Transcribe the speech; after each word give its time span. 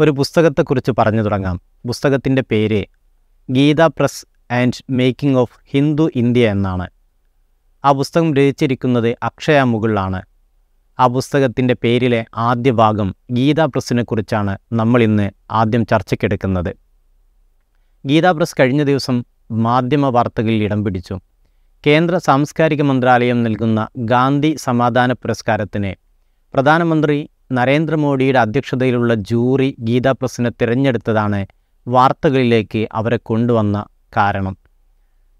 ഒരു 0.00 0.10
പുസ്തകത്തെക്കുറിച്ച് 0.10 0.92
പറഞ്ഞു 0.98 1.22
തുടങ്ങാം. 1.22 1.60
പുസ്തകത്തിന്റെ 1.86 2.42
പേര് 2.50 2.84
Gita 3.50 3.80
press 3.80 4.52
and 4.52 4.82
making 4.90 5.38
of 5.38 5.58
Hindu 5.70 6.10
India 6.16 6.50
എന്നാണ്. 6.50 6.88
ആ 7.84 7.92
പുസ്തകം 7.92 8.34
രചിച്ചിരിക്കുന്നത് 8.34 9.16
അക്ഷയ 9.22 9.62
മുകളിലാണ്. 9.62 10.22
ആ 11.00 11.06
പുസ്തകത്തിന്റെ 11.06 11.74
പേരിലെ 11.74 12.24
ആദ്യ 12.36 12.70
ഭാഗം 12.70 13.14
ഗീതാ 13.30 13.64
പ്രസ്സിനെ 13.64 14.02
കുറിച്ചാണ് 14.02 14.58
നമ്മൾ 14.72 15.02
ഇന്ന് 15.02 15.30
ആദ്യം 15.50 15.86
ചർച്ചയ്ക്കെടുക്കുന്നത്. 15.86 16.76
ഗീതാ 18.06 18.32
പ്രസ് 18.32 18.54
കഴിഞ്ഞ 18.60 18.82
ദിവസം 18.82 19.24
മാധ്യമ 19.50 20.06
വാർത്തകളിൽ 20.06 20.64
ഇടം 20.64 20.84
പിടിച്ചു. 20.84 21.20
കേന്ദ്ര 21.86 22.18
സാംസ്കാരിക 22.18 22.82
മന്ത്രാലയം 22.82 23.42
നൽകുന്ന 23.42 23.88
ഗാന്ധി 23.96 24.56
സമാധാന 24.58 25.12
പുരസ്കാരത്തിന് 25.12 25.94
പ്രധാനമന്ത്രി 26.54 27.28
നരേന്ദ്രമോദിയുടെ 27.52 28.38
അധ്യക്ഷതയിലുള്ള 28.38 29.12
ജൂറി 29.30 29.68
ഗീതാ 29.80 30.12
പ്രസിനെ 30.12 30.50
തിരഞ്ഞെടുത്തതാണ് 30.60 31.40
വാർത്തകളിലേക്ക് 31.86 32.82
അവരെ 32.92 33.18
കൊണ്ടുവന്ന 33.22 33.76
കാരണം. 34.16 34.54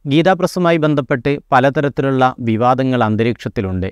ഗീതാ 0.05 0.33
പ്രസുമായി 0.33 0.77
ബന്ധപ്പെട്ട് 0.77 1.33
പലതരത്തിലുള്ള 1.53 2.34
വിവാദങ്ങൾ 2.39 3.01
അന്തരീക്ഷത്തിലുണ്ട്. 3.05 3.89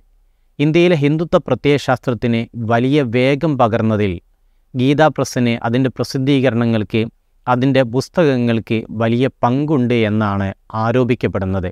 ഇന്ത്യയിലെ 0.58 0.96
ഹിന്ദുത്വ 0.96 1.38
പ്രത്യയശാസ്ത്രത്തിന് 1.46 2.40
വലിയ 2.70 3.02
വേഗം 3.16 3.52
പകർന്നതിൽ 3.58 4.12
ഗീതാ 4.74 5.06
പ്രസിന് 5.08 5.58
അതിന്റെ 5.66 5.90
പ്രസിദ്ധീകരണങ്ങൾക്ക് 5.90 7.02
അതിന്റെ 7.46 7.82
പുസ്തകങ്ങൾക്ക് 7.94 8.78
വലിയ 9.02 9.26
പങ്കുണ്ട് 9.42 9.94
എന്നാണ് 10.08 10.48
ആരോപിക്കപ്പെടുന്നത്. 10.74 11.70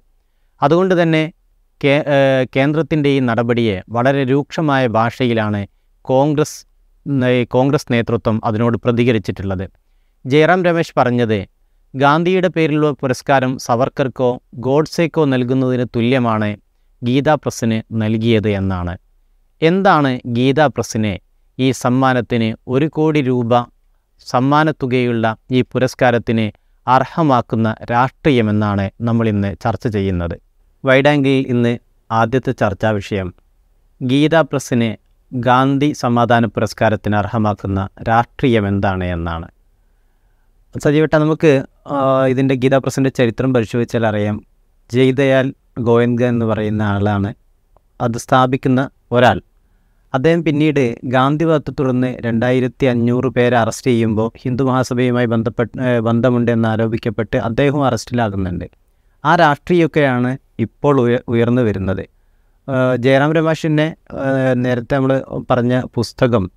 അതുകൊണ്ട് 0.60 0.94
തന്നെ 1.02 1.24
കേന്ദ്രത്തിന്റെ 2.56 3.08
ഈ 3.08 3.18
നടപടിയെ 3.20 3.76
വളരെ 3.88 4.22
രൂക്ഷമായ 4.24 4.86
ഭാഷയിലാണ് 4.96 5.60
കോൺഗ്രസ് 6.12 6.58
കോൺഗ്രസ് 7.54 7.88
നേതൃത്വം 7.92 8.36
അതിനോട് 8.44 8.76
പ്രതികരിച്ചിട്ടുള്ളത്. 8.84 9.64
ജയറാം 10.24 10.60
രമേശ് 10.66 10.94
പറഞ്ഞത് 10.98 11.38
ഗാന്ധിയുടെ 11.94 12.48
പേരിലുള്ള 12.56 12.90
പുരസ്കാരം 13.02 13.52
സവർക്കർക്കോ 13.66 14.30
ഗോഡ്സേക്കോ 14.66 15.22
നൽകുന്നതിന് 15.24 15.84
തുല്യമാണ് 15.96 16.50
ഗീതാ 17.02 17.34
പ്രസ്സിന് 17.34 17.78
നൽകിയത് 18.02 18.50
എന്നാണ്. 18.60 18.94
എന്താണ് 19.62 20.10
ഗീതാ 20.36 20.66
പ്രസ്സിനെ 20.66 21.14
ഈ 21.58 21.68
സമ്മാനത്തിന് 21.82 22.48
ഒരു 22.68 22.86
കോടി 22.96 23.20
രൂപ 23.30 23.62
സമ്മാനത്തുകയുള്ള 24.26 25.24
ഈ 25.56 25.60
പുരസ്കാരത്തിന് 25.72 26.46
അർഹമാക്കുന്ന 26.86 27.68
രാഷ്ട്രീയമെന്നാണ് 27.90 28.86
നമ്മളിന്ന് 29.08 29.50
ചർച്ച 29.64 29.86
ചെയ്യുന്നത്. 29.96 30.36
വൈഡാങ്കിൽ 30.84 31.38
ഇന്ന് 31.54 31.72
ആദ്യത്തെ 32.10 32.52
ചർച്ചാ 32.60 32.90
വിഷയം 32.98 33.28
ഗീതാ 34.00 34.40
പ്രസ്സിനെ 34.40 34.90
ഗാന്ധി 35.32 35.92
സമാധാന 35.92 36.46
പുരസ്കാരത്തിന് 36.46 37.16
അർഹമാക്കുന്ന 37.16 37.88
രാഷ്ട്രീയം 38.08 38.68
എന്താണ് 38.68 39.04
എന്നാണ് 39.04 39.48
സജീവട്ട 40.80 41.16
നമുക്ക് 41.16 41.62
ഇതിന്റെ 42.28 42.54
ഗീതാ 42.54 42.78
പ്രസിന്റെ 42.78 43.10
ചരിത്രം 43.10 43.54
പരിശോധിച്ചാൽ 43.54 44.06
അറിയാം. 44.06 44.44
ജയ്ദയാൽ 44.92 45.54
ഗോയൻഗ 45.78 46.24
എന്ന് 46.24 46.46
പറയുന്ന 46.46 46.82
ആളാണ്. 46.82 47.34
അത് 48.00 48.18
സ്ഥാപിക്കുന്ന 48.18 48.90
ഒരാൾ. 49.12 49.42
അദ്ദേഹം 50.14 50.44
പിന്നീട് 50.44 50.96
ഗാന്ധിവാദത്തെ 51.04 51.70
തുടർന്ന് 51.70 52.16
രണ്ടായിരത്തി 52.20 52.86
അഞ്ഞൂറ് 52.86 53.26
പേരെ 53.26 53.56
അറസ്റ്റ് 53.56 53.90
ചെയ്യുമ്പോൾ 53.90 54.30
ഹിന്ദു 54.42 54.64
മഹാസഭയുമായി 54.64 55.26
ബന്ധപ്പെട്ട് 55.26 56.00
ബന്ധമുണ്ട് 56.00 56.50
എന്ന് 56.52 56.68
ആരോപിക്കപ്പെട്ട് 56.68 57.36
അദ്ദേഹവും 57.36 57.84
അറസ്റ്റിലാകുന്നുണ്ട്. 57.84 58.70
ആ 59.24 59.36
രാഷ്ട്രീയമൊക്കെയാണ് 59.36 60.38
ഇപ്പോൾ 60.58 61.00
ഉയ 61.00 61.18
ഉയർന്നു 61.28 61.62
വരുന്നത്. 61.62 62.17
ജയറാം 62.96 63.32
രമേശിന്റെ 63.32 63.96
നേരത്തെ 64.54 64.94
നമ്മൾ 64.94 65.12
പറഞ്ഞ 65.50 65.82
പുസ്തകം 65.94 66.50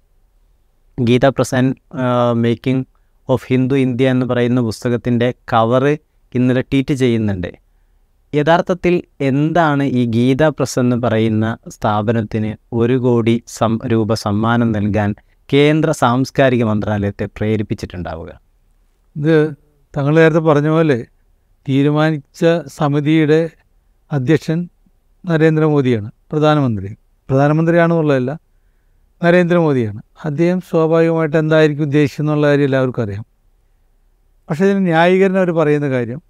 Gita 0.99 1.25
press and 1.25 1.75
making 2.33 2.85
of 3.29 3.45
Hindu 3.49 3.75
India 3.75 4.09
എന്ന് 4.09 4.25
പറയുന്ന 4.25 4.61
പുസ്തകത്തിന്റെ 4.61 5.33
കവറ് 5.53 5.97
ഇന്നലെ 6.35 6.61
ട്വീറ്റ് 6.61 6.93
ചെയ്യുന്നുണ്ട്. 6.93 7.51
യഥാർത്ഥത്തിൽ 8.35 9.03
എന്താണ് 9.21 9.83
ഈ 9.83 10.05
ഗീത 10.05 10.43
പ്രസ് 10.43 10.79
എന്ന് 10.79 10.95
പറയുന്ന 10.95 11.57
സ്ഥാപനത്തിന് 11.67 12.55
ഒരു 12.73 12.97
കോടി 12.97 13.43
സം 13.47 13.79
രൂപ 13.85 14.13
സമ്മാനം 14.13 14.71
നൽകാൻ 14.71 15.15
കേന്ദ്ര 15.53 15.91
സാംസ്കാരിക 15.91 16.63
മന്ത്രാലയത്തെ 16.63 17.25
പ്രേരിപ്പിച്ചിട്ടുണ്ടാവുക? 17.37 18.29
ഇത് 19.15 19.35
തങ്ങൾ 19.97 20.15
നേരത്തെ 20.15 20.39
പറഞ്ഞ 20.39 20.69
പോലെ 20.69 20.99
തീരുമാനിച്ച 21.69 22.45
സമിതിയുടെ 22.67 23.49
അധ്യക്ഷൻ 24.11 24.59
നരേന്ദ്രമോദിയാണ്. 25.25 26.11
പ്രധാനമന്ത്രി. 26.31 26.89
പ്രധാനമന്ത്രിയാണെന്നുള്ളതല്ല 27.29 28.31
നരേന്ദ്രമോദിയാണ്. 29.23 30.01
അദ്ദേഹം 30.25 30.61
സ്വാഭാവികമായിട്ട് 30.61 31.37
എന്തായിരിക്കും 31.37 31.83
ഉദ്ദേശിച്ചെന്നുള്ള 31.83 32.47
കാര്യം 32.47 32.63
എല്ലാവർക്കും 32.63 33.03
അറിയാം. 33.03 33.25
പക്ഷേ 34.49 34.65
ഇതിന് 34.65 34.85
ന്യായീകരണം 34.85 35.37
അവർ 35.37 35.51
പറയുന്ന 35.51 35.89
കാര്യം 35.89 36.21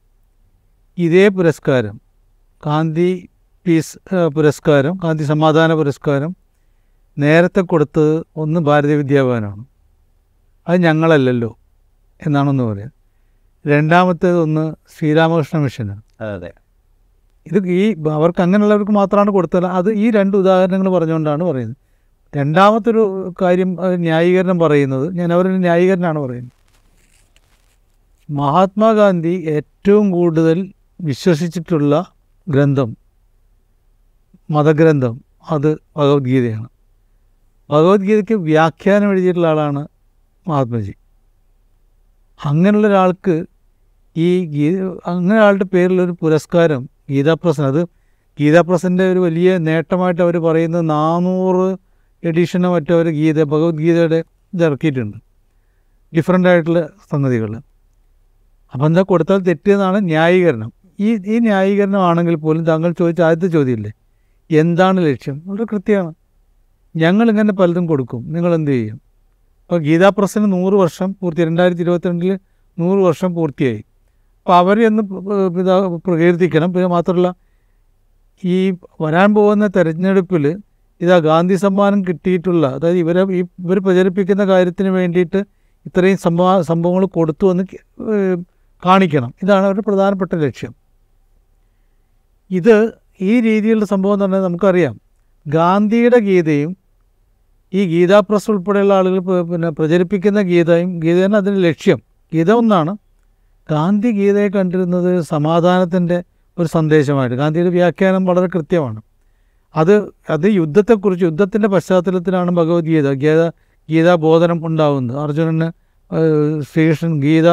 ഇതേ 0.98 1.28
പുരസ്കാരം 1.28 2.02
ഗാന്ധി 2.66 3.30
പീസ് 3.66 3.98
പുരസ്കാരം 4.36 5.00
ഗാന്ധി 5.04 5.24
സമാധാന 5.24 5.74
പുരസ്കാരം 5.74 6.36
നേരത്തെ 7.18 7.62
കൊടുത്തത് 7.62 8.26
ഒന്ന് 8.36 8.60
ഭാരതീയ 8.60 8.96
വിദ്യാഭവനാണ്. 8.96 9.66
അത് 10.68 10.78
ഞങ്ങളല്ലല്ലോ 10.84 11.58
എന്നാണെന്ന് 12.26 12.64
പറയാം 12.64 12.92
രണ്ടാമത്തേത് 13.68 14.40
ഒന്ന് 14.40 14.76
ശ്രീരാമകൃഷ്ണ 14.98 15.58
മിഷനാണ്. 15.60 16.02
അതെ. 16.24 16.52
ഇത് 17.46 17.68
ഈ 17.68 17.96
അവർക്ക് 18.12 18.42
അങ്ങനെയുള്ളവർക്ക് 18.42 18.92
മാത്രമാണ് 18.92 19.32
കൊടുത്തത്. 19.32 19.66
അത് 19.66 19.94
ഈ 19.94 20.12
രണ്ട് 20.12 20.38
ഉദാഹരണങ്ങൾ 20.38 20.90
പറഞ്ഞുകൊണ്ടാണ് 20.90 21.44
പറയുന്നത്. 21.44 21.78
രണ്ടാമത്തൊരു 22.38 23.34
കാര്യം 23.42 23.78
ന്യായീകരണം 23.96 24.60
പറയുന്നത്. 24.60 25.16
ഞാൻ 25.16 25.34
അവരൊരു 25.34 25.58
ന്യായീകരണമാണ് 25.58 26.20
പറയുന്നത്. 26.20 26.52
മഹാത്മാഗാന്ധി 28.30 29.34
ഏറ്റവും 29.50 30.12
കൂടുതൽ 30.12 30.74
വിശ്വസിച്ചിട്ടുള്ള 31.02 31.94
ഗ്രന്ഥം 32.48 32.98
മതഗ്രന്ഥം 34.50 35.22
അത് 35.52 35.76
ഭഗവത്ഗീതയാണ്. 35.98 36.68
ഭഗവത്ഗീതയ്ക്ക് 37.70 38.34
വ്യാഖ്യാനം 38.34 39.10
എഴുതിയിട്ടുള്ള 39.12 39.48
ആളാണ് 39.48 39.88
മഹാത്മജി. 40.48 40.94
അങ്ങനെയുള്ള 42.46 42.88
ഒരാൾക്ക് 42.88 43.46
ഈ 44.18 44.46
ഗീത 44.46 44.86
അങ്ങനെ 45.08 45.40
ആളുടെ 45.40 45.64
പേരിലൊരു 45.64 46.16
പുരസ്കാരം 46.22 46.90
ഗീതാപ്രസൻ 47.12 47.64
അത് 47.64 47.82
ഗീതാപ്രസന്റെ 48.40 49.12
ഒരു 49.12 49.20
വലിയ 49.20 49.58
നേട്ടമായിട്ട് 49.58 50.22
അവർ 50.22 50.38
പറയുന്നത് 50.38 50.90
നാനൂറ് 50.90 51.78
എഡിഷനോ 52.24 52.74
മറ്റോ 52.74 52.96
അവർ 52.96 53.08
ഗീത 53.10 53.44
ഭഗവത്ഗീതയുടെ 53.44 54.20
ഇറക്കിയിട്ടുണ്ട്. 54.54 55.18
ഡിഫറെന്റ് 56.16 56.50
ആയിട്ടുള്ള 56.50 56.90
സംഗതികൾ 57.12 57.52
അപ്പം 58.74 58.86
എന്താ 58.86 59.02
കൊടുത്താൽ 59.02 59.40
തെറ്റിയെന്നാണ് 59.40 59.98
ന്യായീകരണം. 60.10 60.74
ഈ 61.00 61.10
ഈ 61.14 61.40
ന്യായീകരണമാണെങ്കിൽ 61.40 62.36
പോലും 62.36 62.66
താങ്കൾ 62.66 62.92
ചോദിച്ച 62.92 63.22
ആദ്യത്തെ 63.22 63.48
ചോദ്യമില്ലേ? 63.48 63.92
എന്താണ് 64.50 65.06
ലക്ഷ്യം? 65.06 65.42
വളരെ 65.46 65.64
കൃത്യമാണ്. 65.64 66.14
ഞങ്ങളിങ്ങനെ 66.96 67.54
പലതും 67.54 67.86
കൊടുക്കും. 67.86 68.34
നിങ്ങൾ 68.34 68.54
എന്ത് 68.54 68.72
ചെയ്യും? 68.72 69.02
അപ്പോൾ 69.62 69.80
ഗീതാപ്രസന് 69.80 70.52
നൂറ് 70.52 70.74
വർഷം 70.74 71.16
പൂർത്തി 71.22 71.42
രണ്ടായിരത്തി 71.46 71.82
ഇരുപത്തിരണ്ടിൽ 71.82 72.40
നൂറ് 72.80 73.00
വർഷം 73.00 73.34
പൂർത്തിയായി. 73.34 73.84
അപ്പോൾ 74.42 74.56
അവരെ 74.62 74.84
ഒന്ന് 74.90 75.04
ഇതാ 75.62 75.76
പ്രകീർത്തിക്കണം. 76.08 76.70
പിന്നെ 76.74 76.88
മാത്രമല്ല 76.88 77.30
ഈ 78.44 78.58
വരാൻ 79.02 79.30
പോകുന്ന 79.38 79.66
തെരഞ്ഞെടുപ്പിൽ 79.76 80.46
ഇതാ 81.02 81.18
ഗാന്ധി 81.28 81.56
സമ്മാനം 81.56 82.00
കിട്ടിയിട്ടുള്ള 82.08 82.66
അതായത് 82.78 83.00
ഇവരെ 83.04 83.22
ഈ 83.38 83.42
ഇവർ 83.66 83.78
പ്രചരിപ്പിക്കുന്ന 83.86 84.44
കാര്യത്തിന് 84.52 84.90
വേണ്ടിയിട്ട് 84.98 85.40
ഇത്രയും 85.88 86.18
സംഭവ 86.18 86.50
സംഭവങ്ങൾ 86.62 87.04
കൊടുത്തു 87.18 87.46
എന്ന് 87.52 87.64
കാണിക്കണം. 88.84 89.32
ഇതാണ് 89.44 89.66
അവരുടെ 89.68 89.84
പ്രധാനപ്പെട്ട 89.88 90.34
ലക്ഷ്യം. 90.36 90.74
ഇത് 92.52 92.76
ഈ 93.30 93.34
രീതിയിലുള്ള 93.48 93.86
സംഭവം 93.86 94.14
എന്ന് 94.14 94.26
പറഞ്ഞാൽ 94.26 94.44
നമുക്കറിയാം. 94.48 94.96
ഗാന്ധിയുടെ 95.46 96.20
ഗീതയും 96.30 96.72
ഈ 97.74 97.82
ഗീതാ 97.94 98.20
പ്രസ് 98.20 98.48
ഉൾപ്പെടെയുള്ള 98.52 98.94
ആളുകൾ 98.94 99.20
പിന്നെ 99.52 99.70
പ്രചരിപ്പിക്കുന്ന 99.70 100.40
ഗീതയും 100.52 100.90
ഗീത 101.04 101.18
തന്നെ 101.26 101.38
അതിന്റെ 101.38 101.62
ലക്ഷ്യം. 101.70 102.00
ഗീത 102.34 102.52
ഒന്നാണ്. 102.52 102.94
ഗാന്ധി 103.70 104.10
ഗീതയെ 104.20 104.50
കണ്ടിരുന്നത് 104.56 105.10
സമാധാനത്തിന്റെ 105.34 106.18
ഒരു 106.58 106.68
സന്ദേശമായിട്ട്. 106.76 107.36
ഗാന്ധിയുടെ 107.42 107.72
വ്യാഖ്യാനം 107.78 108.24
വളരെ 108.30 108.48
കൃത്യമാണ്. 108.56 109.00
അത് 109.76 109.94
അത് 110.36 110.48
യുദ്ധത്തെക്കുറിച്ച് 110.62 111.26
യുദ്ധത്തിന്റെ 111.30 111.68
പശ്ചാത്തലത്തിലാണ് 111.76 112.52
ഭഗവത്ഗീത. 112.60 113.08
ഗീത 113.24 113.42
ഗീതാ 113.90 114.14
ബോധനം 114.26 114.60
ഉണ്ടാകുന്നത് 114.68 115.20
അർജുനന് 115.26 115.68
ശ്രീകൃഷ്ണൻ 116.70 117.14
ഗീത 117.22 117.48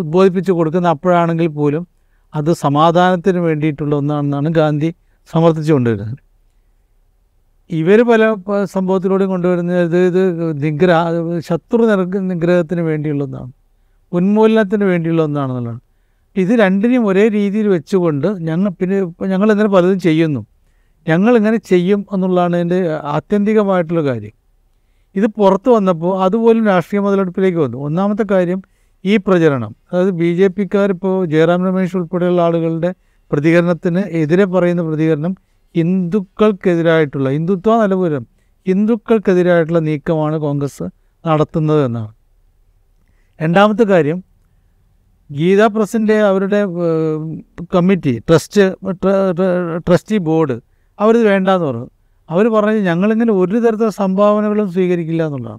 ഉദ്ബോധിപ്പിച്ച് 0.00 0.52
കൊടുക്കുന്ന 0.58 0.88
അപ്പോഴാണെങ്കിൽ 0.96 1.48
പോലും 1.60 1.84
അത് 2.34 2.50
സമാധാനത്തിന് 2.64 3.40
വേണ്ടിയിട്ടുള്ള 3.46 3.92
ഒന്നാണെന്നാണ് 4.00 4.48
ഗാന്ധി 4.58 4.90
സമർത്ഥിച്ചു 5.30 5.72
കൊണ്ടുവരുന്നത് 5.72 6.20
ഇവർ 7.70 7.98
പല 8.10 8.22
സംഭവത്തിലൂടെയും 8.74 9.30
കൊണ്ടുവരുന്നത് 9.30 9.80
ഇത് 9.88 9.98
ഇത് 10.10 10.22
നിഗ്രഹ 10.64 11.00
ശത്രു 11.48 11.82
നിഗ്രഹത്തിന് 12.32 12.82
വേണ്ടിയുള്ള 12.90 13.22
ഒന്നാണ്. 13.24 13.52
ഉന്മൂലനത്തിന് 14.12 14.84
വേണ്ടിയുള്ള 14.84 15.22
ഒന്നാണെന്നുള്ളതാണ്. 15.22 15.80
ഇത് 16.36 16.48
രണ്ടിനെയും 16.48 17.06
ഒരേ 17.06 17.28
രീതിയിൽ 17.28 17.68
വെച്ചുകൊണ്ട് 17.68 18.26
ഞങ്ങൾ 18.26 18.70
പിന്നെ 18.70 18.98
ഞങ്ങൾ 19.26 19.52
ഇങ്ങനെ 19.52 19.68
പലതും 19.68 20.00
ചെയ്യുന്നു. 20.00 20.46
ഞങ്ങൾ 21.08 21.36
ഇങ്ങനെ 21.36 21.56
ചെയ്യും 21.56 22.06
എന്നുള്ളതാണ് 22.12 22.56
എന്റെ 22.56 22.78
ആത്യന്തികമായിട്ടുള്ള 23.02 24.02
കാര്യം. 24.02 24.34
ഇത് 25.16 25.26
പുറത്ത് 25.26 25.68
വന്നപ്പോൾ 25.68 26.22
അതുപോലും 26.22 26.66
രാഷ്ട്രീയ 26.66 27.00
മുതലെടുപ്പിലേക്ക് 27.00 27.58
വന്നു. 27.58 27.78
ഒന്നാമത്തെ 27.78 28.24
കാര്യം 28.30 28.62
ഈ 29.04 29.16
പ്രചരണം. 29.16 29.74
അതായത് 29.92 30.10
ബി 30.10 30.34
ജെ 30.34 30.48
പിക്കാർ 30.48 30.90
ഇപ്പോൾ 30.90 31.26
ജയറാം 31.26 31.66
രമേശ് 31.66 31.96
ഉൾപ്പെടെയുള്ള 31.96 32.42
ആളുകളുടെ 32.42 32.94
പ്രതികരണത്തിന് 33.32 33.98
എതിരെ 33.98 34.44
പറയുന്ന 34.44 34.82
പ്രതികരണം 34.82 35.36
ഹിന്ദുക്കൾക്കെതിരായിട്ടുള്ള 35.76 37.30
ഹിന്ദുത്വ 37.30 37.82
നിലപൂരം 37.82 38.26
ഹിന്ദുക്കൾക്കെതിരായിട്ടുള്ള 38.66 39.78
നീക്കമാണ് 39.78 40.38
കോൺഗ്രസ് 40.38 40.82
നടത്തുന്നത് 41.26 41.84
എന്നാണ്. 41.84 42.19
രണ്ടാമത്തെ 43.42 43.84
കാര്യം 43.84 44.24
ഗീതാ 45.32 45.66
പ്രസിന്റെ 45.66 46.20
അവരുടെ 46.20 46.64
കമ്മിറ്റി 47.74 48.22
ട്രസ്റ്റ് 48.28 48.60
ട്ര- 48.84 49.34
ട്ര- 49.36 49.78
ട്രസ്റ്റി 49.78 50.18
ബോർഡ് 50.18 50.60
അവരിത് 51.00 51.28
വേണ്ടാന്ന് 51.28 51.66
പറഞ്ഞു. 51.66 51.90
അവർ 52.30 52.48
പറഞ്ഞു 52.48 52.70
ഞങ്ങളിങ്ങനെ 52.70 53.32
ഒരു 53.32 53.58
തരത്തിലുള്ള 53.58 53.90
സംഭാവനകളും 53.90 54.72
സ്വീകരിക്കില്ല 54.72 55.26
എന്നുള്ളതാണ്. 55.26 55.58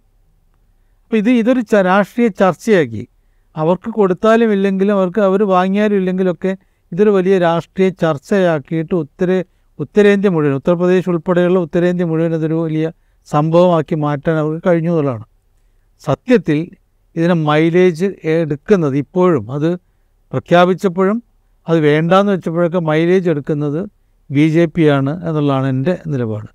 അപ്പോൾ 1.03 1.17
ഇത് 1.17 1.29
ഇതൊരു 1.29 1.61
രാഷ്ട്രീയ 1.75 2.27
ചർച്ചയാക്കി. 2.27 3.07
അവർക്ക് 3.55 3.89
കൊടുത്താലും 3.89 4.53
ഇല്ലെങ്കിലും 4.53 4.93
അവർക്ക് 4.93 5.21
അവർ 5.21 5.43
വാങ്ങിയാലും 5.43 5.95
ഇല്ലെങ്കിലൊക്കെ 5.95 6.57
ഇതൊരു 6.91 7.09
വലിയ 7.09 7.39
രാഷ്ട്രീയ 7.39 7.89
ചർച്ചയാക്കിയിട്ട് 7.89 8.95
ഉത്തര 8.95 9.43
ഉത്തരേന്ത്യ 9.79 10.29
മുഴുവൻ 10.29 10.55
ഉത്തർപ്രദേശ് 10.55 11.09
ഉൾപ്പെടെയുള്ള 11.09 11.59
ഉത്തരേന്ത്യ 11.59 12.05
മുഴുവൻ 12.05 12.35
ഇതൊരു 12.35 12.53
വലിയ 12.53 12.91
സംഭവമാക്കി 13.25 13.95
മാറ്റാൻ 13.95 14.35
അവർക്ക് 14.35 14.67
കഴിഞ്ഞു 14.67 14.89
എന്നുള്ളതാണ്. 14.89 15.23
സത്യത്തിൽ 15.99 16.71
ഇതിന് 17.15 17.33
മൈലേജ് 17.33 18.07
എടുക്കുന്നത് 18.23 18.97
ഇപ്പോഴും 18.97 19.51
അത് 19.51 19.75
പ്രഖ്യാപിച്ചപ്പോഴും 20.31 21.23
അത് 21.69 21.79
വേണ്ടാന്ന് 21.79 22.31
വെച്ചപ്പോഴൊക്കെ 22.31 22.79
മൈലേജ് 22.79 23.29
എടുക്കുന്നത് 23.29 23.89
ബി 24.31 24.47
ജെ 24.49 24.65
പി 24.65 24.83
ആണ് 24.87 25.27
എന്നുള്ളതാണ് 25.27 25.67
എന്റെ 25.67 25.97
നിലപാട്. 26.07 26.49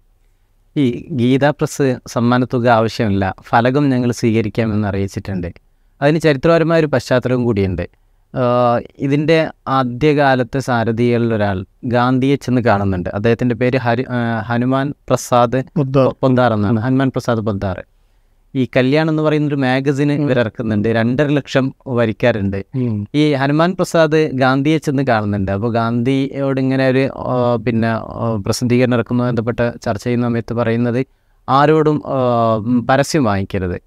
ഈ 0.76 1.06
ഗീതാ 1.10 1.50
പ്രസ് 1.50 1.96
സമ്മാനത്തുക 2.06 2.66
ആവശ്യമില്ല. 2.68 3.34
ഫലകം 3.48 3.88
ഞങ്ങൾ 3.88 4.12
സ്വീകരിക്കാമെന്ന് 4.12 4.88
അറിയിച്ചിട്ടുണ്ട് 4.88 5.54
അതിന് 6.02 6.20
ചരിത്രപരമായ 6.20 6.80
ഒരു 6.80 6.86
പശ്ചാത്തലവും 6.86 7.44
കൂടിയുണ്ട്. 7.44 7.88
ഇതിന്റെ 8.98 9.48
ആദ്യകാലത്തെ 9.68 10.58
സാരഥികളിൽ 10.58 11.34
ഒരാൾ 11.34 11.64
ഗാന്ധിയെ 11.84 12.36
ചെന്ന് 12.36 12.62
കാണുന്നുണ്ട്. 12.62 13.08
അദ്ദേഹത്തിന്റെ 13.08 13.54
പേര് 13.54 13.78
ഹരി 13.78 14.04
ഹനുമാൻ 14.46 14.94
പ്രസാദ് 15.08 15.60
പൊന്താർ 16.22 16.52
എന്നാണ്. 16.52 16.80
ഹനുമാൻ 16.80 17.10
പ്രസാദ് 17.10 17.40
പൊന്താർ. 17.40 17.78
ഈ 18.56 18.68
കല്യാൺ 18.76 19.08
എന്ന് 19.10 19.22
പറയുന്ന 19.22 19.48
ഒരു 19.48 19.54
മാഗസിന് 19.54 20.12
ഇവർ 20.12 20.38
ഇറക്കുന്നുണ്ട്. 20.38 20.88
രണ്ടര 20.88 21.28
ലക്ഷം 21.28 21.74
വരിക്കാറുണ്ട് 21.86 22.58
ഈ 23.14 23.32
ഹനുമാൻ 23.32 23.74
പ്രസാദ് 23.74 24.20
ഗാന്ധിയെ 24.42 24.78
ചെന്ന് 24.78 25.02
കാണുന്നുണ്ട്. 25.02 25.50
അപ്പോൾ 25.56 25.72
ഗാന്ധിയോട് 25.72 26.60
ഇങ്ങനെ 26.60 26.88
ഒരു 26.88 27.04
പിന്നെ 27.66 27.90
പ്രസിദ്ധീകരണം 28.36 28.94
ഇറക്കുന്ന 28.94 29.22
ബന്ധപ്പെട്ട 29.22 29.60
ചർച്ച 29.84 30.04
ചെയ്യുന്ന 30.04 30.26
സമയത്ത് 30.26 30.54
പറയുന്നത് 30.54 31.06
ആരോടും 31.48 32.02
പരസ്യം 32.90 33.24
വാങ്ങിക്കരുത്. 33.24 33.78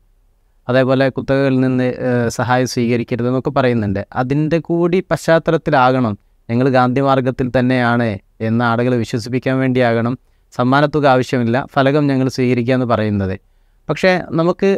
അതേപോലെ 0.69 1.09
കുത്തകകളിൽ 1.09 1.59
നിന്ന് 1.59 1.87
സഹായം 2.29 2.67
സ്വീകരിക്കരുത് 2.67 3.27
എന്നൊക്കെ 3.27 3.49
പറയുന്നുണ്ട്. 3.49 4.01
അതിന്റെ 4.13 4.59
കൂടി 4.59 5.03
പശ്ചാത്തലത്തിലാകണം. 5.11 6.17
ഞങ്ങൾ 6.49 6.69
ഗാന്ധി 6.69 7.01
മാർഗത്തിൽ 7.01 7.47
തന്നെയാണ് 7.59 8.09
എന്ന 8.41 8.63
ആളുകളെ 8.63 8.97
വിശ്വസിപ്പിക്കാൻ 8.97 9.57
വേണ്ടിയാകണം. 9.59 10.13
സമ്മാനത്തുക 10.53 11.05
ആവശ്യമില്ല. 11.05 11.57
ഫലകം 11.73 12.07
ഞങ്ങൾ 12.07 12.27
സ്വീകരിക്കാമെന്ന് 12.29 12.85
പറയുന്നത്. 12.85 13.48
പക്ഷേ 13.89 14.11
നമുക്ക് 14.29 14.69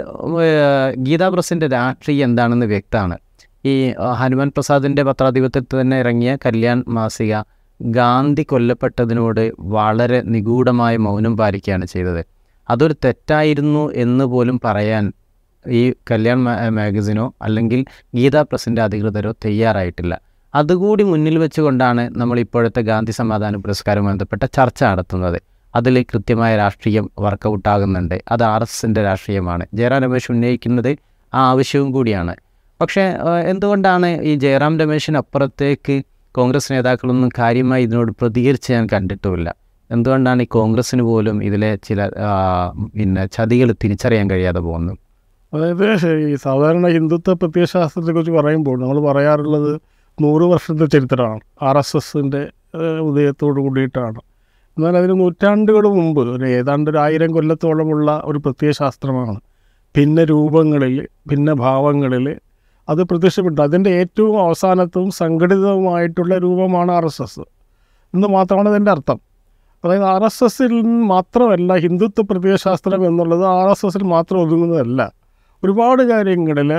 ഗീതാ 1.05 1.27
പ്രസിന്റെ 1.29 1.67
രാഷ്ട്രീയം 1.67 2.25
എന്താണെന്ന് 2.29 2.65
വ്യക്തമാണ്. 2.65 3.15
ഈ 3.65 3.73
ഹനുമാൻ 4.19 4.49
പ്രസാദിന്റെ 4.55 5.03
പത്രാധിപത്യത്തിൽ 5.03 5.81
തന്നെ 5.81 5.97
ഇറങ്ങിയ 5.99 6.31
കല്യാൺ 6.45 6.83
മാസിക 6.87 7.33
ഗാന്ധി 7.79 8.43
കൊല്ലപ്പെട്ടതിനോട് 8.43 9.43
വളരെ 9.75 10.19
നിഗൂഢമായ 10.33 10.97
മൗനം 10.97 11.37
പാലിക്കുകയാണ് 11.37 11.85
ചെയ്തത്. 11.85 12.21
അതൊരു 12.69 12.95
തെറ്റായിരുന്നു 13.05 13.83
എന്ന് 14.03 14.25
പോലും 14.25 14.57
പറയാൻ 14.65 15.05
ഈ 15.65 15.81
കല്യാൺ 16.11 16.39
മാഗസിനോ 16.77 17.25
അല്ലെങ്കിൽ 17.41 17.81
ഗീതാ 18.15 18.41
പ്രസിന്റെ 18.41 18.81
അധികൃതരോ 18.81 19.31
തയ്യാറായിട്ടില്ല. 19.45 20.13
അതുകൂടി 20.55 21.03
മുന്നിൽ 21.03 21.37
വെച്ചുകൊണ്ടാണ് 21.37 22.03
നമ്മൾ 22.19 22.37
ഇപ്പോഴത്തെ 22.39 22.81
ഗാന്ധി 22.81 23.11
സമാധാന 23.11 23.55
പുരസ്കാരവുമായി 23.55 24.13
ബന്ധപ്പെട്ട 24.13 24.43
ചർച്ച 24.57 24.83
നടത്തുന്നത്. 24.83 25.39
അതിൽ 25.75 25.95
കൃത്യമായ 26.11 26.51
രാഷ്ട്രീയം 26.57 27.05
വർക്കൗട്ടാകുന്നുണ്ട്. 27.19 28.15
അത് 28.31 28.43
ആർ 28.43 28.61
എസ് 28.61 28.75
എസിന്റെ 28.77 29.01
രാഷ്ട്രീയമാണ്. 29.03 29.63
ജയറാം 29.73 30.01
രമേശ് 30.01 30.31
ഉന്നയിക്കുന്നത് 30.31 30.91
ആ 31.33 31.41
ആവശ്യവും 31.51 31.89
കൂടിയാണ്. 31.91 32.33
പക്ഷേ 32.81 33.03
എന്തുകൊണ്ടാണ് 33.51 34.07
ഈ 34.29 34.33
ജയറാം 34.35 34.79
രമേശിന് 34.79 35.17
അപ്പുറത്തേക്ക് 35.17 35.95
കോൺഗ്രസ് 36.35 36.69
നേതാക്കളൊന്നും 36.73 37.29
കാര്യമായി 37.39 37.83
ഇതിനോട് 37.83 38.11
പ്രതികരിച്ച് 38.21 38.69
ഞാൻ 38.73 38.85
കണ്ടിട്ടുമില്ല? 38.93 39.49
എന്തുകൊണ്ടാണ് 39.89 40.41
ഈ 40.41 40.45
കോൺഗ്രസ്സിന് 40.45 41.03
പോലും 41.03 41.37
ഇതിലെ 41.43 41.69
ചില 41.87 42.01
പിന്നെ 42.97 43.23
ചതികൾ 43.25 43.69
തിരിച്ചറിയാൻ 43.83 44.29
കഴിയാതെ 44.29 44.59
പോകുന്നത്? 44.59 44.97
അതായത് 45.53 45.85
ഈ 46.31 46.35
സാധാരണ 46.35 46.87
ഹിന്ദുത്വ 46.87 47.33
പ്രത്യയശാസ്ത്രത്തെക്കുറിച്ച് 47.33 48.31
പറയുമ്പോൾ 48.31 48.75
നമ്മൾ 48.81 48.99
പറയാറുള്ളത് 49.07 49.71
നൂറ് 50.21 50.45
വർഷത്തെ 50.51 50.85
ചരിത്രമാണ്. 50.85 51.41
ആർ 51.61 51.77
എസ് 51.77 51.97
എസിന്റെ 51.97 52.41
ഉദയത്തോട് 53.07 53.59
കൂടിയിട്ടാണ്. 53.59 54.19
എന്നാൽ 54.77 54.97
അതിന് 54.97 55.19
നൂറ്റാണ്ടുകൾ 55.19 55.87
മുമ്പ് 55.87 56.21
ഒരു 56.21 56.45
ഏതാണ്ട് 56.45 56.91
ഒരു 56.91 56.97
ആയിരം 56.97 57.31
കൊല്ലത്തോളമുള്ള 57.33 58.21
ഒരു 58.25 58.37
പ്രത്യയശാസ്ത്രമാണ് 58.37 59.35
ഭിന്ന 59.97 60.23
രൂപങ്ങളിൽ 60.23 61.07
ഭിന്ന 61.27 61.53
ഭാവങ്ങളിൽ 61.53 62.35
അത് 62.89 63.03
പ്രത്യക്ഷപ്പെട്ടു. 63.03 63.61
അതിന്റെ 63.61 63.89
ഏറ്റവും 63.89 64.41
അവസാനത്തും 64.41 65.11
സംഘടിതവുമായിട്ടുള്ള 65.11 66.37
രൂപമാണ് 66.37 66.91
ആർ 66.91 67.05
എസ് 67.05 67.21
എസ്. 67.21 67.39
എന്ന് 68.13 68.27
മാത്രമാണ് 68.27 68.69
അതിന്റെ 68.69 68.91
അർത്ഥം. 68.91 69.19
അതായത് 69.85 70.03
ആർ 70.03 70.23
എസ് 70.23 70.43
എസിൽ 70.43 70.81
മാത്രമല്ല 70.81 71.75
ഹിന്ദുത്വ 71.75 72.23
പ്രത്യയശാസ്ത്രം 72.31 73.07
എന്നുള്ളത് 73.07 73.45
ആർ 73.45 73.69
എസ് 73.69 73.85
എസിൽ 73.85 74.03
മാത്രം 74.03 74.41
ഒതുങ്ങുന്നതല്ല. 74.41 75.11
ഒരുപാട് 75.63 76.03
കാര്യങ്ങളിൽ 76.03 76.73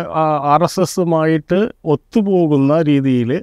ആർ 0.52 0.62
എസ് 0.62 0.80
എസുമായിട്ട് 0.80 1.72
ഒത്തുപോകുന്ന 1.84 2.82
രീതിയിൽ 2.82 3.42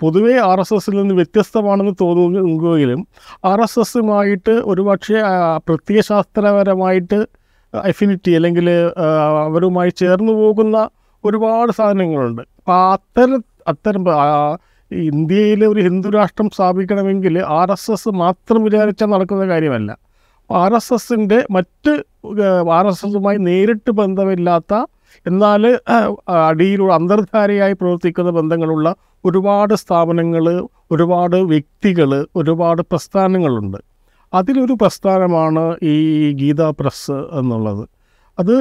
പൊതുവേ 0.00 0.34
ആർ 0.38 0.60
എസ് 0.60 0.74
എസിൽ 0.74 0.94
നിന്ന് 1.00 1.14
വ്യത്യസ്തമാണെന്ന് 1.14 1.94
തോന്നുമെങ്കിലും 2.00 3.00
ആർ 3.50 3.60
എസ് 3.60 3.80
എസുമായിട്ട് 3.80 4.54
ഒരുപക്ഷെ 4.70 5.20
പ്രത്യയശാസ്ത്രപരമായിട്ട് 5.68 7.18
അഫിനിറ്റി 7.74 8.30
അല്ലെങ്കിൽ 8.30 8.68
അവരുമായി 9.46 9.92
ചേർന്ന് 10.00 10.32
പോകുന്ന 10.32 10.76
ഒരുപാട് 11.24 11.72
സാധനങ്ങളുണ്ട്. 11.72 12.42
അപ്പോൾ 12.58 12.76
അത്തരം 12.92 13.40
അത്തരം 13.68 14.04
ഇന്ത്യയിൽ 14.90 15.60
ഒരു 15.64 15.80
ഹിന്ദു 15.86 16.08
രാഷ്ട്രം 16.08 16.50
സ്ഥാപിക്കണമെങ്കിൽ 16.50 17.34
ആർ 17.60 17.70
എസ് 17.72 17.90
എസ് 17.92 18.10
മാത്രം 18.22 18.60
വിചാരിച്ചാൽ 18.64 19.08
നടക്കുന്ന 19.14 19.44
കാര്യമല്ല. 19.46 19.90
ആർ 20.50 20.74
എസ് 20.74 20.94
എസിന്റെ 20.94 21.38
മറ്റ് 21.50 21.92
ആർ 22.76 22.86
എസ് 22.86 23.04
എസുമായി 23.06 23.38
നേരിട്ട് 23.48 23.90
ബന്ധമില്ലാത്ത 23.90 24.74
എന്നാൽ 25.26 25.78
അടിയിലൂടെ 26.28 26.94
അന്തർധാരയായി 26.94 27.72
പ്രവർത്തിക്കുന്ന 27.72 28.30
ബന്ധങ്ങളുള്ള 28.30 28.94
ഒരുപാട് 29.24 29.74
സ്ഥാപനങ്ങൾ 29.74 30.68
ഒരുപാട് 30.90 31.36
വ്യക്തികൾ 31.36 32.26
ഒരുപാട് 32.36 32.82
പ്രസ്ഥാനങ്ങളുണ്ട്. 32.82 33.78
അതിലൊരു 34.34 34.72
പ്രസ്ഥാനമാണ് 34.72 35.76
ഈ 35.82 36.32
ഗീതാ 36.32 36.70
പ്രസ് 36.80 37.12
എന്നുള്ളത്. 37.12 37.88
അത് 38.38 38.54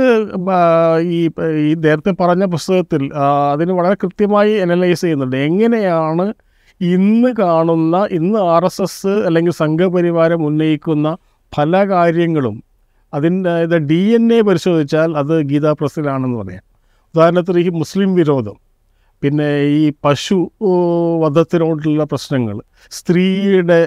ഈ 1.02 1.30
ഈ 1.66 1.74
നേരത്തെ 1.74 2.14
പറഞ്ഞ 2.20 2.46
പുസ്തകത്തിൽ 2.46 3.12
അതിന് 3.54 3.72
വളരെ 3.72 3.94
കൃത്യമായി 3.94 4.54
അനലൈസ് 4.54 5.02
ചെയ്യുന്നുണ്ട്. 5.02 5.36
എങ്ങനെയാണ് 5.36 6.34
ഇന്ന് 6.82 7.30
കാണുന്ന 7.40 8.08
ഇന്ന് 8.12 8.40
ആർ 8.40 8.66
എസ് 8.66 8.82
എസ് 8.82 9.08
അല്ലെങ്കിൽ 9.08 9.52
സംഘപരിവാരം 9.52 10.46
ഉന്നയിക്കുന്ന 10.46 11.18
പല 11.58 11.90
കാര്യങ്ങളും 11.90 12.64
അതിന്റെ 13.14 13.52
ഇത് 13.62 13.76
ഡി 13.90 14.00
എൻ 14.16 14.34
എ 14.34 14.42
പരിശോധിച്ചാൽ 14.42 15.18
അത് 15.18 15.34
ഗീതാ 15.42 15.72
പ്രസിലാണെന്ന് 15.80 16.38
പറയാം. 16.38 16.64
ഉദാഹരണത്തിന് 17.14 17.60
ഈ 17.60 17.70
മുസ്ലിം 17.70 18.16
വിരോധം 18.16 18.58
പിന്നെ 19.24 19.50
ഈ 19.64 19.92
പശു 20.06 20.38
വധത്തിനോടുള്ള 21.22 22.04
പ്രശ്നങ്ങൾ 22.04 22.58
സ്ത്രീയുടെ 22.92 23.80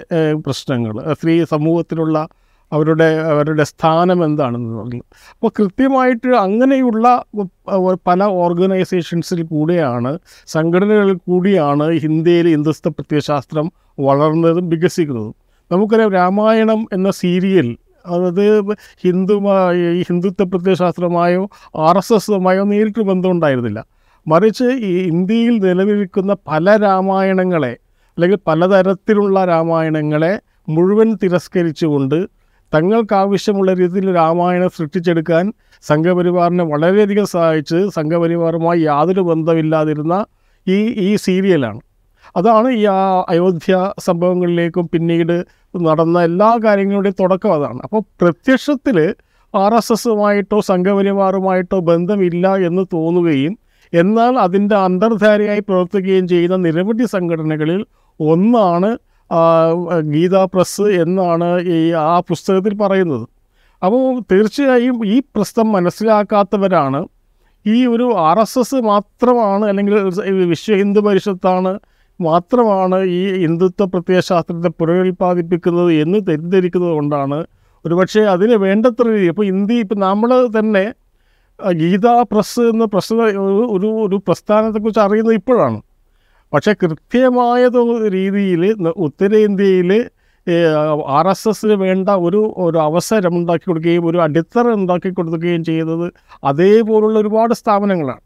പ്രശ്നങ്ങൾ 0.47 0.95
സ്ത്രീ 1.19 1.35
സമൂഹത്തിലുള്ള 1.45 2.29
അവരുടെ 2.73 3.07
അവരുടെ 3.31 3.65
സ്ഥാനം 3.65 4.25
എന്താണെന്ന് 4.25 4.75
പറഞ്ഞു. 4.79 5.03
അപ്പോൾ 5.35 5.50
കൃത്യമായിട്ട് 5.59 6.31
അങ്ങനെയുള്ള 6.45 7.05
പല 8.09 8.21
ഓർഗനൈസേഷൻസിൽ 8.23 9.41
കൂടിയാണ് 9.43 10.12
സംഘടനകളിൽ 10.47 11.17
കൂടിയാണ് 11.29 11.87
ഇന്ത്യയിൽ 12.09 12.49
ഹിന്ദുസ്ഥ 12.49 12.89
പ്രത്യയശാസ്ത്രം 12.89 13.69
വളർന്നതും 14.00 14.67
വികസിക്കുന്നതും. 14.69 15.35
നമുക്കറിയാം 15.73 16.12
രാമായണം 16.12 16.81
എന്ന 16.93 17.11
സീരിയൽ 17.23 17.69
ഹിന്ദു 19.04 19.35
ഈ 19.75 20.02
ഹിന്ദുത്വ 20.02 20.45
പ്രത്യയശാസ്ത്രമായോ 20.45 21.49
ആർ 21.76 21.99
എസ് 21.99 22.12
എസുമായോ 22.12 22.64
നേരിട്ട് 22.64 23.00
ബന്ധമുണ്ടായിരുന്നില്ല. 23.00 23.85
മറിച്ച് 24.28 24.64
ഈ 24.64 24.99
ഇന്ത്യയിൽ 24.99 25.59
നിലനിൽക്കുന്ന 25.59 26.37
പല 26.49 26.76
രാമായണങ്ങളെ 26.76 27.78
അല്ലെങ്കിൽ 28.16 28.38
പലതരത്തിലുള്ള 28.47 29.45
രാമായണങ്ങളെ 29.45 30.40
മുഴുവൻ 30.69 31.14
തിരസ്കരിച്ചുകൊണ്ട് 31.23 32.28
തങ്ങൾക്കാവശ്യമുള്ള 32.75 33.75
രീതിയിൽ 33.75 34.14
രാമായണം 34.14 34.69
സൃഷ്ടിച്ചെടുക്കാൻ 34.69 35.52
സംഘപരിവാറിനെ 35.83 36.64
വളരെയധികം 36.64 37.26
സഹായിച്ച് 37.26 37.90
സംഘപരിവാറുമായി 37.95 38.80
യാതൊരു 38.80 39.21
ബന്ധമില്ലാതിരുന്ന 39.21 40.25
ഈ 40.69 40.78
ഈ 40.87 41.16
സീരിയലാണ്. 41.16 41.80
അതാണ് 42.37 42.68
ഈ 42.70 42.84
ആ 42.84 43.25
അയോധ്യ 43.28 43.92
സംഭവങ്ങളിലേക്കും 43.99 44.88
പിന്നീട് 44.92 45.44
നടന്ന 45.80 46.22
എല്ലാ 46.22 46.58
കാര്യങ്ങളുടെയും 46.64 47.16
തുടക്കം 47.20 47.52
അതാണ്. 47.54 47.80
അപ്പോൾ 47.84 48.00
പ്രത്യക്ഷത്തിൽ 48.20 49.14
ആർ 49.54 49.75
എസ് 49.75 49.92
എസുമായിട്ടോ 49.92 50.60
സംഘപരിവാറുമായിട്ടോ 50.60 51.78
ബന്ധമില്ല 51.80 52.54
എന്ന് 52.56 52.82
തോന്നുകയും 52.92 53.58
എന്നാൽ 53.94 54.38
അതിന്റെ 54.38 54.76
അന്തർധാരയായി 54.76 55.60
പ്രവർത്തിക്കുകയും 55.60 56.28
ചെയ്യുന്ന 56.28 56.56
നിരവധി 56.56 57.04
സംഘടനകളിൽ 57.04 57.80
ഒന്നാണ് 58.20 58.90
ഗീതാ 60.12 60.44
പ്രസ് 60.44 60.82
എന്നാണ് 60.82 61.49
ഈ 61.75 61.90
ആ 61.92 62.20
പുസ്തകത്തിൽ 62.20 62.75
പറയുന്നത്. 62.75 63.26
അപ്പോൾ 63.82 64.20
തീർച്ചയായും 64.32 65.06
ഈ 65.06 65.18
പ്രശ്നം 65.18 65.72
മനസ്സിലാക്കാത്തവരാണ്. 65.72 67.00
ഈ 67.66 67.87
ഒരു 67.87 68.06
ആർ 68.28 68.38
എസ് 68.40 68.58
എസ് 68.58 68.75
മാത്രമാണ് 68.75 69.64
അല്ലെങ്കിൽ 69.64 69.94
വിശ്വ 70.52 70.76
ഹിന്ദു 70.76 71.00
പരിഷത്താണ് 71.00 71.72
മാത്രമാണ് 72.21 72.99
ഈ 73.05 73.21
ഹിന്ദുത്വ 73.43 73.85
പ്രത്യയശാസ്ത്രത്തെ 73.85 74.69
പുനരുൽപ്പാദിപ്പിക്കുന്നത് 74.69 75.93
എന്ന് 75.93 76.19
തെറ്റിദ്ധരിക്കുന്നത് 76.29 76.93
കൊണ്ടാണ്. 76.93 77.39
ഒരുപക്ഷെ 77.85 78.21
അതിന് 78.21 78.55
വേണ്ടത്ര 78.55 79.05
രീതി. 79.09 79.27
ഇപ്പോൾ 79.27 79.47
ഇന്ത്യ 79.47 79.75
ഇപ്പം 79.75 79.99
നമ്മൾ 80.00 80.31
തന്നെ 80.59 80.85
ഗീതാ 81.73 82.25
പ്രസ് 82.33 82.61
എന്ന 82.61 82.85
ഒരു- 83.12 83.71
ഒരു 83.77 83.89
ഒരു 84.07 84.17
പ്രസ്ഥാനത്തെക്കുറിച്ച് 84.27 85.00
അറിയുന്നത് 85.00 85.35
ഇപ്പോഴാണ്. 85.35 85.83
പക്ഷേ 86.53 86.73
കൃത്യമായ 86.73 87.69
രീതിയിൽ 88.09 88.62
ഉത്തരേന്ത്യയിൽ 88.97 89.91
ആർ 91.07 91.29
എസ് 91.29 91.49
എസിന് 91.49 91.73
വേണ്ട 91.73 92.09
ഒരു 92.09 92.55
ഒരു 92.57 92.79
അവസരം 92.79 93.37
ഉണ്ടാക്കി 93.37 93.67
കൊടുക്കുകയും 93.67 94.07
ഒരു 94.07 94.19
അടിത്തറ 94.19 94.67
ഉണ്ടാക്കി 94.73 95.11
കൊടുക്കുകയും 95.11 95.65
ചെയ്യുന്നത് 95.65 96.12
അതേപോലുള്ള 96.45 97.19
ഒരുപാട് 97.19 97.55
സ്ഥാപനങ്ങളാണ്. 97.55 98.23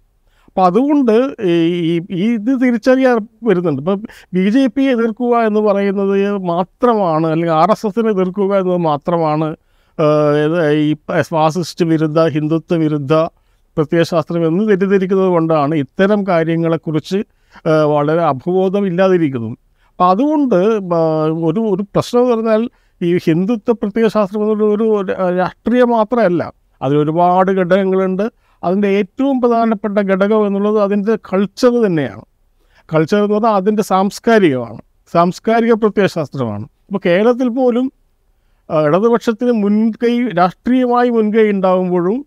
അപ്പം 0.56 0.66
അതുകൊണ്ട് 0.66 1.12
ഈ 1.42 2.26
ഇത് 2.34 2.50
തിരിച്ചറിയാൻ 2.62 3.16
വരുന്നുണ്ട്. 3.42 3.80
ഇപ്പം 3.82 4.02
ബി 4.34 4.50
ജെ 4.50 4.66
പി 4.66 4.82
എതിർക്കുക 4.82 5.34
എന്ന് 5.36 5.60
പറയുന്നത് 5.60 6.38
മാത്രമാണ് 6.38 7.26
അല്ലെങ്കിൽ 7.26 7.54
ആർ 7.54 7.70
എസ് 7.70 7.86
എസിനെ 7.86 8.10
എതിർക്കുക 8.10 8.52
എന്നത് 8.58 8.76
മാത്രമാണ് 8.76 9.56
ഈ 10.74 10.94
ഫാസിസ്റ്റ് 11.20 11.84
വിരുദ്ധ 11.84 12.20
ഹിന്ദുത്വ 12.26 12.76
വിരുദ്ധ 12.76 13.14
പ്രത്യയശാസ്ത്രം 13.76 14.46
എന്ന് 14.46 14.68
തെറ്റിദ്ധരിക്കുന്നത് 14.68 15.28
കൊണ്ടാണ് 15.28 15.74
ഇത്തരം 15.74 16.26
കാര്യങ്ങളെക്കുറിച്ച് 16.26 17.16
വളരെ 17.66 17.86
വളരെ 17.86 18.22
അപബോധമില്ലാതിരിക്കുന്നത് 18.22 19.56
അപ്പം 19.90 20.06
അതുകൊണ്ട് 20.10 20.56
ഒരു 21.48 21.60
ഒരു 21.74 21.82
പ്രശ്നം 21.82 22.20
എന്ന് 22.20 22.34
പറഞ്ഞാൽ 22.34 22.62
ഈ 23.02 23.18
ഹിന്ദുത്വ 23.18 23.72
പ്രത്യയശാസ്ത്രം 23.72 24.42
എന്നൊരു 24.42 24.66
ഒരു 24.74 25.12
രാഷ്ട്രീയം 25.38 25.88
മാത്രമല്ല. 25.88 26.52
അതിലൊരുപാട് 26.82 27.50
ഘടകങ്ങളുണ്ട്. 27.50 28.26
അതിന്റെ 28.64 28.88
ഏറ്റവും 28.88 29.40
പ്രധാനപ്പെട്ട 29.40 29.98
ഘടകം 29.98 30.46
എന്നുള്ളത് 30.46 30.78
അതിന്റെ 30.82 31.16
കൾച്ചർ 31.32 31.72
തന്നെയാണ്. 31.86 32.24
കൾച്ചർ 32.94 33.18
എന്ന് 33.18 33.34
പറഞ്ഞാൽ 33.34 33.50
അതിന്റെ 33.50 33.82
സാംസ്കാരികമാണ്. 33.82 34.80
സാംസ്കാരിക 35.12 35.72
പ്രത്യയശാസ്ത്രമാണ്. 35.72 36.64
ഇപ്പോൾ 36.64 37.00
കേരളത്തിൽ 37.06 37.48
പോലും 37.48 37.92
ഇടതുപക്ഷത്തിന് 38.70 39.52
മുൻകൈ 39.52 40.14
രാഷ്ട്രീയമായി 40.28 41.08
മുൻകൈ 41.10 41.50
ഉണ്ടാകുമ്പോഴും 41.50 42.26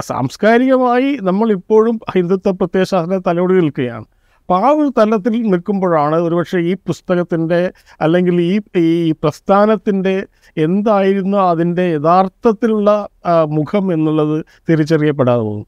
സാംസ്കാരികമായി 0.00 1.18
നമ്മൾ 1.22 1.48
ഇപ്പോഴും 1.52 2.00
ഹിന്ദുത്വ 2.14 2.50
പ്രത്യയശാസ്ത്ര 2.50 3.20
തലോടി 3.26 3.54
നിൽക്കുകയാണ്. 3.54 4.06
അപ്പോൾ 4.44 4.66
ആ 4.66 4.70
ഒരു 4.70 4.92
തലത്തിൽ 4.98 5.42
നിൽക്കുമ്പോഴാണ് 5.42 6.16
ഒരുപക്ഷെ 6.16 6.58
ഈ 6.58 6.74
പുസ്തകത്തിന്റെ 6.74 7.72
അല്ലെങ്കിൽ 8.00 8.34
ഈ 8.40 8.60
ഈ 8.76 9.12
പ്രസ്ഥാനത്തിന്റെ 9.12 10.26
എന്തായിരുന്നു 10.56 11.38
അതിന്റെ 11.38 11.82
യഥാർത്ഥത്തിലുള്ള 11.82 13.08
മുഖം 13.44 13.92
എന്നുള്ളത് 13.92 14.44
തിരിച്ചറിയപ്പെടാതെ 14.70 15.40
പോകും 15.40 15.66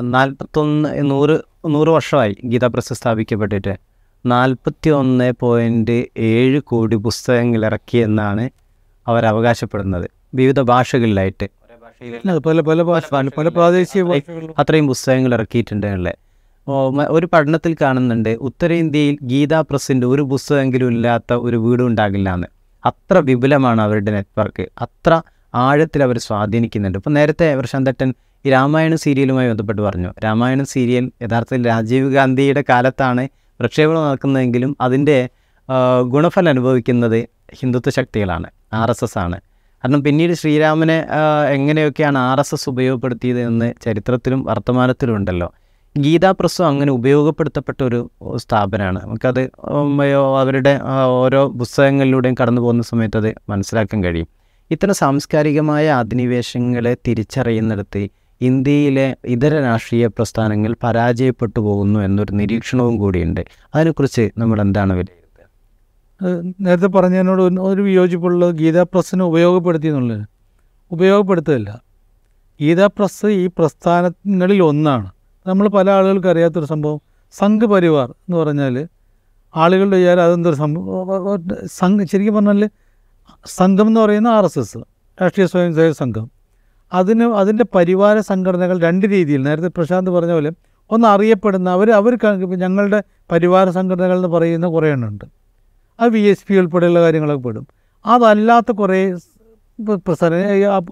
നാൽപ്പത്തൊന്ന് 0.00 1.10
നൂറ് 1.10 1.40
നൂറ് 1.66 1.88
വർഷമായി 1.88 2.36
ഗീതാ 2.44 2.66
പ്രസ് 2.66 2.94
സ്ഥാപിക്കപ്പെട്ടിട്ട്. 2.94 3.78
നാൽപ്പത്തി 4.26 4.90
ഒന്ന് 4.90 5.32
പോയിന്റ് 5.40 6.04
ഏഴ് 6.18 6.60
കോടി 6.60 6.96
പുസ്തകങ്ങൾ 6.96 7.66
ഇറക്കിയെന്നാണ് 7.66 8.50
അവർ 9.06 9.26
അവകാശപ്പെടുന്നത്. 9.26 10.10
വിവിധ 10.34 10.60
ഭാഷകളിലായിട്ട്. 10.60 11.48
പല 12.46 12.60
പല 12.60 12.82
ഭാഷ 12.82 13.02
പല 13.38 13.48
പ്രാദേശിക 13.48 14.02
അത്രയും 14.58 14.86
പുസ്തകങ്ങൾ 14.86 15.34
ഇറക്കിയിട്ടുണ്ട് 15.34 15.86
മ- 15.86 16.31
ഒരു 17.10 17.26
പഠനത്തിൽ 17.32 17.76
കാണുന്നുണ്ട് 17.82 18.28
ഉത്തരേന്ത്യയിൽ 18.28 19.18
ഗീതാ 19.22 19.60
പ്രസിന്റെ 19.60 20.06
ഒരു 20.06 20.22
പുസ്തകമെങ്കിലും 20.22 20.88
ഇല്ലാത്ത 20.88 21.32
ഒരു 21.32 21.56
വീടും 21.56 21.86
ഉണ്ടാകില്ല 21.86 22.34
എന്ന് 22.34 22.48
അത്ര 22.86 23.18
വിപുലമാണ് 23.18 23.80
അവരുടെ 23.80 24.10
നെറ്റ്വർക്ക് 24.10 24.66
അത്ര 24.80 25.22
ആഴത്തിൽ 25.54 26.02
അവർ 26.02 26.18
സ്വാധീനിക്കുന്നുണ്ട്. 26.18 26.98
ഇപ്പം 26.98 27.12
നേരത്തെ 27.12 27.56
പ്രശാന്തട്ടൻ 27.56 28.14
ഈ 28.46 28.50
രാമായണ 28.50 28.94
സീരിയലുമായി 28.94 29.48
ബന്ധപ്പെട്ട് 29.48 29.82
പറഞ്ഞു 29.82 30.10
രാമായണ 30.24 30.62
സീരിയൽ 30.62 31.12
യഥാർത്ഥത്തിൽ 31.22 31.66
രാജീവ് 31.66 32.12
ഗാന്ധിയുടെ 32.14 32.64
കാലത്താണ് 32.68 33.28
പ്രക്ഷേപണം 33.60 34.02
നടക്കുന്നതെങ്കിലും 34.08 34.76
അതിന്റെ 34.80 35.28
ഗുണഫലം 36.02 36.48
അനുഭവിക്കുന്നത് 36.48 37.28
ഹിന്ദുത്വ 37.60 37.90
ശക്തികളാണ് 37.90 38.48
ആർ 38.72 38.90
എസ് 38.90 39.04
എസ് 39.04 39.18
ആണ്. 39.18 39.36
കാരണം 39.84 40.02
പിന്നീട് 40.02 40.32
ശ്രീരാമനെ 40.32 41.04
എങ്ങനെയൊക്കെയാണ് 41.48 42.18
ആർ 42.18 42.40
എസ് 42.40 42.54
എസ് 42.54 42.68
ഉപയോഗപ്പെടുത്തിയത് 42.68 43.40
എന്ന് 43.40 43.74
ചരിത്രത്തിലും 43.84 44.42
വർത്തമാനത്തിലും 44.44 45.14
ഉണ്ടല്ലോ. 45.16 45.48
ഗീതാ 45.98 46.30
പ്രസ്സും 46.30 46.66
അങ്ങനെ 46.66 46.92
ഉപയോഗപ്പെടുത്തപ്പെട്ട 46.92 47.82
ഒരു 47.82 48.10
സ്ഥാപനമാണ്. 48.36 49.02
നമുക്കത് 49.02 49.50
അവരുടെ 50.40 50.80
ഓരോ 51.04 51.48
പുസ്തകങ്ങളിലൂടെയും 51.48 52.34
കടന്നു 52.42 52.62
പോകുന്ന 52.62 52.82
സമയത്ത് 52.82 53.16
അത് 53.16 53.34
മനസ്സിലാക്കാൻ 53.48 54.04
കഴിയും. 54.04 54.26
ഇത്തരം 54.70 54.94
സാംസ്കാരികമായ 54.94 55.88
അധിനിവേശങ്ങളെ 55.88 56.96
തിരിച്ചറിയുന്നിടത്ത് 57.08 58.08
ഇന്ത്യയിലെ 58.40 59.16
ഇതര 59.24 59.60
രാഷ്ട്രീയ 59.60 60.06
പ്രസ്ഥാനങ്ങൾ 60.06 60.76
പരാജയപ്പെട്ടു 60.82 61.60
പോകുന്നു 61.60 62.00
എന്നൊരു 62.00 62.32
നിരീക്ഷണവും 62.32 62.96
കൂടിയുണ്ട്. 62.96 63.44
അതിനെക്കുറിച്ച് 63.74 64.30
നമ്മൾ 64.38 64.60
എന്താണ് 64.60 64.92
വിലയിരുത്തുക 64.92 66.54
നേരത്തെ 66.60 66.86
പറഞ്ഞതിനോട് 66.86 67.42
ഒരു- 67.42 67.84
വിയോജിപ്പുള്ള 67.84 68.50
ഗീതാ 68.50 68.82
പ്രസ്സിനെ 68.82 69.24
ഉപയോഗപ്പെടുത്തി 69.24 69.86
എന്നുള്ളത്. 69.86 70.26
ഉപയോഗപ്പെടുത്തുകയല്ല. 70.90 71.82
ഗീതാ 72.60 72.86
പ്രസ് 72.86 73.26
ഈ 73.26 73.46
പ്രസ്ഥാനങ്ങളിൽ 73.46 74.62
ഒന്നാണ്. 74.62 75.10
നമ്മൾ 75.46 75.68
പല 75.68 75.90
ആളുകൾക്ക് 75.90 76.28
അറിയാത്തൊരു 76.28 76.64
സംഭവം. 76.64 77.00
സംഘ് 77.32 77.66
പരിവാർ 77.66 78.08
എന്ന് 78.10 78.36
പറഞ്ഞാൽ 78.36 78.74
ആളുകളുടെ 79.54 79.96
വിചാരം 79.96 80.22
അതെന്തൊരു 80.22 80.54
സംഭവം? 80.54 81.42
സംഘ് 81.78 82.04
ശരിക്കും 82.12 82.34
പറഞ്ഞാൽ 82.34 82.70
സംഘം 83.46 83.86
എന്ന് 83.86 84.00
പറയുന്ന 84.00 84.28
ആർ 84.28 84.44
എസ് 84.44 84.58
എസ് 84.58 84.78
രാഷ്ട്രീയ 85.22 85.46
സ്വയം 85.46 85.74
സേവക 85.74 85.90
സംഘം. 85.92 86.30
അതിന് 86.92 87.24
അതിന്റെ 87.40 87.64
പരിവാര 87.74 88.18
സംഘടനകൾ 88.20 88.76
രണ്ട് 88.80 89.06
രീതിയിൽ 89.06 89.42
നേരത്തെ 89.42 89.68
പ്രശാന്ത് 89.68 90.10
പറഞ്ഞ 90.10 90.32
പോലെ 90.32 90.50
ഒന്ന് 90.90 91.08
അറിയപ്പെടുന്ന 91.08 91.68
അവർ 91.70 91.90
അവർ 91.90 92.12
ഞങ്ങളുടെ 92.64 93.02
പരിവാര 93.32 93.70
സംഘടനകൾ 93.70 94.16
എന്ന് 94.16 94.28
പറയുന്ന 94.28 94.66
കുറേ 94.66 94.88
എണ്ണമുണ്ട് 94.92 95.24
അത് 96.00 96.10
വി 96.12 96.22
എസ് 96.32 96.44
പി 96.48 96.54
ഉൾപ്പെടെയുള്ള 96.54 97.00
കാര്യങ്ങളൊക്കെ 97.00 97.44
പെടും. 97.48 97.66
അതല്ലാത്ത 98.06 98.70
കുറേ 98.72 99.00
പ്രസ്ഥാന 100.06 100.34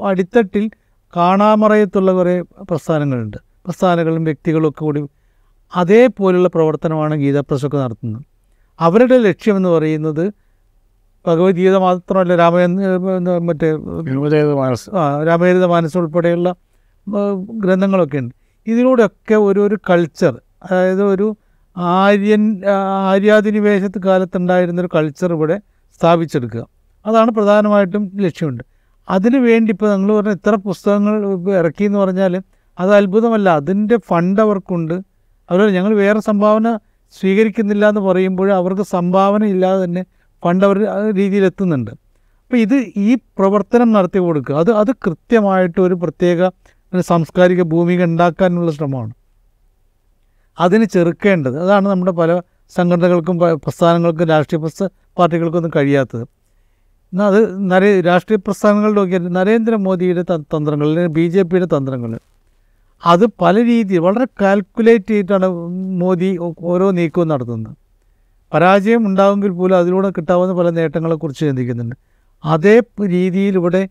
അടിത്തട്ടിൽ 0.04 0.71
കാണാമറയത്തുള്ള 1.16 2.12
കുറേ 2.12 2.40
പ്രസ്ഥാനങ്ങളുണ്ട്. 2.40 3.50
പ്രസ്ഥാനങ്ങളും 3.67 4.25
വ്യക്തികളും 4.25 4.69
ഒക്കെ 4.69 4.85
കൂടി 4.85 5.07
അതേപോലുള്ള 5.76 6.49
പ്രവർത്തനമാണ് 6.49 7.14
ഗീതാപ്രസൊക്കെ 7.14 7.79
നടത്തുന്നത്. 7.79 8.23
അവരുടെ 8.81 9.19
ലക്ഷ്യമെന്ന് 9.19 9.69
പറയുന്നത് 9.69 10.33
ഭഗവത്ഗീത 11.26 11.76
മാത്രമല്ല 11.76 12.37
രാമായണ 12.37 12.71
മറ്റേ 13.38 13.73
മാനസ് 14.55 14.90
ആ 14.95 15.23
രാമചരിത 15.23 15.64
മാനസം 15.64 16.00
ഉൾപ്പെടെയുള്ള 16.00 16.55
ഗ്രന്ഥങ്ങളൊക്കെ 17.50 18.19
ഉണ്ട്. 18.19 18.35
ഇതിലൂടെയൊക്കെ 18.67 19.35
ഒരു 19.35 19.61
ഒരു 19.61 19.79
കൾച്ചർ 19.90 20.40
അതായത് 20.62 21.02
ഒരു 21.02 21.37
ആര്യൻ 21.76 22.62
ആര്യാധിനിവേശത്ത് 23.11 24.02
കാലത്തുണ്ടായിരുന്നൊരു 24.02 24.88
കൾച്ചർ 24.95 25.33
ഇവിടെ 25.33 25.61
സ്ഥാപിച്ചെടുക്കുക. 26.00 26.67
അതാണ് 27.07 27.31
പ്രധാനമായിട്ടും 27.31 28.11
ലക്ഷ്യമുണ്ട്. 28.17 28.64
അതിനു 29.09 29.38
വേണ്ടി 29.38 29.73
ഇപ്പോൾ 29.73 29.97
നിങ്ങൾ 29.97 30.17
പറഞ്ഞ 30.17 30.31
ഇത്ര 30.31 30.55
പുസ്തകങ്ങൾ 30.55 31.14
ഇറക്കി 31.55 31.85
എന്ന് 31.85 31.99
പറഞ്ഞാൽ 31.99 32.43
അത് 32.79 32.91
അത്ഭുതമല്ല. 32.95 33.49
അതിന്റെ 33.61 33.97
ഫണ്ട് 34.09 34.41
അവർക്കുണ്ട്. 34.41 34.97
അതുപോലെ 35.49 35.73
ഞങ്ങൾ 35.73 35.93
വേറെ 35.95 36.21
സംഭാവന 36.21 36.69
സ്വീകരിക്കുന്നില്ല 37.15 37.85
എന്ന് 37.89 38.00
പറയുമ്പോൾ 38.00 38.49
അവർക്ക് 38.53 38.83
സംഭാവന 38.83 39.45
ഇല്ലാതെ 39.45 39.85
തന്നെ 39.85 40.03
ഫണ്ട് 40.43 40.65
അവർ 40.65 40.79
എത്തുന്നുണ്ട് 41.45 41.91
അപ്പോൾ 42.45 42.57
ഇത് 42.57 42.77
ഈ 42.97 43.15
പ്രവർത്തനം 43.39 43.89
നടത്തി 43.93 44.19
കൊടുക്കുക 44.19 44.55
അത് 44.57 44.71
അത് 44.73 44.93
കൃത്യമായിട്ട് 45.07 45.81
ഒരു 45.81 45.95
പ്രത്യേക 45.95 46.49
സാംസ്കാരിക 47.00 47.62
ഭൂമിക 47.62 48.05
ഉണ്ടാക്കാനുള്ള 48.05 48.71
ശ്രമമാണ്. 48.71 49.12
അതിന് 50.59 50.85
ചെറുക്കേണ്ടത് 50.85 51.57
അതാണ് 51.65 51.87
നമ്മുടെ 51.89 52.12
പല 52.12 52.31
സംഘടനകൾക്കും 52.73 53.37
പ്രസ്ഥാനങ്ങൾക്കും 53.65 54.27
രാഷ്ട്രീയ 54.29 54.61
പ്രസ്ഥ 54.61 54.85
പാർട്ടികൾക്കൊന്നും 55.19 55.73
കഴിയാത്തത്. 55.77 56.25
എന്നാൽ 57.12 57.27
അത് 57.27 57.71
നരേ 57.71 58.00
രാഷ്ട്രീയ 58.00 58.39
പ്രസ്ഥാനങ്ങൾ 58.47 58.93
നോക്കിയാൽ 58.95 59.29
നരേന്ദ്രമോദിയുടെ 59.39 60.23
തന്ത്രങ്ങൾ 60.55 61.07
ബി 61.17 61.25
ജെ 61.29 61.43
പിയുടെ 61.43 61.69
തന്ത്രങ്ങൾ 61.77 62.12
അത് 63.07 63.26
പല 63.40 63.64
രീതിയിൽ 63.64 63.99
വളരെ 63.99 64.26
കാൽക്കുലേറ്റ് 64.40 65.11
ചെയ്തിട്ടാണ് 65.11 65.47
മോദി 66.00 66.38
ഓരോ 66.62 66.90
നീക്കവും 66.90 67.28
നടത്തുന്നത്. 67.28 67.76
പരാജയം 68.54 69.07
ഉണ്ടാകുമെങ്കിൽ 69.07 69.50
പോലും 69.50 69.76
അതിലൂടെ 69.76 70.11
കിട്ടാവുന്ന 70.11 70.54
പല 70.54 70.71
നേട്ടങ്ങളെക്കുറിച്ച് 70.71 71.40
ചിന്തിക്കുന്നുണ്ട്. 71.40 71.97
അതേ 72.45 72.83
രീതിയിൽ 73.07 73.54
ഇവിടെ 73.54 73.88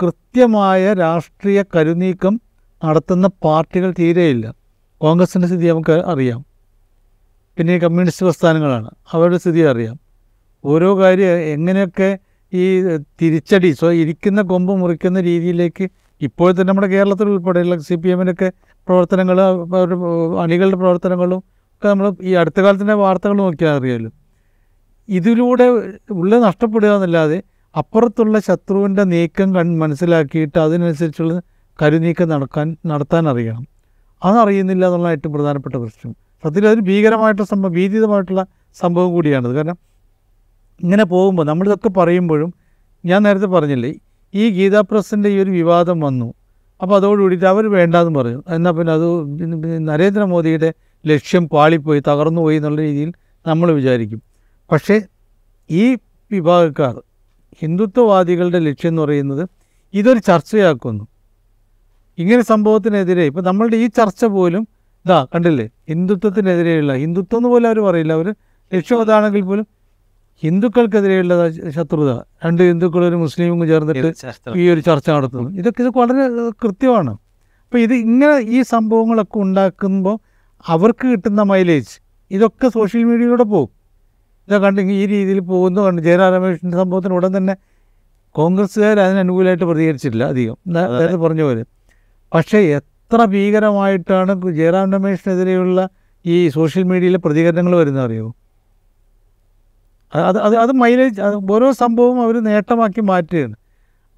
കൃത്യമായ 0.00 0.92
രാഷ്ട്രീയ 0.94 1.64
കരുനീക്കം 1.76 2.40
നടത്തുന്ന 2.84 3.26
പാർട്ടികൾ 3.44 3.94
തീരെയില്ല. 3.98 4.54
കോൺഗ്രസിന്റെ 5.00 5.48
സ്ഥിതി 5.48 5.66
നമുക്ക് 5.66 5.92
അറിയാം. 5.92 6.44
പിന്നെ 7.58 7.78
കമ്മ്യൂണിസ്റ്റ് 7.78 8.26
പ്രസ്ഥാനങ്ങളാണ്. 8.26 8.90
അവരുടെ 9.12 9.38
സ്ഥിതി 9.38 9.60
അറിയാം. 9.60 10.00
ഓരോ 10.64 10.98
കാര്യം 10.98 11.38
എങ്ങനെയൊക്കെ 11.38 12.18
ഈ 12.52 12.82
തിരിച്ചടി 13.22 13.70
സോ 13.72 13.92
ഇരിക്കുന്ന 13.92 14.42
കൊമ്പ് 14.42 14.72
മുറിക്കുന്ന 14.76 15.20
രീതിയിലേക്ക് 15.20 15.90
ഇപ്പോൾ 16.20 16.48
തന്നെ 16.52 16.68
നമ്മുടെ 16.68 16.86
കേരളത്തിൽ 16.86 17.28
ഉൾപ്പെടെയുള്ള 17.28 17.76
സി 17.78 17.94
പി 17.94 18.08
എമ്മിനൊക്കെ 18.08 18.48
പ്രവർത്തനങ്ങൾ 18.88 19.38
അണികളുടെ 20.38 20.76
പ്രവർത്തനങ്ങളും 20.76 21.40
ഒക്കെ 21.70 21.88
നമ്മൾ 21.88 22.06
ഈ 22.22 22.32
അടുത്ത 22.34 22.60
കാലത്തിന്റെ 22.60 22.94
വാർത്തകൾ 22.94 23.36
നോക്കിയാൽ 23.36 23.76
അറിയാമല്ലോ 23.76 24.10
ഇതിലൂടെ 25.08 25.66
ഉള്ള 26.10 26.32
നഷ്ടപ്പെടുക 26.38 26.90
എന്നല്ലാതെ 26.94 27.38
അപ്പുറത്തുള്ള 27.74 28.36
ശത്രുവിന്റെ 28.38 29.04
നീക്കം 29.04 29.48
കൺ 29.54 29.78
മനസ്സിലാക്കിയിട്ട് 29.78 30.58
അതിനനുസരിച്ചുള്ള 30.58 31.34
കരുനീക്കം 31.78 32.28
നടക്കാൻ 32.28 32.76
നടത്താൻ 32.86 33.24
അറിയണം. 33.28 33.64
അതറിയുന്നില്ല 34.22 34.84
എന്നുള്ള 34.86 35.08
ഏറ്റവും 35.08 35.32
പ്രധാനപ്പെട്ട 35.34 35.76
പ്രശ്നം. 35.76 36.12
സത്യത്തിൽ 36.42 36.66
അതൊരു 36.66 36.80
ഭീകരമായിട്ടുള്ള 36.80 37.48
സംഭവം 37.48 37.72
ഭീതിതമായിട്ടുള്ള 37.74 38.42
സംഭവം 38.76 39.10
കൂടിയാണത്. 39.12 39.52
കാരണം 39.54 39.78
ഇങ്ങനെ 40.80 41.04
പോകുമ്പോൾ 41.04 41.44
നമ്മളിതൊക്കെ 41.44 41.90
പറയുമ്പോഴും 42.00 42.50
ഞാൻ 43.04 43.22
നേരത്തെ 43.22 43.46
പറഞ്ഞില്ലേ 43.46 43.90
ഈ 44.34 44.50
ഗീതാ 44.50 44.80
പ്രസിന്റെ 44.90 45.28
ഈ 45.28 45.38
ഒരു 45.42 45.50
വിവാദം 45.50 46.00
വന്നു. 46.00 46.34
അപ്പോൾ 46.82 46.96
അതോടുകൂടിയിട്ട് 46.96 47.46
അവർ 47.46 47.64
വേണ്ടാന്ന് 47.76 48.12
പറഞ്ഞു. 48.18 48.42
എന്നാൽ 48.48 48.72
പിന്നെ 48.72 48.92
അത് 48.92 49.06
നരേന്ദ്രമോദിയുടെ 49.88 50.70
ലക്ഷ്യം 51.06 51.48
പാളിപ്പോയി 51.48 52.00
തകർന്നു 52.08 52.40
പോയി 52.40 52.56
എന്നുള്ള 52.56 52.80
രീതിയിൽ 52.80 53.10
നമ്മൾ 53.46 53.72
വിചാരിക്കും. 53.72 54.20
പക്ഷേ 54.72 54.96
ഈ 55.70 55.84
വിഭാഗക്കാർ 56.30 56.94
ഹിന്ദുത്വവാദികളുടെ 57.62 58.58
ലക്ഷ്യം 58.58 58.90
എന്ന് 58.90 59.02
പറയുന്നത് 59.02 59.44
ഇതൊരു 59.94 60.18
ചർച്ചയാക്കുന്നു. 60.18 61.04
ഇങ്ങനെ 62.18 62.42
സംഭവത്തിനെതിരെ 62.42 63.24
ഇപ്പോൾ 63.30 63.42
നമ്മളുടെ 63.42 63.76
ഈ 63.76 63.86
ചർച്ച 63.86 64.24
പോലും 64.24 64.62
ഇതാ 65.06 65.26
കണ്ടില്ലേ 65.34 65.66
ഹിന്ദുത്വത്തിനെതിരെയുള്ള 65.88 66.92
ഹിന്ദുത്വം 67.02 67.38
എന്ന് 67.38 67.48
പോലും 67.48 67.66
അവർ 67.66 67.78
പറയില്ല. 67.80 68.12
അവർ 68.12 68.28
ലക്ഷ്യം 68.72 69.00
അതാണെങ്കിൽ 69.00 69.42
പോലും 69.42 69.66
ഹിന്ദുക്കൾക്കെതിരെയുള്ള 70.42 71.34
ശത്രുത. 71.76 72.10
രണ്ട് 72.44 72.62
ഹിന്ദുക്കളും 72.62 73.06
ഒരു 73.08 73.16
മുസ്ലിമും 73.16 73.66
ചേർന്നിട്ട് 73.68 74.12
ഈ 74.60 74.70
ഒരു 74.72 74.80
ചർച്ച 74.80 75.10
നടത്തുന്നു. 75.10 75.50
ഇതൊക്കെ 75.60 75.82
ഇത് 75.84 75.90
വളരെ 75.98 76.24
കൃത്യമാണ്. 76.62 77.12
അപ്പോൾ 77.64 77.78
ഇത് 77.78 77.94
ഇങ്ങനെ 77.94 78.36
ഈ 78.56 78.62
സംഭവങ്ങളൊക്കെ 78.62 79.38
ഉണ്ടാക്കുമ്പോൾ 79.38 80.18
അവർക്ക് 80.66 81.06
കിട്ടുന്ന 81.06 81.42
മൈലേജ് 81.42 81.92
ഇതൊക്കെ 82.30 82.68
സോഷ്യൽ 82.68 83.04
മീഡിയയിലൂടെ 83.04 83.42
പോകും. 83.42 83.70
ഇതൊക്കെ 84.48 84.66
കണ്ട് 84.66 84.80
ഈ 84.80 85.06
രീതിയിൽ 85.06 85.40
പോകുന്നു 85.40 85.80
കണ്ട് 85.80 86.02
ജയറാം 86.02 86.32
രമേഷിന്റെ 86.34 86.76
സംഭവത്തിന് 86.76 87.14
ഉടൻ 87.14 87.36
തന്നെ 87.36 87.54
കോൺഗ്രസ്സുകാർ 88.34 89.00
അതിന് 89.00 89.18
അനുകൂലമായിട്ട് 89.18 89.64
പ്രതികരിച്ചിട്ടില്ല 89.64 90.24
അധികം. 90.24 90.56
അതായത് 90.68 90.94
നേരത്തെ 91.00 91.16
പറഞ്ഞ 91.16 91.42
പോലെ. 91.42 91.62
പക്ഷേ 92.34 92.58
എത്ര 92.78 93.24
ഭീകരമായിട്ടാണ് 93.24 94.32
ജയറാം 94.58 94.92
രമേഷിനെതിരെയുള്ള 94.92 95.88
ഈ 96.24 96.48
സോഷ്യൽ 96.48 96.82
മീഡിയയിലെ 96.82 97.18
പ്രതികരണങ്ങൾ 97.18 97.76
വരുന്നത് 97.76 98.04
അറിയോ 98.04 98.26
അത് 100.14 100.38
അത് 100.38 100.56
അത് 100.56 100.72
മൈലേജ് 100.72 101.20
ഓരോ 101.52 101.72
സംഭവവും 101.72 102.22
അവർ 102.22 102.36
നേട്ടമാക്കി 102.44 103.00
മാറ്റുകയാണ്. 103.00 103.54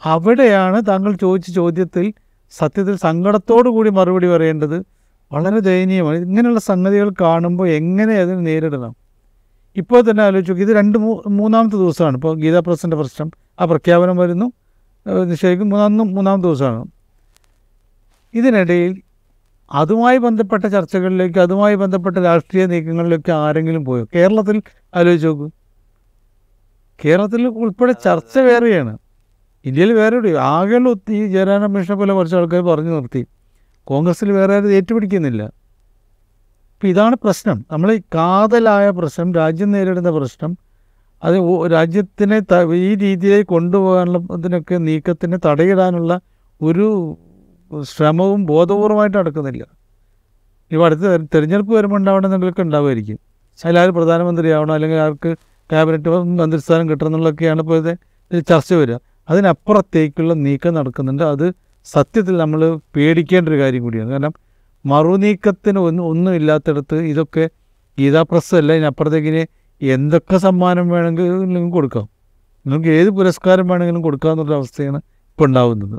അവിടെയാണ് 0.05 0.83
താങ്കൾ 0.89 1.13
ചോദിച്ച 1.17 1.51
ചോദ്യത്തിൽ 1.51 2.13
സത്യത്തിൽ 2.51 2.97
സങ്കടത്തോടു 2.97 3.69
കൂടി 3.69 3.91
മറുപടി 3.91 4.29
പറയേണ്ടത് 4.29 4.79
വളരെ 5.33 5.59
ദയനീയമാണ്. 5.59 6.17
ഇങ്ങനെയുള്ള 6.17 6.61
സംഗതികൾ 6.61 7.13
കാണുമ്പോൾ 7.21 7.69
എങ്ങനെ 7.69 8.15
അതിനെ 8.15 8.41
നേരിടണം? 8.41 8.95
ഇപ്പോൾ 9.77 10.11
തന്നെ 10.11 10.23
ആലോചിച്ചു 10.25 10.53
ഇത് 10.53 10.73
രണ്ട് 10.77 10.99
മൂന്നാമത്തെ 11.29 11.77
ദിവസമാണ്. 11.77 12.17
ഇപ്പോൾ 12.17 12.37
ഗീതാ 12.41 12.61
പ്രസിന്റെ 12.67 12.97
പ്രശ്നം 12.97 13.31
ആ 13.61 13.65
പ്രഖ്യാപനം 13.65 14.17
വരുന്നു 14.17 14.53
നിശ്ചയിക്കും 15.31 15.69
മൂന്നാം 15.69 15.97
മൂന്നാമത്തെ 15.97 16.49
ദിവസമാണ്. 16.49 16.85
ഇതിനിടയിൽ 18.35 19.03
അതുമായി 19.73 20.19
ബന്ധപ്പെട്ട 20.19 20.65
ചർച്ചകളിലേക്ക് 20.67 21.39
അതുമായി 21.39 21.75
ബന്ധപ്പെട്ട 21.75 22.17
രാഷ്ട്രീയ 22.19 22.67
നീക്കങ്ങളിലേക്ക് 22.67 23.33
ആരെങ്കിലും 23.33 23.85
പോയോ? 23.85 24.05
കേരളത്തിൽ 24.15 24.63
ആലോചിച്ച് 24.95 25.27
നോക്കൂ. 25.27 25.51
കേരളത്തിൽ 27.05 27.47
ഉൾപ്പെടെ 27.47 27.93
ചർച്ച 27.93 28.39
വേറെയാണ്. 28.39 28.99
ഇന്ത്യയിൽ 29.65 29.93
വേറെ 29.93 30.19
ഒരു 30.19 30.37
ആകെയുള്ള 30.37 30.89
ഒത്തി- 30.89 31.67
മിഷനെ 31.67 31.97
പോലെ 31.97 32.15
കുറച്ച് 32.15 32.37
ആൾക്കാർ 32.37 32.63
പറഞ്ഞു 32.63 32.91
നിർത്തി. 32.91 33.27
കോൺഗ്രസ്സിൽ 33.85 34.33
വേറെ 34.33 34.55
ആരും 34.55 34.73
ഏറ്റുപിടിക്കുന്നില്ല. 34.73 35.43
അപ്പം 35.43 36.89
ഇതാണ് 36.89 37.17
പ്രശ്നം. 37.25 37.65
നമ്മൾ 37.73 37.93
ഈ 37.93 38.01
കാതലായ 38.15 38.91
പ്രശ്നം 38.91 39.35
രാജ്യം 39.35 39.73
നേരിടുന്ന 39.73 40.11
പ്രശ്നം 40.11 40.57
അത് 41.25 41.35
രാജ്യത്തിനെ 41.73 42.41
ത- 42.41 42.73
ഈ 42.75 42.95
രീതിയിലേക്ക് 42.95 43.47
കൊണ്ടുപോകാനുള്ള 43.47 44.19
ഇതിനൊക്കെ 44.19 44.77
നീക്കത്തിന് 44.77 45.39
തടയിടാനുള്ള 45.47 46.21
ഒരു 46.63 47.17
ശ്രമവും 47.83 48.47
ബോധപൂർവമായിട്ട് 48.47 49.19
നടക്കുന്നില്ല. 49.19 49.67
ഇപ്പോൾ 50.73 50.85
അടുത്ത 50.85 51.01
തിരഞ്ഞെടുപ്പ് 51.35 51.75
വരുമ്പോൾ 51.75 51.97
ഉണ്ടാവണമെന്നൊക്കെ 51.97 52.63
ഉണ്ടാവുമായിരിക്കും. 52.63 53.19
അതിലാരും 53.65 53.95
പ്രധാനമന്ത്രിയാവണം 53.95 54.75
അല്ലെങ്കിൽ 54.75 54.97
ആർക്ക് 54.97 55.37
ക്യാബിനറ്റ് 55.71 56.11
മന്ത്രിസ്ഥാനം 56.41 56.89
കിട്ടണം 56.91 57.09
എന്നുള്ളതൊക്കെയാണ് 57.09 57.61
ഇപ്പോൾ 57.61 57.79
ഇത് 57.79 58.45
ചർച്ച 58.49 58.73
വരിക. 58.73 58.97
അതിനപ്പുറത്തേക്കുള്ള 59.31 60.35
നീക്കം 60.35 60.75
നടക്കുന്നുണ്ട്. 60.75 61.23
അത് 61.23 61.47
സത്യത്തിൽ 61.85 62.37
നമ്മൾ 62.37 62.79
പേടിക്കേണ്ട 62.97 63.49
ഒരു 63.49 63.59
കാര്യം 63.59 63.83
കൂടിയാണ്. 63.83 64.11
കാരണം 64.11 64.33
മറുനീക്കത്തിന് 64.87 65.79
ഒന്നും 65.79 66.05
ഒന്നും 66.07 66.35
ഇല്ലാത്തിടത്ത് 66.35 66.97
ഇതൊക്കെ 67.03 67.51
ഗീതാ 67.99 68.23
പ്രസ് 68.23 68.55
അല്ല 68.55 68.73
ഇതിനപ്പുറത്തേക്ക് 68.73 69.29
ഇനി 69.29 69.43
എന്തൊക്കെ 69.81 70.37
സമ്മാനം 70.37 70.89
വേണമെങ്കിലും 70.89 71.71
കൊടുക്കാം. 71.71 72.09
നിങ്ങൾക്ക് 72.67 72.89
ഏത് 72.89 73.11
പുരസ്കാരം 73.11 73.69
വേണമെങ്കിലും 73.69 74.03
കൊടുക്കാമെന്നുള്ള 74.03 74.55
അവസ്ഥയാണ് 74.55 74.97
ഇപ്പോൾ 75.31 75.47
ഉണ്ടാവുന്നത്. 75.47 75.99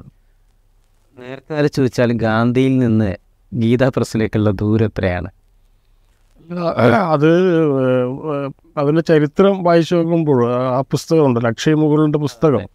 നേരത്തെ 1.17 2.01
ആരെ 2.01 2.13
ഗാന്ധിയിൽ 2.13 2.77
നിന്ന് 2.77 3.15
ഗീതാ 3.53 3.91
പ്രസിലേക്കുള്ള 3.95 4.49
ദൂരം 4.51 4.85
എത്രയാണ് 4.85 5.29
അത് 7.13 7.29
അതിന്റെ 8.77 9.01
ചരിത്രം 9.01 9.63
വായിച്ചു 9.63 9.95
നോക്കുമ്പോൾ 9.95 10.53
ആ 10.53 10.81
പുസ്തകമുണ്ട് 10.81 11.47
അക്ഷയ് 11.47 11.75
മുകുളിന്റെ 11.75 12.19
പുസ്തകം. 12.19 12.67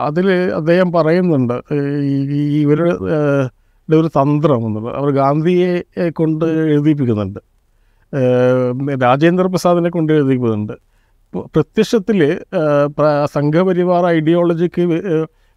അതിൽ 0.00 0.30
അദ്ദേഹം 0.30 0.92
പറയുന്നുണ്ട് 0.92 1.62
ഈ 2.34 2.60
ഇവരുടെ 2.62 2.94
ഒരു 4.00 4.06
തന്ത്രം 4.06 4.66
എന്നുള്ളത്. 4.66 4.96
അവർ 4.96 5.10
ഗാന്ധിയെ 5.10 6.10
കൊണ്ട് 6.10 6.44
എഴുതിപ്പിക്കുന്നുണ്ട്. 6.44 7.40
രാജേന്ദ്ര 9.02 9.46
പ്രസാദിനെ 9.46 9.90
കൊണ്ട് 9.90 10.12
എഴുതിപ്പിക്കുന്നുണ്ട്. 10.12 10.72
പ്രത്യക്ഷത്തിൽ 11.54 12.38
സംഘപരിവാർ 13.24 14.06
ഐഡിയോളജിക്ക് 14.06 14.80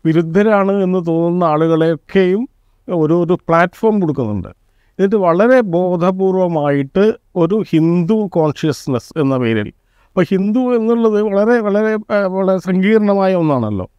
വിരുദ്ധരാണ് 0.05 0.71
എന്ന് 0.83 0.99
തോന്നുന്ന 1.07 1.43
ആളുകളെയൊക്കെയും 1.43 2.49
ഒരു 2.87 3.13
ഒരു 3.13 3.37
പ്ലാറ്റ്ഫോം 3.47 3.99
കൊടുക്കുന്നുണ്ട്. 3.99 4.60
എന്നിട്ട് 5.01 5.15
വളരെ 5.15 5.61
ബോധപൂർവമായിട്ട് 5.61 7.13
ഒരു 7.35 7.63
ഹിന്ദു 7.69 8.29
കോൺഷ്യസ്നെസ് 8.31 9.19
എന്ന 9.19 9.37
പേരിൽ. 9.37 9.67
അപ്പോൾ 10.07 10.25
ഹിന്ദു 10.31 10.59
എന്നുള്ളത് 10.59 11.21
വളരെ 11.23 11.59
വളരെ 11.59 11.95
വളരെ 12.27 12.59
സങ്കീർണമായ 12.59 13.35
ഒന്നാണല്ലോ. 13.35 13.89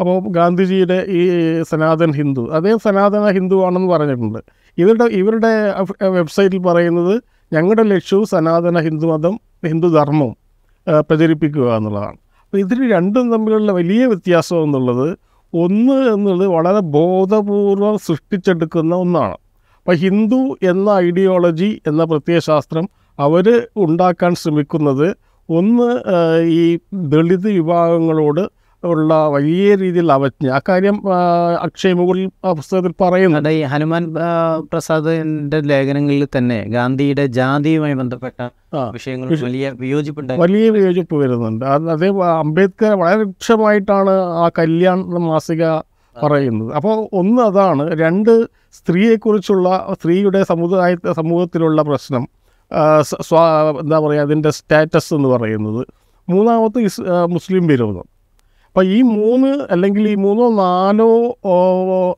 അപ്പോൾ 0.00 0.28
ഗാന്ധിജിയുടെ 0.28 1.06
ഈ 1.08 1.20
സനാതൻ 1.62 2.12
ഹിന്ദു 2.12 2.50
അതേ 2.50 2.76
സനാതന 2.84 3.30
ഹിന്ദു 3.30 3.66
ആണെന്ന് 3.66 3.88
പറഞ്ഞിട്ടുണ്ട്. 3.88 4.38
ഇവരുടെ 4.78 5.04
ഇവരുടെ 5.04 5.74
വെബ്സൈറ്റിൽ 6.08 6.58
പറയുന്നത് 6.58 7.22
ഞങ്ങളുടെ 7.52 7.82
ലക്ഷ്യവും 7.82 8.26
സനാതന 8.26 8.80
ഹിന്ദു 8.80 9.06
മതം 9.06 9.40
ഹിന്ദു 9.66 9.88
ധർമ്മം 9.88 10.36
ആ, 10.88 11.00
പ്രചരിപ്പിക്കുക 11.00 11.76
എന്നുള്ളതാണ്. 11.76 12.18
അപ്പോൾ 12.44 12.58
ഇതിന് 12.58 12.92
രണ്ടും 12.92 13.32
തമ്മിലുള്ള 13.32 13.72
വലിയ 13.72 14.06
വ്യത്യാസം 14.06 14.62
എന്നുള്ളത് 14.62 15.18
ഒന്ന് 15.54 15.92
എന്നുള്ളത് 15.92 16.48
വളരെ 16.48 16.80
ബോധപൂർവം 16.80 17.98
സൃഷ്ടിച്ചെടുക്കുന്ന 17.98 18.94
ഒന്നാണ്. 18.94 19.36
അപ്പോൾ 19.86 19.96
ഹിന്ദു 19.96 20.56
എന്ന 20.62 20.90
ഐഡിയോളജി 20.90 21.80
എന്ന 21.86 22.04
പ്രത്യയശാസ്ത്രം 22.04 22.88
അവർ 23.18 23.46
ഉണ്ടാക്കാൻ 23.76 24.34
ശ്രമിക്കുന്നത് 24.34 25.16
ഒന്ന് 25.48 25.88
ഈ 26.44 26.78
ദളിത് 26.92 27.46
വിഭാഗങ്ങളോട് 27.46 28.40
ഉള്ള 28.84 29.28
വലിയ 29.28 29.74
രീതിയിൽ 29.74 30.12
അവജ്ഞ. 30.12 30.48
അക്കാര്യം 30.48 31.02
കാര്യം 31.06 31.62
അക്ഷയ് 31.62 31.94
മുകളിൽ 31.94 32.30
ആ 32.44 32.52
പുസ്തകത്തിൽ 32.52 32.94
പറയുന്നുണ്ട് 33.00 33.48
ഈ 33.48 33.62
ഹനുമാൻ 33.62 34.14
പ്രസാദിന്റെ 34.72 35.60
ലേഖനങ്ങളിൽ 35.60 36.28
തന്നെ 36.38 36.68
ഗാന്ധിയുടെ 36.68 37.26
ജാതിയുമായി 37.26 37.94
ബന്ധപ്പെട്ട 37.94 38.48
വിഷയങ്ങൾ 38.92 39.28
വിഷ- 39.28 39.44
വലിയ 39.44 39.70
വിയോജിപ്പ് 39.80 40.40
വലിയ 40.40 40.70
വിയോജിപ്പ് 40.70 41.14
വരുന്നുണ്ട്. 41.14 41.64
അത് 41.64 41.90
അതേ 41.90 42.08
അംബേദ്കർ 42.38 42.94
വളരെ 42.94 43.18
രൂക്ഷമായിട്ടാണ് 43.20 44.10
ആ 44.10 44.50
കല്യാൺ 44.58 44.98
മാസിക 45.26 45.62
പറയുന്നത്. 46.22 46.70
അപ്പോൾ 46.78 46.96
ഒന്ന് 47.20 47.42
അതാണ് 47.42 47.84
രണ്ട് 48.02 48.32
സ്ത്രീയെക്കുറിച്ചുള്ള 48.78 49.68
സ്ത്രീയുടെ 49.98 50.42
സമുദായ 50.50 50.96
സമൂഹത്തിലുള്ള 51.20 51.82
പ്രശ്നം 51.82 52.24
സ്വാ 53.28 53.44
എന്താ 53.82 53.98
പറയുക 54.04 54.22
അതിന്റെ 54.26 54.50
സ്റ്റാറ്റസ് 54.58 55.10
എന്ന് 55.14 55.28
പറയുന്നത്. 55.28 55.82
മൂന്നാമത്തെ 56.28 56.80
ഇസ് 56.88 57.02
മുസ്ലിം 57.34 57.64
വിരോധം. 57.72 58.06
അപ്പോൾ 58.68 58.84
ഈ 58.96 58.98
മൂന്ന് 59.02 59.50
അല്ലെങ്കിൽ 59.74 60.04
ഈ 60.08 60.14
മൂന്നോ 60.14 60.46
നാലോ 60.62 61.10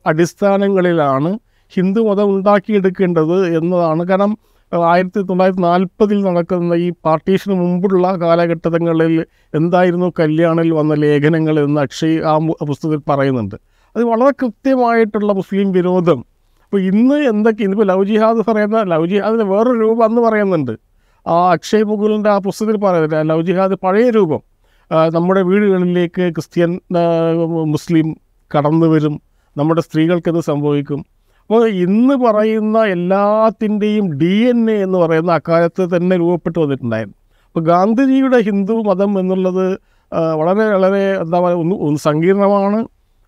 അടിസ്ഥാനങ്ങളിലാണ് 0.05 1.31
ഹിന്ദു 1.75 2.01
മതം 2.07 2.29
ഉണ്ടാക്കിയെടുക്കേണ്ടത് 2.35 3.37
എന്നതാണ്. 3.57 4.03
കാരണം 4.09 4.31
ആയിരത്തി 4.71 5.21
തൊള്ളായിരത്തി 5.29 5.61
നാൽപ്പതിൽ 5.61 6.17
നടക്കുന്ന 6.27 6.73
ഈ 6.85 6.89
പാർട്ടീഷന് 7.05 7.55
മുമ്പുള്ള 7.61 8.07
കാലഘട്ടങ്ങളിൽ 8.23 9.13
എന്തായിരുന്നു 9.59 10.07
കല്യാണിൽ 10.19 10.69
വന്ന 10.79 10.93
ലേഖനങ്ങൾ 11.03 11.55
എന്ന് 11.65 11.79
അക്ഷയ് 11.81 12.17
ആ 12.31 12.33
പുസ്തകത്തിൽ 12.69 13.01
പറയുന്നുണ്ട്. 13.09 13.55
അത് 13.95 14.03
വളരെ 14.11 14.31
കൃത്യമായിട്ടുള്ള 14.41 15.31
മുസ്ലിം 15.39 15.69
വിരോധം. 15.77 16.19
അപ്പോൾ 16.65 16.79
ഇന്ന് 16.89 17.17
എന്തൊക്കെ 17.31 17.61
ഇന്നിപ്പോൾ 17.65 17.87
ലവ് 17.91 18.03
ജിഹാദ് 18.09 18.41
പറയുന്ന 18.47 18.79
ലവ് 18.91 19.05
ജിഹാദിന് 19.11 19.45
വേറൊരു 19.51 19.79
രൂപം 19.83 20.03
അന്ന് 20.07 20.21
പറയുന്നുണ്ട്. 20.25 20.73
ആ 21.25 21.37
അക്ഷയ് 21.53 21.85
മുകുലിന്റെ 21.91 22.29
ആ 22.33 22.37
പുസ്തകത്തിൽ 22.47 22.77
പറയുന്നില്ല 22.83 23.21
ലവ് 23.31 23.43
ജിഹാദ് 23.47 23.75
പഴയ 23.85 24.09
രൂപം. 24.17 24.41
നമ്മുടെ 25.15 25.41
വീടുകളിലേക്ക് 25.49 26.23
ക്രിസ്ത്യൻ 26.35 26.71
മുസ്ലിം 27.73 28.07
കടന്നു 28.51 28.87
വരും 28.93 29.15
നമ്മുടെ 29.55 29.81
സ്ത്രീകൾക്കത് 29.81 30.39
സംഭവിക്കും. 30.49 30.99
അപ്പോൾ 31.43 31.63
ഇന്ന് 31.85 32.15
പറയുന്ന 32.23 32.77
എല്ലാത്തിന്റെയും 32.95 34.05
ഡി 34.21 34.33
എൻ 34.49 34.59
എ 34.71 34.75
എന്ന് 34.85 34.97
പറയുന്ന 35.03 35.31
അക്കാലത്ത് 35.39 35.83
തന്നെ 35.95 36.15
രൂപപ്പെട്ടു 36.21 36.57
വന്നിട്ടുണ്ടായിരുന്നു. 36.59 37.17
അപ്പോൾ 37.47 37.63
ഗാന്ധിജിയുടെ 37.71 38.39
ഹിന്ദു 38.47 38.75
മതം 38.87 39.11
എന്നുള്ളത് 39.19 39.65
വളരെ 40.41 40.65
വളരെ 40.75 41.03
എന്താ 41.23 41.37
പറയുക 41.45 41.77
ഒന്ന് 41.87 41.99
സങ്കീർണമാണ്. 42.07 42.79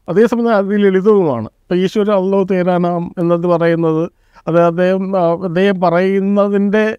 അതേസമയം 0.10 0.56
അതി 0.56 0.76
ലളിതവുമാണ്. 0.76 1.46
ഇപ്പോൾ 1.46 1.76
ഈശ്വര 1.76 2.12
അള്ളോ 2.12 2.44
തേരാനാം 2.44 3.16
എന്നത് 3.20 3.48
പറയുന്നത് 3.48 4.12
അത് 4.48 4.62
അദ്ദേഹം 4.62 5.18
അദ്ദേഹം 5.44 5.82
പറയുന്നതിന്റെ 5.82 6.98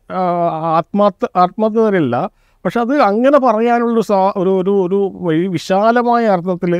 ആത്മാർത്ഥ 0.76 1.26
ആത്മാർത്ഥതയില്ല. 1.36 2.30
പക്ഷെ 2.64 2.80
അത് 2.80 3.02
അങ്ങനെ 3.02 3.38
പറയാനുള്ളൊരു 3.38 4.00
സാ 4.00 4.32
ഒരു 4.36 4.50
ഒരു 4.50 5.12
ഒരു 5.22 5.48
വിശാലമായ 5.48 6.26
അർത്ഥത്തിൽ 6.26 6.74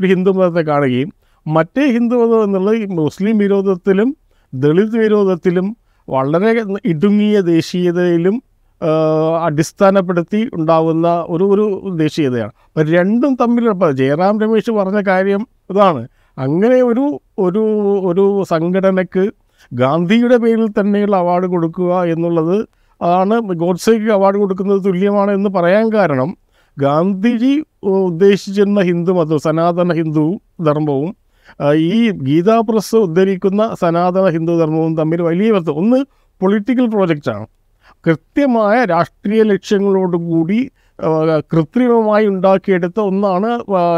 ഒരു 0.00 0.06
ഹിന്ദു 0.06 0.30
മതത്തെ 0.30 0.60
കാണുകയും 0.60 1.12
മറ്റേ 1.46 1.86
ഹിന്ദു 1.86 2.16
മതം 2.16 2.44
എന്നുള്ളത് 2.44 2.90
മുസ്ലിം 2.90 3.38
വിരോധത്തിലും 3.38 4.16
ദളിത് 4.54 4.96
വിരോധത്തിലും 4.96 5.76
വളരെ 6.08 6.62
ഇടുങ്ങിയ 6.84 7.40
ദേശീയതയിലും 7.40 8.42
അടിസ്ഥാനപ്പെടുത്തി 9.44 10.50
ഉണ്ടാകുന്ന 10.54 11.24
ഒരു 11.28 11.44
ഒരു 11.44 11.90
ദേശീയതയാണ് 11.96 12.52
അപ്പം 12.66 12.88
രണ്ടും 12.92 13.34
തമ്മിൽ 13.34 13.72
ജയറാം 13.92 14.40
രമേശ് 14.40 14.70
പറഞ്ഞ 14.70 15.00
കാര്യം 15.08 15.46
ഇതാണ്. 15.70 16.08
അങ്ങനെ 16.38 16.82
ഒരു 16.82 17.20
ഒരു 17.38 17.62
ഒരു 18.06 18.44
സംഘടനയ്ക്ക് 18.44 19.30
ഗാന്ധിയുടെ 19.72 20.36
പേരിൽ 20.36 20.66
തന്നെയുള്ള 20.80 21.16
അവാർഡ് 21.16 21.46
കൊടുക്കുക 21.46 22.02
എന്നുള്ളത് 22.04 22.56
ആണ് 23.00 23.40
ഗോഡ്സേക്ക് 23.40 24.10
അവാർഡ് 24.10 24.36
കൊടുക്കുന്നത് 24.36 24.84
തുല്യമാണ് 24.84 25.30
എന്ന് 25.30 25.50
പറയാൻ 25.50 25.92
കാരണം 25.92 26.36
ഗാന്ധിജി 26.78 27.64
ഉദ്ദേശിച്ചിരുന്ന 27.82 28.80
ഹിന്ദു 28.80 29.12
മതവും 29.12 29.38
സനാതന 29.38 29.92
ഹിന്ദു 29.92 30.40
ധർമ്മവും 30.64 31.16
ഈ 31.74 32.10
ഗീതാ 32.10 32.60
പ്രസ് 32.60 32.96
ഉദ്ധരിക്കുന്ന 32.96 33.74
സനാതന 33.80 34.28
ഹിന്ദു 34.28 34.52
ധർമ്മവും 34.52 34.96
തമ്മിൽ 34.96 35.22
വലിയ 35.22 35.50
വ്യത്യാസം. 35.50 35.78
ഒന്ന് 35.78 36.04
പൊളിറ്റിക്കൽ 36.40 36.86
പ്രോജക്റ്റാണ്. 36.86 37.46
കൃത്യമായ 38.06 38.84
രാഷ്ട്രീയ 38.84 39.42
ലക്ഷ്യങ്ങളോടുകൂടി 39.42 40.70
കൃത്രിമമായി 41.52 42.26
ഉണ്ടാക്കിയെടുത്ത 42.26 43.00
ഒന്നാണ് 43.00 43.50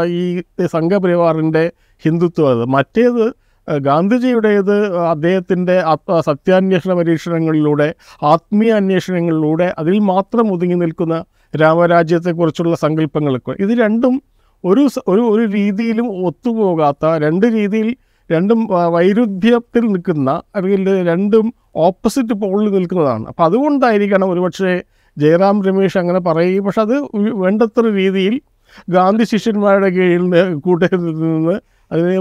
ഈ 0.05 0.41
സംഘപരിവാറിന്റെ 0.73 1.71
ഹിന്ദുത്വം. 2.03 2.71
മറ്റേത് 2.71 3.25
ഗാന്ധിജിയുടേത് 3.67 4.75
അദ്ദേഹത്തിന്റെ 4.97 5.83
സത്യാന്വേഷണ 6.25 6.93
പരീക്ഷണങ്ങളിലൂടെ 6.93 7.87
ആത്മീയ 8.23 8.71
അന്വേഷണങ്ങളിലൂടെ 8.73 9.73
അതിൽ 9.77 9.99
മാത്രം 9.99 10.53
ഒതുങ്ങി 10.53 10.75
നിൽക്കുന്ന 10.75 11.15
രാമരാജ്യത്തെക്കുറിച്ചുള്ള 11.55 12.75
സങ്കല്പങ്ങളൊക്കെ. 12.75 13.53
ഇത് 13.59 13.73
രണ്ടും 13.79 14.15
ഒരു 14.63 14.87
ഒരു 15.07 15.21
ഒരു 15.21 15.43
രീതിയിലും 15.51 16.27
ഒത്തുപോകാത്ത 16.27 17.05
രണ്ട് 17.23 17.45
രീതിയിൽ 17.45 17.95
രണ്ടും 18.31 18.67
വൈരുദ്ധ്യത്തിൽ 18.93 19.83
നിൽക്കുന്ന 19.91 20.41
അല്ലെങ്കിൽ 20.55 21.07
രണ്ടും 21.07 21.45
ഓപ്പോസിറ്റ് 21.77 22.33
പോളിൽ 22.33 22.69
നിൽക്കുന്നതാണ്. 22.71 23.25
അപ്പം 23.27 23.45
അതുകൊണ്ടായിരിക്കണം 23.45 24.31
ഒരുപക്ഷെ 24.31 24.83
ജയറാം 25.17 25.63
രമേശ് 25.63 25.97
അങ്ങനെ 25.97 26.19
പറയുകയും. 26.19 26.65
പക്ഷെ 26.65 26.81
അത് 26.81 26.95
വേണ്ടത്ര 27.15 27.83
രീതിയിൽ 27.95 28.41
ഗാന്ധി 28.89 29.23
ശിഷ്യന്മാരുടെ 29.23 29.89
കീഴിൽ 29.89 30.21
നിന്ന് 30.21 30.55
കൂട്ടത്തിൽ 30.55 30.97
നിന്ന് 30.97 31.55
അതിന് 31.91 32.19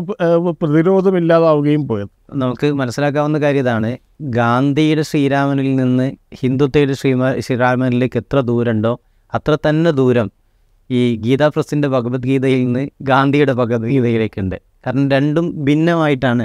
പ്രതിരോധമില്ലാതാവുകയും 0.51 1.88
പോയത്. 1.88 2.09
നമുക്ക് 2.33 2.73
മനസ്സിലാക്കാവുന്ന 2.73 3.38
കാര്യം 3.40 3.59
ഇതാണ്. 3.59 3.99
ഗാന്ധിയുടെ 4.21 5.03
ശ്രീരാമനിൽ 5.03 5.77
നിന്ന് 5.77 6.12
ഹിന്ദുത്വയുടെ 6.35 6.92
ശ്രീമ 6.92 7.40
ശ്രീരാമനിലേക്ക് 7.40 8.16
എത്ര 8.16 8.40
ദൂരമുണ്ടോ 8.40 9.01
അത്ര 9.35 9.57
തന്നെ 9.69 9.90
ദൂരം 9.90 10.31
ഈ 10.90 11.16
ഗീതാ 11.16 11.49
പ്രസിന്റെ 11.49 11.88
ഭഗവത്ഗീതയിൽ 11.88 12.64
നിന്ന് 12.64 12.88
ഗാന്ധിയുടെ 13.03 13.53
ഭഗവത്ഗീതയിലേക്കുണ്ട്. 13.53 14.57
കാരണം 14.87 15.11
രണ്ടും 15.11 15.64
ഭിന്നമായിട്ടാണ് 15.64 16.45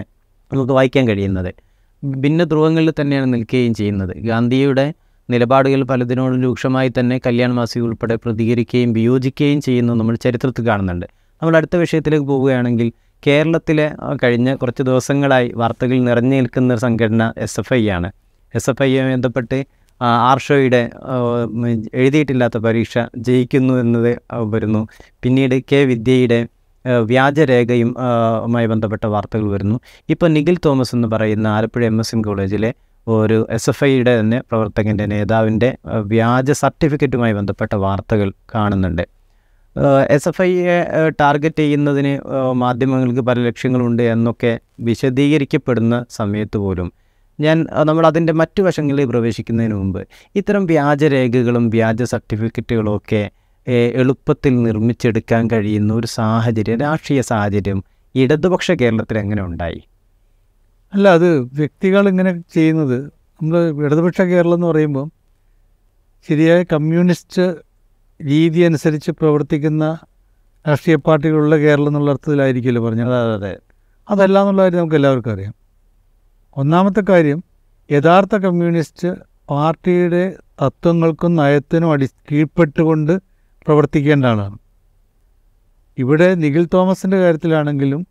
നമുക്ക് 0.54 0.74
വായിക്കാൻ 0.74 1.08
കഴിയുന്നത്. 1.08 1.54
ഭിന്ന 2.04 2.44
ധ്രുവങ്ങളിൽ 2.44 2.94
തന്നെയാണ് 3.00 3.34
നിൽക്കുകയും 3.34 3.74
ചെയ്യുന്നത്. 3.74 4.14
ഗാന്ധിയുടെ 4.30 4.86
നിലപാടുകൾ 5.30 5.84
പലതിനോടും 5.84 6.40
രൂക്ഷമായി 6.44 6.92
തന്നെ 7.00 7.18
കല്യാൺ 7.26 7.52
മാസി 7.54 7.80
ഉൾപ്പെടെ 7.80 8.16
പ്രതികരിക്കുകയും 8.16 8.94
വിയോജിക്കുകയും 8.94 9.62
ചെയ്യുന്നു 9.62 9.94
നമ്മൾ 9.94 10.16
ചരിത്രത്തിൽ 10.16 10.68
കാണുന്നുണ്ട്. 10.68 11.06
നമ്മൾ 11.42 11.58
അടുത്ത 11.58 11.76
വിഷയത്തിലേക്ക് 11.76 12.26
പോവുകയാണെങ്കിൽ 12.26 12.88
കേരളത്തിലെ 13.28 13.86
കഴിഞ്ഞ 14.24 14.50
കുറച്ച് 14.56 14.84
ദിവസങ്ങളായി 14.84 15.52
വാർത്തകൾ 15.56 16.00
നിറഞ്ഞു 16.10 16.36
നിൽക്കുന്ന 16.36 16.74
ഒരു 16.74 16.82
സംഘടന 16.82 17.24
എസ് 17.38 17.60
എഫ് 17.60 17.74
ഐ 17.74 17.84
ആണ്. 17.90 18.10
എസ് 18.56 18.70
എഫ് 18.70 18.84
ഐയുമായി 18.84 19.16
ബന്ധപ്പെട്ട് 19.16 19.58
ആർഷോയുടെ 20.02 20.82
എഴുതിയിട്ടില്ലാത്ത 21.94 22.58
പരീക്ഷ 22.58 22.98
ജയിക്കുന്നു 23.18 23.74
എന്നത് 23.74 24.12
വരുന്നു. 24.54 24.82
പിന്നീട് 25.24 25.56
കെ 25.72 25.80
വിദ്യയുടെ 25.86 26.40
വ്യാജരേഖയും 26.86 27.96
മായി 28.48 28.66
ബന്ധപ്പെട്ട 28.66 29.06
വാർത്തകൾ 29.06 29.48
വരുന്നു. 29.50 29.78
ഇപ്പോൾ 30.10 30.28
നിഖിൽ 30.28 30.58
തോമസ് 30.66 30.96
എന്ന് 30.96 31.08
പറയുന്ന 31.08 31.48
ആലപ്പുഴ 31.48 31.84
എം 31.86 32.00
എസ് 32.00 32.16
എൻ 32.16 32.22
കോളേജിലെ 32.24 32.72
ഒരു 33.08 33.48
എസ് 33.50 33.70
എഫ് 33.70 33.84
ഐയുടെ 33.84 34.20
തന്നെ 34.20 34.40
പ്രവർത്തകന്റെ 34.50 35.06
നേതാവിന്റെ 35.06 35.70
വ്യാജ 36.06 36.52
സർട്ടിഫിക്കറ്റുമായി 36.52 37.34
ബന്ധപ്പെട്ട 37.34 37.74
വാർത്തകൾ 37.76 38.34
കാണുന്നുണ്ട്. 38.56 39.04
എസ് 40.10 40.28
എഫ് 40.28 40.42
ഐയെ 40.42 40.78
ടാർഗറ്റ് 41.20 41.58
ചെയ്യുന്നതിന് 41.58 42.20
മാധ്യമങ്ങൾക്ക് 42.54 43.20
പല 43.20 43.40
ലക്ഷ്യങ്ങളുണ്ട് 43.40 44.04
എന്നൊക്കെ 44.04 44.60
വിശദീകരിക്കപ്പെടുന്ന 44.80 46.06
സമയത്ത് 46.10 46.58
പോലും 46.58 46.92
ഞാൻ 47.40 47.58
നമ്മൾ 47.84 48.06
അതിന്റെ 48.08 48.34
മറ്റു 48.34 48.62
വശങ്ങളിൽ 48.62 49.06
പ്രവേശിക്കുന്നതിന് 49.06 49.74
മുമ്പ് 49.74 50.02
ഇത്തരം 50.36 50.66
വ്യാജരേഖകളും 50.66 51.70
വ്യാജ 51.70 52.04
സർട്ടിഫിക്കറ്റുകളും 52.04 52.96
ഒക്കെ 52.96 53.22
എളുപ്പത്തിൽ 53.74 54.64
നിർമ്മിച്ചെടുക്കാൻ 54.64 55.50
കഴിയുന്ന 55.52 55.94
ഒരു 55.94 56.08
സാഹചര്യം 56.08 56.80
രാഷ്ട്രീയ 56.80 57.22
സാഹചര്യം 57.22 57.84
ഇടതുപക്ഷ 58.16 58.72
കേരളത്തിൽ 58.72 59.18
എങ്ങനെ 59.18 59.44
ഉണ്ടായി? 59.44 59.82
അല്ല 60.94 61.10
അത് 61.10 61.40
വ്യക്തികൾ 61.40 62.10
ഇങ്ങനെ 62.10 62.42
ചെയ്യുന്നത്. 62.54 63.06
നമ്മൾ 63.06 63.84
ഇടതുപക്ഷ 63.84 64.22
കേരളം 64.22 64.54
എന്ന് 64.54 64.68
പറയുമ്പോൾ 64.68 65.10
ശരിയായ 66.30 66.64
കമ്മ്യൂണിസ്റ്റ് 66.64 67.56
രീതി 68.28 68.60
അനുസരിച്ച് 68.60 69.12
പ്രവർത്തിക്കുന്ന 69.12 69.98
രാഷ്ട്രീയ 70.68 70.96
പാർട്ടികളുള്ള 70.96 71.58
കേരളം 71.58 71.88
എന്നുള്ള 71.88 72.12
അർത്ഥത്തിലായിരിക്കുമല്ലോ 72.12 72.86
പറഞ്ഞത്. 72.86 73.14
അതെ 73.14 73.34
അതെ. 73.34 73.58
അതല്ല 74.10 74.40
എന്നുള്ള 74.40 74.62
കാര്യം 74.62 74.80
നമുക്ക് 74.80 74.96
എല്ലാവർക്കും 74.96 75.32
അറിയാം. 75.32 75.54
ഒന്നാമത്തെ 76.58 77.04
കാര്യം 77.10 77.44
യഥാർത്ഥ 77.92 78.36
കമ്മ്യൂണിസ്റ്റ് 78.36 79.08
പാർട്ടിയുടെ 79.50 80.36
തത്വങ്ങൾക്കും 80.62 81.36
നയത്തിനും 81.36 81.92
അടി 81.92 82.10
കീഴ്പ്പെട്ടുകൊണ്ട് 82.32 83.31
പ്രവർത്തിക്കേണ്ട 83.66 84.26
ആളാണ് 84.26 84.58
ഇവിടെ 85.98 86.36
നിഖിൽ 86.36 86.68
തോമസിന്റെ 86.74 87.18
കാര്യത്തിലാണെങ്കിലും 87.18 88.08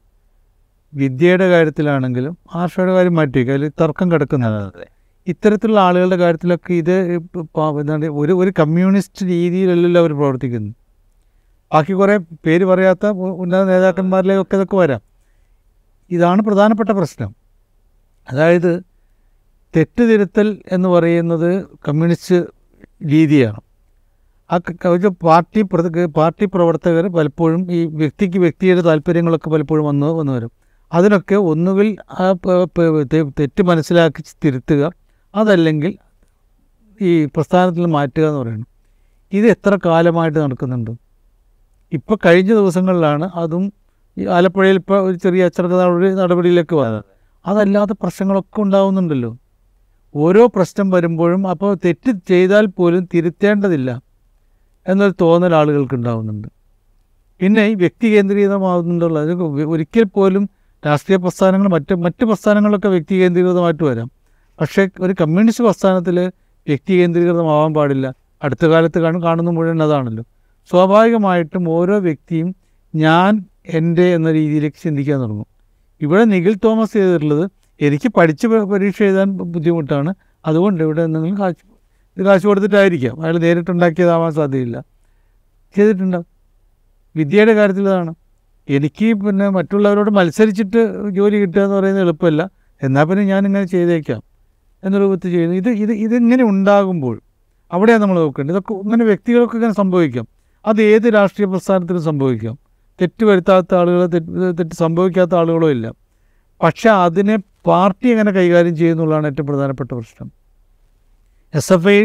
വിദ്യയുടെ 0.94 1.50
കാര്യത്തിലാണെങ്കിലും 1.50 2.38
ആർഷയുടെ 2.54 2.92
കാര്യം 2.92 3.14
മാറ്റി 3.14 3.44
അതിൽ 3.44 3.68
തർക്കം 3.80 4.12
കിടക്കുന്നതാണ് 4.12 4.84
ഇത്തരത്തിലുള്ള 5.26 5.80
ആളുകളുടെ 5.80 6.16
കാര്യത്തിലൊക്കെ 6.16 6.74
ഇത് 6.74 6.94
എന്താണ് 7.80 8.04
ഒരു 8.04 8.32
ഒരു 8.32 8.52
കമ്മ്യൂണിസ്റ്റ് 8.58 9.26
രീതിയിലല്ലല്ലോ 9.26 10.00
അവർ 10.00 10.12
പ്രവർത്തിക്കുന്നത്. 10.12 10.74
ബാക്കി 11.72 11.92
കുറേ 11.92 12.18
പേര് 12.44 12.64
പറയാത്ത 12.64 13.06
ഉന്നത 13.42 13.64
നേതാക്കന്മാരിലേക്കൊക്കെ 13.64 14.56
ഇതൊക്കെ 14.56 14.76
വരാം. 14.76 15.02
ഇതാണ് 16.10 16.42
പ്രധാനപ്പെട്ട 16.42 16.90
പ്രശ്നം. 16.90 17.34
അതായത് 18.30 18.82
തെറ്റ് 19.76 20.02
തിരുത്തൽ 20.02 20.62
എന്ന് 20.72 20.88
പറയുന്നത് 20.88 21.66
കമ്മ്യൂണിസ്റ്റ് 21.88 22.36
രീതിയാണ്. 23.10 23.60
ഒരു 24.94 25.08
പാർട്ടി 25.24 25.60
പാർട്ടി 26.18 26.44
പ്രവർത്തകർ 26.54 27.04
പലപ്പോഴും 27.16 27.72
ഈ 27.72 27.80
വ്യക്തിക്ക് 28.00 28.38
വ്യക്തിയുടെ 28.38 28.80
താല്പര്യങ്ങളൊക്കെ 28.80 29.50
പലപ്പോഴും 29.50 29.84
വന്ന് 29.86 30.06
വന്നു 30.06 30.32
വരും. 30.32 30.50
അതിനൊക്കെ 30.92 31.34
ഒന്നുകിൽ 31.34 31.96
ആ 32.20 32.24
തെറ്റ് 33.38 33.62
മനസ്സിലാക്കി 33.62 34.22
തിരുത്തുക 34.44 34.82
അതല്ലെങ്കിൽ 35.34 35.92
ഈ 37.00 37.24
പ്രസ്ഥാനത്തിൽ 37.24 37.84
മാറ്റുക 37.96 38.24
എന്ന് 38.28 38.40
പറയുന്നു. 38.40 38.66
ഇത് 39.32 39.46
എത്ര 39.46 39.78
കാലമായിട്ട് 39.86 40.38
നടക്കുന്നുണ്ട്? 40.38 40.90
ഇപ്പോൾ 41.92 42.16
കഴിഞ്ഞ 42.26 42.50
ദിവസങ്ങളിലാണ് 42.54 43.30
അതും 43.34 43.72
ഈ 44.18 44.26
ആലപ്പുഴയിൽ 44.26 44.76
ഇപ്പോൾ 44.76 44.98
ഒരു 45.08 45.16
ചെറിയ 45.24 45.44
അച്ചടക്ക 45.44 45.74
നടപടി 45.82 46.08
നടപടിയിലേക്ക് 46.14 46.74
വന്നത്. 46.76 47.04
അതല്ലാത്ത 47.46 47.92
പ്രശ്നങ്ങളൊക്കെ 48.02 48.60
ഉണ്ടാവുന്നുണ്ടല്ലോ. 48.60 49.30
ഓരോ 50.14 50.46
പ്രശ്നം 50.46 50.90
വരുമ്പോഴും 50.90 51.48
അപ്പോൾ 51.48 51.76
തെറ്റ് 51.84 52.10
ചെയ്താൽ 52.28 52.66
പോലും 52.66 53.08
തിരുത്തേണ്ടതില്ല. 53.14 53.90
എന്നൊരു 54.88 55.14
തോന്നൽ 55.20 55.54
ആളുകൾക്ക് 55.54 55.94
ഉണ്ടാവുന്നുണ്ട് 55.94 56.48
പിന്നെ 57.40 57.66
ഈ 57.66 57.74
വ്യക്തി 57.74 58.16
കേന്ദ്രീകൃതമാകുന്നുണ്ടുള്ള 58.16 59.18
അത് 59.20 59.42
ഒരിക്കൽ 59.42 60.04
പോലും 60.04 60.48
രാഷ്ട്രീയ 60.86 61.16
പ്രസ്ഥാനങ്ങൾ 61.16 61.68
മറ്റ് 61.68 61.94
മറ്റ് 61.94 62.24
പ്രസ്ഥാനങ്ങളൊക്കെ 62.24 62.88
വ്യക്തി 62.88 63.14
കേന്ദ്രീകൃതമായിട്ട് 63.20 63.84
വരാം. 63.84 64.10
പക്ഷേ 64.60 64.88
ഒരു 65.00 65.14
കമ്മ്യൂണിസ്റ്റ് 65.20 65.64
പ്രസ്ഥാനത്തിൽ 65.64 66.18
വ്യക്തി 66.66 67.00
കേന്ദ്രീകൃതമാവാൻ 67.00 67.74
പാടില്ല. 67.74 68.14
അടുത്ത 68.42 68.64
കാലത്ത് 68.66 68.98
കാണും 68.98 69.22
കാണുന്ന 69.22 69.50
മുഴുവൻ 69.50 69.82
അതാണല്ലോ. 69.82 70.24
സ്വാഭാവികമായിട്ടും 70.70 71.70
ഓരോ 71.70 71.98
വ്യക്തിയും 71.98 72.54
ഞാൻ 72.94 73.44
എന്റെ 73.66 74.14
എന്ന 74.14 74.32
രീതിയിലേക്ക് 74.32 74.76
ചിന്തിക്കാൻ 74.82 75.20
തുടങ്ങും. 75.20 75.46
ഇവിടെ 76.00 76.24
നിഖിൽ 76.24 76.54
തോമസ് 76.64 76.92
ചെയ്തിട്ടുള്ളത് 76.92 77.50
എനിക്ക് 77.80 78.08
പഠിച്ച് 78.08 78.46
പരീക്ഷ 78.46 79.02
എഴുതാൻ 79.02 79.30
ബുദ്ധിമുട്ടാണ്. 79.30 80.14
അതുകൊണ്ട് 80.46 80.84
ഇവിടെ 80.84 81.02
എന്തെങ്കിലും 81.02 81.36
ഇത് 82.20 82.26
കാശ് 82.26 82.46
കൊടുത്തിട്ടായിരിക്കാം. 82.46 83.22
അയാൾ 83.22 83.38
നേരിട്ടുണ്ടാക്കിയതാവാൻ 83.38 84.32
സാധ്യതയില്ല. 84.32 84.84
ചെയ്തിട്ടുണ്ടാവും 85.76 86.26
വിദ്യയുടെ 87.16 87.54
കാര്യത്തിൽ 87.54 87.82
ഇതാണ് 87.82 88.14
എനിക്ക് 88.68 89.14
പിന്നെ 89.14 89.48
മറ്റുള്ളവരോട് 89.48 90.10
മത്സരിച്ചിട്ട് 90.10 91.08
ജോലി 91.08 91.36
കിട്ടുക 91.36 91.60
എന്ന് 91.60 91.76
പറയുന്നത് 91.76 92.02
എളുപ്പമല്ല. 92.02 92.50
എന്നാൽ 92.82 93.04
പിന്നെ 93.04 93.24
ഞാനിങ്ങനെ 93.24 93.64
ചെയ്തേക്കാം 93.64 94.22
എന്ന 94.84 94.98
രൂപത്തിൽ 94.98 95.30
ചെയ്യുന്നു. 95.30 95.56
ഇത് 95.56 95.68
ഇത് 95.68 95.92
ഇതിങ്ങനെ 95.92 96.44
ഉണ്ടാകുമ്പോൾ 96.44 97.20
അവിടെയാണ് 97.72 98.02
നമ്മൾ 98.02 98.18
നോക്കേണ്ടത് 98.18 98.54
ഇതൊക്കെ 98.54 98.74
ഇങ്ങനെ 98.74 99.04
വ്യക്തികൾക്ക് 99.04 99.54
ഇങ്ങനെ 99.54 99.72
സംഭവിക്കാം. 99.72 100.28
അത് 100.66 100.82
ഏത് 100.82 101.02
രാഷ്ട്രീയ 101.02 101.46
പ്രസ്ഥാനത്തിനും 101.46 102.02
സംഭവിക്കാം. 102.02 102.58
തെറ്റ് 103.00 103.24
വരുത്താത്ത 103.24 103.74
ആളുകളോ 103.74 104.06
തെറ്റ് 104.06 104.58
തെറ്റ് 104.58 104.74
സംഭവിക്കാത്ത 104.74 105.34
ആളുകളോ 105.34 105.70
ഇല്ല. 105.70 105.92
പക്ഷേ 106.62 106.90
അതിനെ 106.90 107.38
പാർട്ടി 107.66 108.08
എങ്ങനെ 108.08 108.30
കൈകാര്യം 108.30 108.76
ചെയ്യുന്നുള്ളതാണ് 108.76 109.26
ഏറ്റവും 109.26 109.46
പ്രധാനപ്പെട്ട 109.46 109.90
പ്രശ്നം. 109.92 110.39
എസ് 111.54 111.72
എഫ് 111.72 111.88
ഐ 111.88 112.00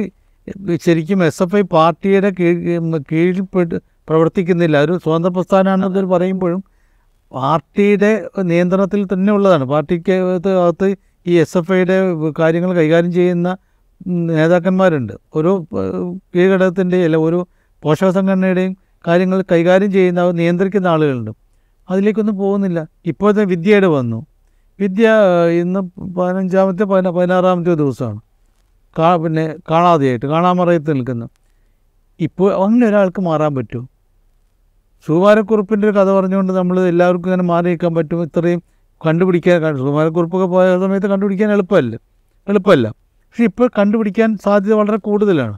ശരിക്കും 0.85 1.23
എസ് 1.23 1.43
എഫ് 1.43 1.55
ഐ 1.55 1.61
പാർട്ടിയുടെ 1.61 2.29
കീഴിൽ 2.39 2.97
കീഴിൽപ്പെട്ട് 3.11 3.75
പ്രവർത്തിക്കുന്നില്ല. 4.09 4.77
ഒരു 4.85 4.93
സ്വതന്ത്ര 5.03 5.29
പ്രസ്ഥാനമാണെന്ന് 5.29 6.05
പറയുമ്പോഴും 6.13 6.63
പാർട്ടിയുടെ 7.33 8.11
നിയന്ത്രണത്തിൽ 8.51 9.01
തന്നെ 9.13 9.33
ഉള്ളതാണ്. 9.33 9.63
പാർട്ടിക്ക് 9.63 10.11
അകത്ത് 10.11 10.95
ഈ 11.27 11.33
എസ് 11.43 11.57
എഫ് 11.57 11.73
ഐയുടെ 11.73 11.97
കാര്യങ്ങൾ 12.39 12.71
കൈകാര്യം 12.75 13.11
ചെയ്യുന്ന 13.11 13.57
നേതാക്കന്മാരുണ്ട്. 14.29 15.13
ഒരു 15.35 15.51
കീഴ്ഘടകത്തിന്റെ 16.35 17.05
അല്ല 17.05 17.15
ഓരോ 17.15 17.39
പോഷക 17.83 18.09
സംഘടനയുടെയും 18.09 18.73
കാര്യങ്ങൾ 19.07 19.39
കൈകാര്യം 19.51 19.91
ചെയ്യുന്ന 19.91 20.31
നിയന്ത്രിക്കുന്ന 20.31 20.87
ആളുകളുണ്ട്. 20.87 21.31
അതിലേക്കൊന്നും 21.89 22.37
പോകുന്നില്ല. 22.37 22.79
ഇപ്പോഴത്തെ 23.05 23.43
വിദ്യയുടെ 23.53 23.87
വന്നു. 23.87 24.19
വിദ്യ 24.79 25.07
ഇന്ന് 25.61 25.79
പതിനഞ്ചാമത്തെ 26.17 26.83
പതിന 26.83 27.09
പതിനാറാമത്തെ 27.09 27.73
ദിവസമാണ്. 27.73 28.19
കാ 28.99 29.17
പിന്നെ 29.23 29.55
കാണാതെയായിട്ട് 29.71 30.25
കാണാമറയത്ത് 30.25 30.89
നിൽക്കുന്നു. 30.95 31.27
ഇപ്പോൾ 32.19 32.49
അങ്ങനെ 32.63 32.87
ഒരാൾക്ക് 32.87 33.21
മാറാൻ 33.21 33.55
പറ്റുമോ? 33.55 33.85
സുകുമാരക്കുറുപ്പിന്റെ 35.07 35.87
ഒരു 35.87 35.95
കഥ 35.97 36.09
പറഞ്ഞുകൊണ്ട് 36.17 36.53
നമ്മൾ 36.53 36.75
എല്ലാവർക്കും 36.91 37.29
ഇങ്ങനെ 37.29 37.43
മാറി 37.43 37.67
നിൽക്കാൻ 37.69 37.93
പറ്റും 37.95 38.23
ഇത്രയും 38.23 38.61
കണ്ടുപിടിക്കാൻ 39.05 39.77
സുകുമാരക്കുറിപ്പൊക്കെ 39.77 40.47
പോയ 40.47 40.79
സമയത്ത് 40.83 41.07
കണ്ടുപിടിക്കാൻ 41.07 41.51
എളുപ്പമല്ല 41.51 41.95
എളുപ്പമല്ല. 42.47 42.87
പക്ഷെ 43.27 43.43
ഇപ്പോൾ 43.43 43.69
കണ്ടുപിടിക്കാൻ 43.77 44.37
സാധ്യത 44.37 44.73
വളരെ 44.73 44.97
കൂടുതലാണ്. 44.97 45.57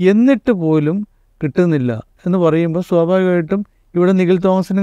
എന്നിട്ട് 0.00 0.52
പോലും 0.64 0.96
കിട്ടുന്നില്ല 1.42 1.92
എന്ന് 2.26 2.38
പറയുമ്പോൾ 2.38 2.80
സ്വാഭാവികമായിട്ടും 2.80 3.64
ഇവിടെ 3.94 4.12
നിഖിൽ 4.12 4.38
തോമസിന് 4.40 4.80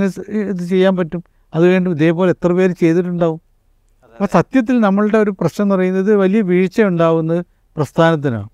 ഇത് 0.51 0.63
ചെയ്യാൻ 0.69 0.93
പറ്റും. 0.97 1.21
അത് 1.53 1.63
കഴിഞ്ഞ് 1.63 1.91
ഇതേപോലെ 1.91 2.29
എത്ര 2.31 2.51
പേര് 2.53 2.71
ചെയ്തിട്ടുണ്ടാവും? 2.71 3.39
അപ്പോൾ 4.13 4.29
സത്യത്തിൽ 4.33 4.79
നമ്മളുടെ 4.79 5.17
ഒരു 5.17 5.31
പ്രശ്നം 5.31 5.63
എന്ന് 5.63 5.75
പറയുന്നത് 5.75 6.15
വലിയ 6.15 6.41
വീഴ്ച 6.41 6.81
ഉണ്ടാവുന്നത് 6.81 7.41
പ്രസ്ഥാനത്തിനാണ് 7.77 8.49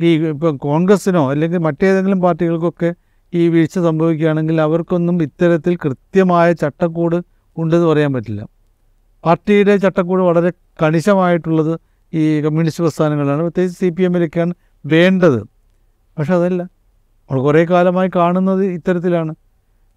ഈ 0.00 0.10
ഇപ്പം 0.28 0.56
കോൺഗ്രസ്സിനോ 0.56 1.30
അല്ലെങ്കിൽ 1.30 1.58
മറ്റേതെങ്കിലും 1.58 2.20
പാർട്ടികൾക്കൊക്കെ 2.20 2.94
ഈ 3.34 3.48
വീഴ്ച 3.48 3.78
സംഭവിക്കുകയാണെങ്കിൽ 3.78 4.60
അവർക്കൊന്നും 4.60 5.22
ഇത്തരത്തിൽ 5.22 5.76
കൃത്യമായ 5.76 6.52
ചട്ടക്കൂട് 6.52 7.16
ഉണ്ടെന്ന് 7.56 7.86
പറയാൻ 7.86 8.12
പറ്റില്ല. 8.12 8.46
പാർട്ടിയുടെ 9.24 9.76
ചട്ടക്കൂട് 9.76 10.22
വളരെ 10.22 10.52
കണിശമായിട്ടുള്ളത് 10.82 11.78
ഈ 12.14 12.40
കമ്മ്യൂണിസ്റ്റ് 12.40 12.84
പ്രസ്ഥാനങ്ങളാണ് 12.84 13.42
പ്രത്യേകിച്ച് 13.42 13.78
സി 13.78 13.88
പി 13.88 14.02
എമ്മിലൊക്കെയാണ് 14.02 14.54
വേണ്ടത്. 14.86 15.40
പക്ഷെ 16.18 16.34
അതല്ല 16.34 16.62
നമ്മൾ 16.62 17.42
കുറേ 17.42 17.64
കാലമായി 17.64 18.10
കാണുന്നത് 18.16 18.64
ഇത്തരത്തിലാണ്. 18.64 19.34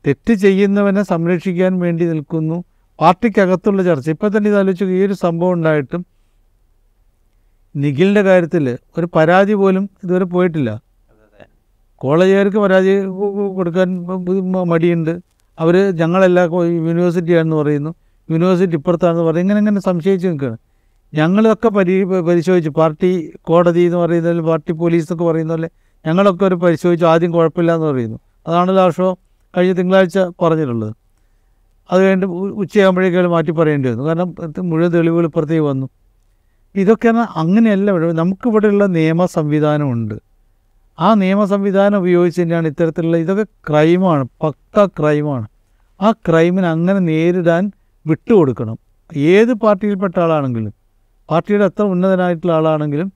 തെറ്റ് 0.08 0.34
ചെയ്യുന്നവനെ 0.34 1.04
സംരക്ഷിക്കാൻ 1.04 1.80
വേണ്ടി 1.80 2.06
നിൽക്കുന്നു. 2.06 2.64
പാർട്ടിക്കകത്തുള്ള 3.00 3.84
ചർച്ച. 3.84 4.10
ഇപ്പം 4.10 4.38
തന്നെ 4.38 4.50
ഇത് 4.50 4.58
ആലോചിച്ചു 4.58 4.86
ഈ 4.86 5.06
ഒരു 5.06 5.14
സംഭവം 5.14 5.54
ഉണ്ടായിട്ടും 5.54 6.13
നിഖിലിന്റെ 7.76 8.22
കാര്യത്തിൽ 8.22 8.78
ഒരു 8.98 9.08
പരാതി 9.16 9.54
പോലും 9.54 9.90
ഇതുവരെ 10.04 10.26
പോയിട്ടില്ല. 10.26 10.82
കോളേജുകാർക്ക് 11.96 12.58
പരാതി 12.58 13.06
കൊടുക്കാൻ 13.56 14.06
മടിയുണ്ട്. 14.68 15.20
അവർ 15.60 15.76
ഞങ്ങളെല്ലാം 15.96 16.66
യൂണിവേഴ്സിറ്റിയാണെന്ന് 16.66 17.56
പറയുന്നു. 17.56 17.96
യൂണിവേഴ്സിറ്റി 18.32 18.76
ഇപ്പുറത്താണെന്ന് 18.76 19.24
പറയും 19.24 19.42
ഇങ്ങനെ 19.42 19.60
ഇങ്ങനെ 19.60 19.82
സംശയിച്ച് 19.82 20.28
നിൽക്കുകയാണ്. 20.28 20.58
ഞങ്ങളൊക്കെ 21.14 21.70
പരി 21.70 22.04
പരിശോധിച്ചു. 22.04 22.70
പാർട്ടി 22.70 23.34
കോടതി 23.42 23.80
എന്ന് 23.80 23.98
പറയുന്നതിൽ 23.98 24.42
പാർട്ടി 24.42 24.72
പോലീസ് 24.72 25.04
എന്നൊക്കെ 25.04 25.32
പറയുന്ന 25.32 25.54
പോലെ 25.54 25.70
ഞങ്ങളൊക്കെ 26.08 26.46
ഒരു 26.46 26.56
പരിശോധിച്ചു. 26.56 27.06
ആദ്യം 27.06 27.32
കുഴപ്പമില്ല 27.32 27.76
എന്ന് 27.76 27.88
പറയുന്നു. 27.88 28.20
അതാണ് 28.48 28.78
ലാഷോ 28.78 29.18
കഴിഞ്ഞ 29.58 29.74
തിങ്കളാഴ്ച 29.74 30.20
പറഞ്ഞിട്ടുള്ളത്. 30.42 30.94
അത് 31.92 32.02
കഴിഞ്ഞിട്ട് 32.02 32.34
ഉച്ചയാകുമ്പോഴേക്കും 32.34 33.32
മാറ്റി 33.32 33.52
പറയേണ്ടി 33.52 33.90
വന്നു. 33.90 34.04
കാരണം 34.04 34.36
മുഴുവൻ 34.60 34.92
തെളിവുകൾ 34.92 35.26
ഇപ്പുറത്തേക്ക് 35.26 35.64
വന്നു. 35.64 35.90
ഇതൊക്കെ 36.76 37.10
അങ്ങനെയല്ല 37.42 37.92
നമുക്കിവിടെയുള്ള 38.22 38.86
നിയമ 38.98 39.26
സംവിധാനമുണ്ട് 39.38 40.16
ആ 40.98 41.10
നിയമ 41.22 41.42
സംവിധാനം 41.52 41.98
ഉപയോഗിച്ച് 42.02 42.40
തന്നെയാണ് 42.42 42.68
ഇത്തരത്തിലുള്ള 42.72 43.18
ഇതൊക്കെ 43.24 43.46
ക്രൈമാണ് 43.68 44.24
പക്ക 44.44 44.86
ക്രൈമാണ്. 44.98 45.46
ആ 46.00 46.12
ക്രൈമിനെ 46.28 46.68
അങ്ങനെ 46.76 47.00
നേരിടാൻ 47.10 47.64
വിട്ടുകൊടുക്കണം. 48.06 48.78
ഏത് 49.34 49.52
പാർട്ടിയിൽപ്പെട്ട 49.64 50.16
ആളാണെങ്കിലും 50.26 50.74
പാർട്ടിയുടെ 51.30 51.66
അത്ര 51.70 51.84
ഉന്നതനായിട്ടുള്ള 51.94 52.54
ആളാണെങ്കിലും 52.60 53.10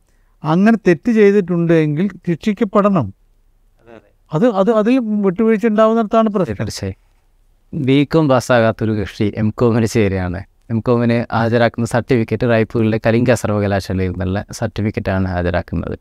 അങ്ങനെ 0.43 0.77
തെറ്റ് 0.87 1.11
ചെയ്തിട്ടുണ്ട് 1.19 1.73
എങ്കിൽ 1.85 2.07
ശിക്ഷിക്കപ്പെടണം 2.27 3.07
അത് 4.31 4.45
അത് 4.59 4.69
അതിൽ 4.79 4.95
വിട്ടുവീഴ്ച 5.25 5.65
ഉണ്ടാവുന്നിടത്താണ് 5.71 6.29
പ്രശ്നം. 6.35 6.57
തീർച്ചയായും. 6.61 6.99
ബി 7.73 7.97
കോം 8.13 8.25
പാസ്സാകാത്തൊരു 8.31 8.93
കക്ഷി 8.99 9.25
എം 9.41 9.49
കോമിന് 9.59 9.87
ചേരുകയാണ്. 9.95 10.41
എം 10.69 10.79
കോമിന് 10.79 11.17
ഹാജരാക്കുന്ന 11.33 11.87
സർട്ടിഫിക്കറ്റ് 11.87 12.49
റായ്പൂരിലെ 12.49 12.99
കലിംഗ 13.05 13.33
സർവകലാശാലയിൽ 13.33 14.09
നിന്നുള്ള 14.09 14.45
സർട്ടിഫിക്കറ്റാണ് 14.51 15.27
ഹാജരാക്കുന്നത്. 15.27 15.97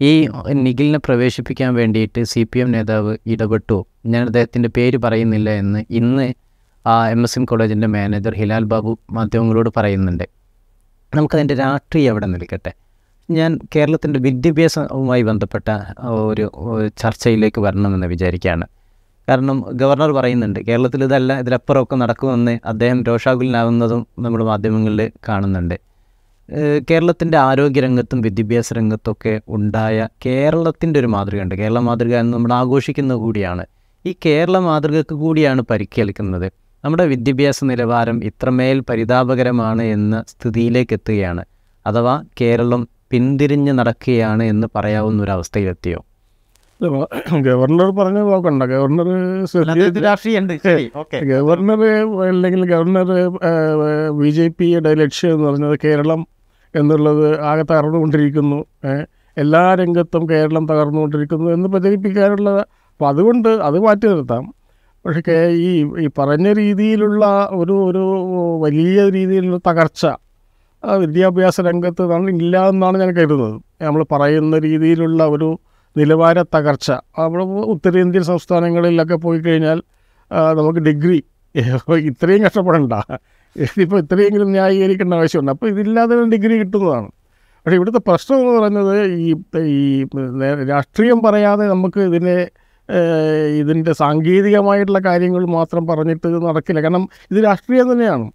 ഈ 0.00 0.28
നിഖിലിനെ 0.52 0.98
പ്രവേശിപ്പിക്കാൻ 0.98 1.74
വേണ്ടിയിട്ട് 1.74 2.22
സി 2.22 2.42
പി 2.52 2.58
എം 2.58 2.70
നേതാവ് 2.72 3.16
ഇടപെട്ടു. 3.26 3.86
ഞാൻ 4.06 4.22
അദ്ദേഹത്തിന്റെ 4.26 4.68
പേര് 4.76 4.98
പറയുന്നില്ല 5.04 5.50
എന്ന് 5.50 5.84
ഇന്ന് 5.90 6.26
എം 7.10 7.22
എസ് 7.22 7.38
എം 7.38 7.44
കോളേജിന്റെ 7.44 7.86
മാനേജർ 7.86 8.34
ഹിലാൽ 8.34 8.64
ബാബു 8.64 8.98
മാധ്യമങ്ങളോട് 9.10 9.70
പറയുന്നുണ്ട്. 9.76 10.24
നമുക്കതിന്റെ 11.14 11.54
രാഷ്ട്രീയം 11.54 12.10
എവിടെ 12.10 12.26
നിൽക്കട്ടെ? 12.26 12.72
ഞാൻ 13.30 13.58
കേരളത്തിന്റെ 13.76 14.20
വിദ്യാഭ്യാസവുമായി 14.20 15.22
ബന്ധപ്പെട്ട 15.22 15.68
ഒരു 16.08 16.46
ചർച്ചയിലേക്ക് 16.98 17.60
വരണമെന്ന് 17.60 18.06
വിചാരിക്കുകയാണ്. 18.06 18.66
കാരണം 19.28 19.64
ഗവർണർ 19.72 20.12
പറയുന്നുണ്ട് 20.12 20.60
കേരളത്തിൽ 20.60 21.04
ഇതല്ല 21.04 21.38
ഇതിലപ്പുറമൊക്കെ 21.38 21.96
നടക്കുമെന്ന് 21.96 22.58
അദ്ദേഹം 22.64 23.04
രോഷാകുലനാകുന്നതും 23.04 24.06
നമ്മൾ 24.18 24.44
മാധ്യമങ്ങളിൽ 24.44 25.10
കാണുന്നുണ്ട്. 25.28 25.76
കേരളത്തിന്റെ 26.90 27.38
ആരോഗ്യരംഗത്തും 27.38 28.20
വിദ്യാഭ്യാസ 28.20 28.72
രംഗത്തൊക്കെ 28.72 29.40
ഉണ്ടായ 29.48 30.08
കേരളത്തിന്റെ 30.26 31.00
ഒരു 31.00 31.06
മാതൃകയുണ്ട്. 31.06 31.54
കേരള 31.54 31.78
മാതൃക 31.78 32.14
എന്ന് 32.16 32.34
നമ്മൾ 32.34 32.52
ആഘോഷിക്കുന്നത് 32.52 33.18
കൂടിയാണ്. 33.18 33.66
ഈ 34.06 34.14
കേരള 34.26 34.58
മാതൃകക്ക് 34.58 35.14
കൂടിയാണ് 35.14 35.62
പരിക്കേൽക്കുന്നത്. 35.62 36.46
നമ്മുടെ 36.84 37.06
വിദ്യാഭ്യാസ 37.06 37.64
നിലവാരം 37.64 38.24
ഇത്രമേൽ 38.24 38.80
പരിതാപകരമാണ് 38.80 39.82
എന്ന 39.82 40.24
സ്ഥിതിയിലേക്ക് 40.28 40.94
എത്തുകയാണ്. 40.94 41.44
അഥവാ 41.86 42.24
കേരളം 42.40 42.88
പിന്തിരിഞ്ഞ് 43.10 43.72
നടക്കുകയാണ് 43.72 44.42
എന്ന് 44.42 44.66
പറയാവുന്ന 44.74 45.22
ഒരു 45.22 45.30
അവസ്ഥയിലെത്തിയോ? 45.30 46.00
ഗവർണർ 47.46 47.90
പറഞ്ഞ 47.90 48.18
നോക്കണ്ട 48.28 48.62
ഗവർണർ 48.62 49.08
ഗവർണർ 51.30 51.80
അല്ലെങ്കിൽ 52.28 52.62
ഗവർണർ 52.72 53.08
ബി 54.20 54.30
ജെ 54.30 54.48
പിയുടെ 54.48 54.94
ലക്ഷ്യം 54.94 55.32
എന്ന് 55.34 55.46
പറഞ്ഞത് 55.48 55.76
കേരളം 55.84 56.20
എന്നുള്ളത് 56.74 57.40
ആകെ 57.40 57.62
തകർന്നുകൊണ്ടിരിക്കുന്നു. 57.62 58.58
എല്ലാ 59.36 59.62
രംഗത്തും 59.74 60.22
കേരളം 60.30 60.64
തകർന്നുകൊണ്ടിരിക്കുന്നു 60.68 61.48
എന്ന് 61.50 61.68
പ്രചരിപ്പിക്കാനുള്ള 61.68 62.50
അപ്പം 62.92 63.08
അതുകൊണ്ട് 63.08 63.48
അത് 63.48 63.78
മാറ്റി 63.78 64.06
നിർത്താം. 64.06 64.44
പക്ഷേ 65.04 65.36
ഈ 65.68 65.70
ഈ 66.04 66.06
പറഞ്ഞ 66.18 66.52
രീതിയിലുള്ള 66.52 67.24
ഒരു 67.52 67.74
ഒരു 67.88 68.04
വലിയ 68.64 69.10
രീതിയിലുള്ള 69.10 69.60
തകർച്ച 69.68 70.04
വിദ്യാഭ്യാസ 70.84 71.60
രംഗത്ത് 71.60 72.02
നമ്മൾ 72.12 72.28
ഇല്ല 72.30 72.68
എന്നാണ് 72.68 72.96
ഞാൻ 73.00 73.10
കരുതുന്നത്. 73.16 73.56
നമ്മൾ 73.82 74.02
പറയുന്ന 74.12 74.58
രീതിയിലുള്ള 74.58 75.22
ഒരു 75.26 75.50
നിലവാര 75.98 76.38
തകർച്ച 76.54 76.90
നമ്മൾ 77.18 77.42
ഉത്തരേന്ത്യൻ 77.74 78.22
സംസ്ഥാനങ്ങളിലൊക്കെ 78.22 79.14
പോയി 79.14 79.38
കഴിഞ്ഞാൽ 79.38 79.78
നമുക്ക് 80.58 80.78
ഡിഗ്രി 80.78 81.18
ഇത്രയും 82.10 82.44
കഷ്ടപ്പെടണ്ട. 82.44 82.94
ഇതിപ്പോൾ 83.56 83.98
ഇത്രയെങ്കിലും 83.98 84.48
ന്യായീകരിക്കേണ്ട 84.52 85.14
ആവശ്യമുണ്ട്. 85.14 85.52
അപ്പോൾ 85.52 85.68
ഇതില്ലാതെ 85.68 86.16
ഡിഗ്രി 86.34 86.54
കിട്ടുന്നതാണ്. 86.58 87.08
പക്ഷേ 87.66 87.76
ഇവിടുത്തെ 87.76 88.00
പ്രശ്നം 88.08 88.36
എന്ന് 88.40 88.52
പറയുന്നത് 88.58 88.96
ഈ 89.26 89.30
ഈ 89.74 90.06
രാഷ്ട്രീയം 90.72 91.22
പറയാതെ 91.22 91.64
നമുക്ക് 91.66 92.00
ഇതിനെ 92.00 92.36
ഇതിന്റെ 93.60 93.92
സാങ്കേതികമായിട്ടുള്ള 93.92 95.00
കാര്യങ്ങൾ 95.06 95.44
മാത്രം 95.46 95.86
പറഞ്ഞിട്ട് 95.86 96.28
നടക്കില്ല. 96.48 96.80
കാരണം 96.82 97.08
ഇത് 97.30 97.38
രാഷ്ട്രീയം 97.44 97.92
തന്നെയാണ്. 97.92 98.26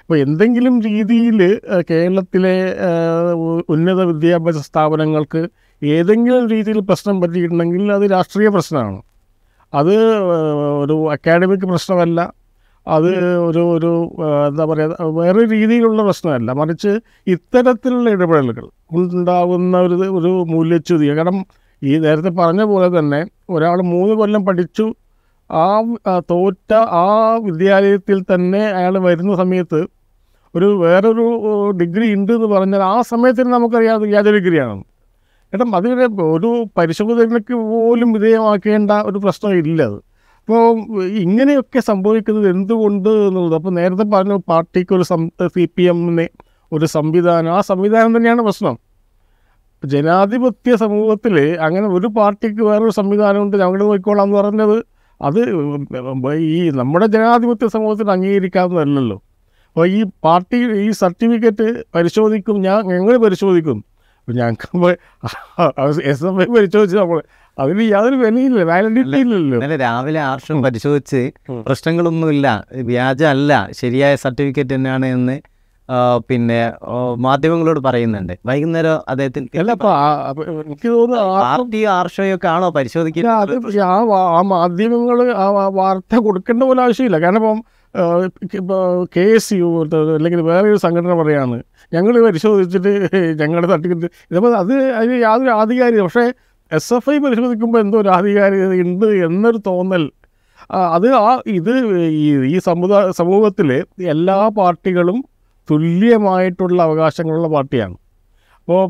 അപ്പോൾ 0.00 0.18
എന്തെങ്കിലും 0.18 0.74
രീതിയിൽ 0.80 1.38
കേരളത്തിലെ 1.90 2.54
ഉന്നത 3.68 4.00
വിദ്യാഭ്യാസ 4.02 4.60
സ്ഥാപനങ്ങൾക്ക് 4.66 5.40
ഏതെങ്കിലും 5.82 6.48
രീതിയിൽ 6.48 6.78
പ്രശ്നം 6.80 7.20
പറ്റിയിട്ടുണ്ടെങ്കിൽ 7.20 7.92
അത് 7.92 8.10
രാഷ്ട്രീയ 8.10 8.48
പ്രശ്നമാണ്. 8.48 9.02
അത് 9.74 9.94
ഒരു 10.82 11.12
അക്കാഡമിക് 11.12 11.60
പ്രശ്നമല്ല. 11.60 12.32
അത് 12.86 13.08
ഒരു 13.48 13.62
ഒരു 13.76 14.12
എന്താ 14.48 14.64
പറയുക 14.64 14.96
വേറെ 15.02 15.50
രീതിയിലുള്ള 15.50 16.02
പ്രശ്നമല്ല. 16.02 16.52
മറിച്ച് 16.52 17.00
ഇത്തരത്തിലുള്ള 17.26 18.10
ഇടപെടലുകൾ 18.10 18.68
ഉണ്ടാകുന്ന 18.94 19.80
ഒരു 19.80 19.94
ഒരു 19.94 20.44
മൂല്യച്യുതി. 20.54 21.06
കാരണം 21.08 21.46
ഈ 21.82 21.98
നേരത്തെ 21.98 22.28
പറഞ്ഞ 22.28 22.62
പോലെ 22.62 22.98
തന്നെ 22.98 23.26
ഒരാൾ 23.50 23.82
മൂന്ന് 23.82 24.14
കൊല്ലം 24.14 24.44
പഠിച്ചു. 24.46 24.94
ആ 25.50 25.66
തോറ്റ 26.30 26.72
ആ 26.72 27.36
വിദ്യാലയത്തിൽ 27.36 28.22
തന്നെ 28.34 28.62
അയാൾ 28.68 28.98
വരുന്ന 28.98 29.36
സമയത്ത് 29.36 29.86
ഒരു 30.54 30.66
വേറൊരു 30.66 31.26
ഡിഗ്രി 31.76 32.14
ഉണ്ട് 32.14 32.32
എന്ന് 32.32 32.46
പറഞ്ഞാൽ 32.46 32.82
ആ 32.82 33.02
സമയത്തിന് 33.02 33.52
നമുക്കറിയാം 33.52 33.92
യാതൊരു 33.92 34.10
വ്യാജ 34.10 34.28
ഡിഗ്രിയാണ് 34.28 34.82
ഏട്ടാ 35.56 35.66
അതിനെ 35.78 36.06
ഒരു 36.34 36.50
പരിശോധനയ്ക്ക് 36.78 37.56
പോലും 37.72 38.10
വിധേയമാക്കേണ്ട 38.16 38.92
ഒരു 39.10 39.18
പ്രശ്നം 39.24 39.52
ഇല്ല 39.62 39.80
അത്. 39.90 39.98
അപ്പോൾ 40.40 40.64
ഇങ്ങനെയൊക്കെ 41.24 41.80
സംഭവിക്കുന്നത് 41.90 42.48
എന്തുകൊണ്ട് 42.54 43.08
എന്നുള്ളത് 43.28 43.54
അപ്പോൾ 43.58 43.72
നേരത്തെ 43.78 44.04
പറഞ്ഞ 44.16 44.34
പാർട്ടിക്ക് 44.50 44.92
ഒരു 44.96 45.04
സം 45.10 45.22
സി 45.54 45.64
പി 45.76 45.84
എമ്മിന് 45.92 46.26
ഒരു 46.72 46.86
സംവിധാനം 46.96 47.52
ആ 47.56 47.60
സംവിധാനം 47.70 48.10
തന്നെയാണ് 48.16 48.42
പ്രശ്നം. 48.48 48.76
ജനാധിപത്യ 49.82 50.76
സമൂഹത്തിൽ 50.82 51.34
അങ്ങനെ 51.66 51.86
ഒരു 51.96 52.08
പാർട്ടിക്ക് 52.18 52.62
വേറൊരു 52.68 52.94
സംവിധാനമുണ്ട് 52.98 53.56
ഞങ്ങൾ 53.62 53.78
നോക്കിക്കോളാം 53.82 54.24
എന്ന് 54.28 54.36
പറഞ്ഞത് 54.38 54.76
അത് 55.20 55.40
ഈ 56.54 56.70
നമ്മുടെ 56.80 57.06
ജനാധിപത്യ 57.16 57.68
സമൂഹത്തിൽ 57.74 58.08
അംഗീകരിക്കാവുന്നതല്ലല്ലോ. 58.14 59.18
അപ്പോൾ 59.68 59.86
ഈ 59.98 60.00
പാർട്ടി 60.24 60.58
ഈ 60.86 60.88
സർട്ടിഫിക്കറ്റ് 61.02 61.68
പരിശോധിക്കും 61.94 62.56
ഞാൻ 62.68 62.80
ഞങ്ങൾ 62.92 63.14
പരിശോധിക്കും. 63.26 63.78
അപ്പോൾ 64.26 64.36
ഞങ്ങൾക്ക് 64.38 64.68
എസ് 66.12 66.24
എം 66.28 66.36
ഐ 66.42 66.46
പരിശോധിച്ച് 66.54 66.96
നമ്മൾ 67.00 67.18
അതിന് 67.58 67.84
യാതൊരു 67.92 68.16
വിലയില്ല 68.22 68.64
വാലിഡിറ്റി 68.70 69.18
ഇല്ലല്ലോ. 69.24 69.58
ഇന്നലെ 69.58 69.76
രാവിലെ 69.82 70.20
ആർഷം 70.30 70.56
പരിശോധിച്ച് 70.64 71.20
പ്രശ്നങ്ങളൊന്നുമില്ല 71.66 72.46
വ്യാജ 72.88 73.22
അല്ല 73.34 73.52
ശരിയായ 73.80 74.14
സർട്ടിഫിക്കറ്റ് 74.24 74.74
തന്നെയാണ് 74.74 75.06
എന്ന് 75.16 75.36
പിന്നെ 76.28 76.58
മാധ്യമങ്ങളോട് 77.26 77.80
പറയുന്നുണ്ട്. 77.86 78.34
വൈകുന്നേരം 78.48 78.98
അദ്ദേഹത്തിന് 79.12 79.46
എനിക്ക് 80.66 80.88
തോന്നുന്നു 80.96 81.78
ആർഷയൊക്കെ 81.98 82.48
ആണോ 82.54 82.68
പരിശോധിക്കുന്നത്? 82.78 83.54
ആ 83.92 84.42
മാധ്യമങ്ങൾ 84.54 85.18
ആ 85.44 85.46
വാർത്ത 85.80 86.14
കൊടുക്കേണ്ട 86.26 86.62
പോലെ 86.70 86.82
ആവശ്യമില്ല. 86.86 87.20
കാരണം 87.26 87.42
ഇപ്പം 87.42 87.62
കെ 89.14 89.24
എസ് 89.36 89.54
യു 89.54 89.68
അല്ലെങ്കിൽ 90.16 90.40
വേറെ 90.40 90.66
ഒരു 90.70 90.76
സംഘടന 90.76 91.14
പറയാണ് 91.22 91.56
ഞങ്ങൾ 91.92 92.14
പരിശോധിച്ചിട്ട് 92.26 92.92
ഞങ്ങളുടെ 93.40 93.68
സർട്ടിഫിക്കറ്റ് 93.68 94.08
ഇതപ്പോൾ 94.30 94.56
അത് 94.56 94.72
അതിന് 94.98 95.18
യാതൊരു 95.22 95.50
ആധികാരിക 95.50 96.00
പക്ഷേ 96.00 96.24
എസ് 96.72 96.94
എഫ് 96.94 97.10
ഐ 97.10 97.18
പരിശോധിക്കുമ്പോൾ 97.18 97.80
എന്തോ 97.80 97.98
ഒരു 98.00 98.08
ആധികാരികത 98.08 98.72
ഉണ്ട് 98.86 99.06
എന്നൊരു 99.06 99.58
തോന്നൽ. 99.66 100.04
അത് 100.96 101.08
ആ 101.14 101.28
ഇത് 101.58 101.72
ഈ 102.52 102.58
സമുദായ 102.68 103.10
സമൂഹത്തിൽ 103.10 103.68
എല്ലാ 104.14 104.48
പാർട്ടികളും 104.58 105.18
തുല്യമായിട്ടുള്ള 105.70 106.78
അവകാശങ്ങളുള്ള 106.82 107.48
പാർട്ടിയാണ്. 107.48 107.96
അപ്പോൾ 108.60 108.82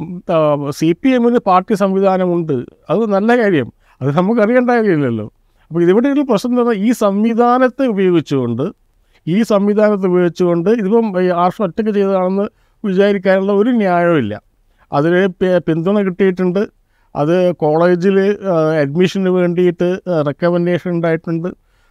സി 0.78 0.88
പി 0.92 1.08
എമ്മിന് 1.08 1.40
പാർട്ടി 1.50 1.74
സംവിധാനമുണ്ട്. 1.74 2.56
അത് 2.90 3.02
നല്ല 3.14 3.30
കാര്യം. 3.42 3.68
അത് 4.00 4.10
നമുക്ക് 4.18 4.40
അറിയേണ്ട 4.40 4.70
കാര്യമില്ലല്ലോ. 4.70 5.26
അപ്പോൾ 5.70 5.82
ഇതിവിടെ 5.82 6.08
ഒരു 6.08 6.20
പ്രശ്നം 6.30 6.50
എന്ന് 6.50 6.62
പറഞ്ഞാൽ 6.62 6.82
ഈ 6.88 6.90
സംവിധാനത്തെ 7.04 7.86
ഉപയോഗിച്ചുകൊണ്ട് 7.86 8.85
ഈ 9.34 9.36
സംവിധാനത്തെ 9.52 10.06
ഉപയോഗിച്ചുകൊണ്ട് 10.10 10.70
ഇതിപ്പം 10.80 11.06
ആർഷം 11.44 11.64
ഒറ്റയ്ക്ക് 11.66 11.92
ചെയ്തതാണെന്ന് 11.98 12.46
വിചാരിക്കാനുള്ള 12.84 13.52
ഒരു 13.60 13.70
ന്യായമില്ല 13.82 14.34
അതിന് 14.92 15.20
പിന്തുണ 15.68 16.00
കിട്ടിയിട്ടുണ്ട്. 16.08 16.62
അത് 17.14 17.36
കോളേജിൽ 17.62 18.16
അഡ്മിഷന് 18.82 19.30
വേണ്ടിയിട്ട് 19.38 19.88
റെക്കമെൻഡേഷൻ 20.28 20.90
ഉണ്ടായിട്ടുണ്ട്. 20.96 21.48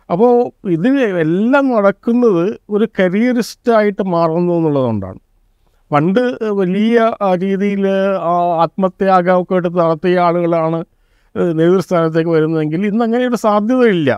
അപ്പോൾ 0.09 0.33
ഇതിന് 0.75 1.05
എല്ലാം 1.25 1.65
നടക്കുന്നത് 1.75 2.43
ഒരു 2.75 2.85
കരിയറിസ്റ്റായിട്ട് 2.99 4.03
മാറുന്നു 4.15 4.51
എന്നുള്ളതുകൊണ്ടാണ്. 4.57 5.19
പണ്ട് 5.91 6.21
വലിയ 6.59 6.99
രീതിയിൽ 7.43 7.83
ആത്മത്യാഗമൊക്കെ 8.63 9.55
എടുത്ത് 9.59 9.77
നടത്തിയ 9.83 10.21
ആളുകളാണ് 10.27 10.79
നേതൃസ്ഥാനത്തേക്ക് 11.61 12.31
വരുന്നതെങ്കിൽ 12.35 12.81
ഇന്ന് 12.89 13.03
അങ്ങനെ 13.07 13.23
ഒരു 13.31 13.39
സാധ്യതയില്ല. 13.47 14.11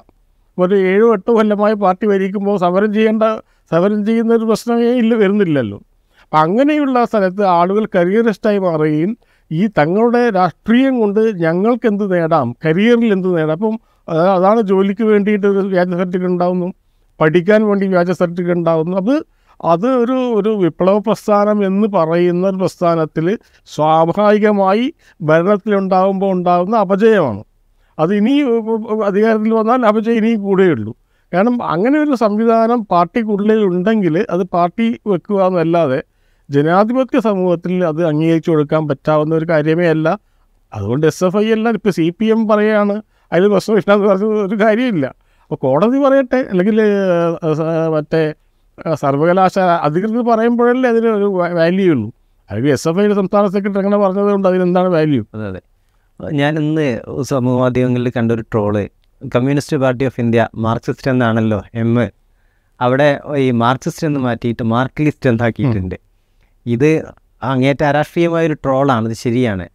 ഒരു 0.57 0.75
ഏഴോ 0.91 1.07
എട്ടോ 1.13 1.31
കൊല്ലമായി 1.37 1.75
പാർട്ടി 1.83 2.05
ഭരിക്കുമ്പോൾ 2.11 2.57
സമരം 2.65 2.93
ചെയ്യേണ്ട 2.97 3.23
സമരം 3.71 4.01
ചെയ്യുന്ന 4.07 4.31
ഒരു 4.39 4.45
പ്രശ്നമേ 4.45 4.91
ഇല്ല 5.01 5.13
വരുന്നില്ലല്ലോ. 5.21 5.77
അപ്പം 6.23 6.39
അങ്ങനെയുള്ള 6.45 6.97
സ്ഥലത്ത് 7.09 7.43
ആളുകൾ 7.59 7.83
കരിയറിസ്റ്റായി 7.95 8.59
മാറുകയും 8.67 9.11
ഈ 9.51 9.61
തങ്ങളുടെ 9.79 10.21
രാഷ്ട്രീയം 10.39 10.93
കൊണ്ട് 11.01 11.21
ഞങ്ങൾക്ക് 11.45 11.87
എന്ത് 11.91 12.05
നേടാം 12.13 12.47
കരിയറിൽ 12.65 13.09
എന്ത് 13.17 13.29
നേടാം? 13.37 13.55
അപ്പം 13.59 13.75
അതാണ് 14.35 14.61
ജോലിക്ക് 14.71 15.05
വേണ്ടിയിട്ട് 15.11 15.47
ഒരു 15.53 15.61
വ്യാജ 15.73 15.89
സർട്ടിഫിക്കറ്റ് 16.01 16.33
ഉണ്ടാവുന്നു 16.33 16.67
പഠിക്കാൻ 17.19 17.61
വേണ്ടി 17.69 17.85
വ്യാജ 17.87 18.11
സർട്ടിഫിക്കറ്റ് 18.21 18.59
ഉണ്ടാവുന്നു. 18.59 18.95
അത് 19.03 19.15
അത് 19.73 19.87
ഒരു 20.01 20.17
ഒരു 20.39 20.51
വിപ്ലവ 20.63 20.97
പ്രസ്ഥാനം 21.07 21.57
എന്ന് 21.69 21.87
പറയുന്ന 21.97 22.43
ഒരു 22.51 22.57
പ്രസ്ഥാനത്തിൽ 22.63 23.25
സ്വാഭാവികമായി 23.75 24.85
ഭരണത്തിലുണ്ടാകുമ്പോൾ 25.29 26.31
ഉണ്ടാകുന്ന 26.37 26.75
അപജയമാണ്. 26.85 27.41
അത് 27.97 28.11
ഇനി 28.19 28.33
അധികാരത്തിൽ 29.09 29.53
വന്നാൽ 29.59 29.85
അപജയം 29.91 30.17
ഇനി 30.21 30.31
കൂടെയുള്ളൂ 30.47 30.91
കാരണം 31.31 31.55
അങ്ങനെ 31.73 31.97
ഒരു 32.05 32.13
സംവിധാനം 32.23 32.79
പാർട്ടിക്കുള്ളിൽ 32.93 33.61
ഉണ്ടെങ്കിൽ 33.69 34.15
അത് 34.35 34.43
പാർട്ടി 34.55 34.87
വെക്കുക 35.13 35.39
എന്നല്ലാതെ 35.49 35.99
ജനാധിപത്യ 36.49 37.19
സമൂഹത്തിൽ 37.27 37.73
അത് 37.91 38.01
അംഗീകരിച്ചു 38.11 38.49
കൊടുക്കാൻ 38.51 38.83
പറ്റാവുന്ന 38.89 39.33
ഒരു 39.39 39.47
കാര്യമേ 39.53 39.87
അല്ല. 39.95 40.07
അതുകൊണ്ട് 40.71 41.05
എസ് 41.09 41.23
എഫ് 41.25 41.37
ഐ 41.37 41.47
എല്ലാം 41.55 41.73
ഇപ്പോൾ 41.79 41.93
സി 41.97 42.05
പി 42.19 42.25
എം 42.35 42.41
പറയുകയാണ് 42.51 42.95
അതിൽ 43.31 43.45
പ്രശ്നം 43.53 43.75
എന്ന് 43.95 44.07
പറഞ്ഞ 44.09 44.27
ഒരു 44.47 44.57
കാര്യമില്ല. 44.63 45.05
അപ്പോൾ 45.43 45.57
കോടതി 45.65 45.97
പറയട്ടെ 46.05 46.39
അല്ലെങ്കിൽ 46.51 46.77
മറ്റേ 47.95 48.21
സർവകലാശാല 49.03 49.69
അധികൃതർ 49.87 50.23
പറയുമ്പോഴല്ലേ 50.31 50.87
അതിന് 50.93 51.09
ഒരു 51.19 51.27
വാല്യൂ 51.59 51.87
ഉള്ളൂ. 51.95 52.09
അല്ലെങ്കിൽ 52.49 52.71
എസ് 52.77 52.87
എഫ് 52.89 52.99
ഐയുടെ 53.03 53.15
സംസ്ഥാന 53.21 53.45
സെക്രട്ടറി 53.55 53.81
അങ്ങനെ 53.83 53.99
പറഞ്ഞത് 54.05 54.29
കൊണ്ട് 54.35 54.47
അതിനെന്താണ് 54.51 54.89
വാല്യൂ 54.97 55.21
അതെ 55.35 55.45
അതെ. 55.51 55.61
ഞാൻ 56.19 56.53
ഇന്ന് 56.59 56.85
സമൂഹ 57.21 57.55
മാധ്യമങ്ങളിൽ 57.59 58.11
കണ്ടൊരു 58.17 58.41
troll. 58.41 58.75
Communist 59.35 59.77
party 59.77 60.05
of 60.05 60.19
India 60.21 60.41
Marxist 60.55 61.11
എന്നാണല്ലോ 61.11 61.59
എം 61.81 61.91
അവിടെ 62.79 63.19
ഈ 63.37 63.51
മാർക്സിസ്റ്റ് 63.51 64.07
എന്ന് 64.07 64.19
മാറ്റിയിട്ട് 64.19 64.63
മാർക്ലിസ്റ്റ് 64.63 65.29
എന്നാക്കിയിട്ടുണ്ട് 65.29 65.95
ഇത് 66.65 66.89
അങ്ങേറ്റ 67.43 67.83
രാഷ്ട്രീയമായൊരു 67.97 68.53
ട്രോളാണ് 68.53 69.05
ഇത് 69.09 69.17
ശരിയാണ്. 69.17 69.65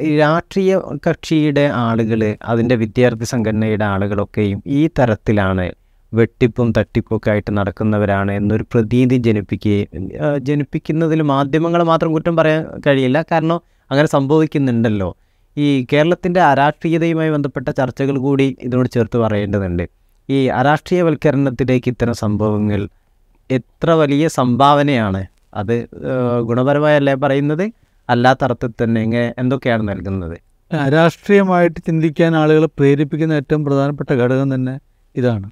ഈ 0.00 0.10
രാഷ്ട്രീയ 0.18 0.80
കക്ഷിയുടെ 1.06 1.64
ആളുകൾ 1.86 2.36
അതിന്റെ 2.44 2.74
വിദ്യാർത്ഥി 2.74 3.24
സംഘടനയുടെ 3.24 3.84
ആളുകളൊക്കെയും 3.84 4.62
ഈ 4.66 4.88
തരത്തിലാണ് 4.98 5.66
വെട്ടിപ്പും 6.12 6.72
തട്ടിപ്പും 6.78 7.14
ഒക്കെ 7.16 7.30
ആയിട്ട് 7.30 7.50
നടക്കുന്നവരാണ് 7.58 8.32
എന്നൊരു 8.32 8.64
പ്രതീതി 8.72 9.16
ജനിപ്പിക്കുകയും 9.16 10.08
ജനിപ്പിക്കുന്നതിൽ 10.38 11.22
മാധ്യമങ്ങൾ 11.22 11.82
മാത്രം 11.82 12.12
കുറ്റം 12.12 12.36
പറയാൻ 12.36 12.62
കഴിയില്ല. 12.86 13.24
കാരണം 13.32 13.60
അങ്ങനെ 13.90 14.08
സംഭവിക്കുന്നുണ്ടല്ലോ. 14.08 15.10
ഈ 15.58 15.86
കേരളത്തിന്റെ 15.92 16.40
അരാഷ്ട്രീയതയുമായി 16.42 17.30
ബന്ധപ്പെട്ട 17.30 17.68
ചർച്ചകൾ 17.70 18.18
കൂടി 18.18 18.56
ഇതിനോട് 18.60 18.88
ചേർത്ത് 18.88 19.18
പറയേണ്ടതുണ്ട്. 19.18 19.84
ഈ 20.30 20.46
അരാഷ്ട്രീയവൽക്കരണത്തിലേക്ക് 20.46 21.88
ഇത്തരം 21.88 22.14
സംഭവങ്ങൾ 22.14 22.88
എത്ര 23.50 23.90
വലിയ 23.90 24.28
സംഭാവനയാണ്? 24.28 25.22
അത് 25.54 25.88
ഗുണപരമായല്ലേ 26.40 27.14
പറയുന്നത്? 27.14 27.64
അല്ലാത്ത 28.08 28.44
അർത്ഥത്തിൽ 28.44 28.84
തന്നെ 28.84 29.00
ഇങ്ങനെ 29.02 29.34
എന്തൊക്കെയാണ് 29.38 29.88
നൽകുന്നത്? 29.88 30.36
രാഷ്ട്രീയമായിട്ട് 30.94 31.80
ചിന്തിക്കാൻ 31.86 32.36
ആളുകളെ 32.36 32.68
പ്രേരിപ്പിക്കുന്ന 32.78 33.32
ഏറ്റവും 33.32 33.64
പ്രധാനപ്പെട്ട 33.64 34.10
ഘടകം 34.12 34.54
തന്നെ 34.54 34.74
ഇതാണ്. 35.16 35.48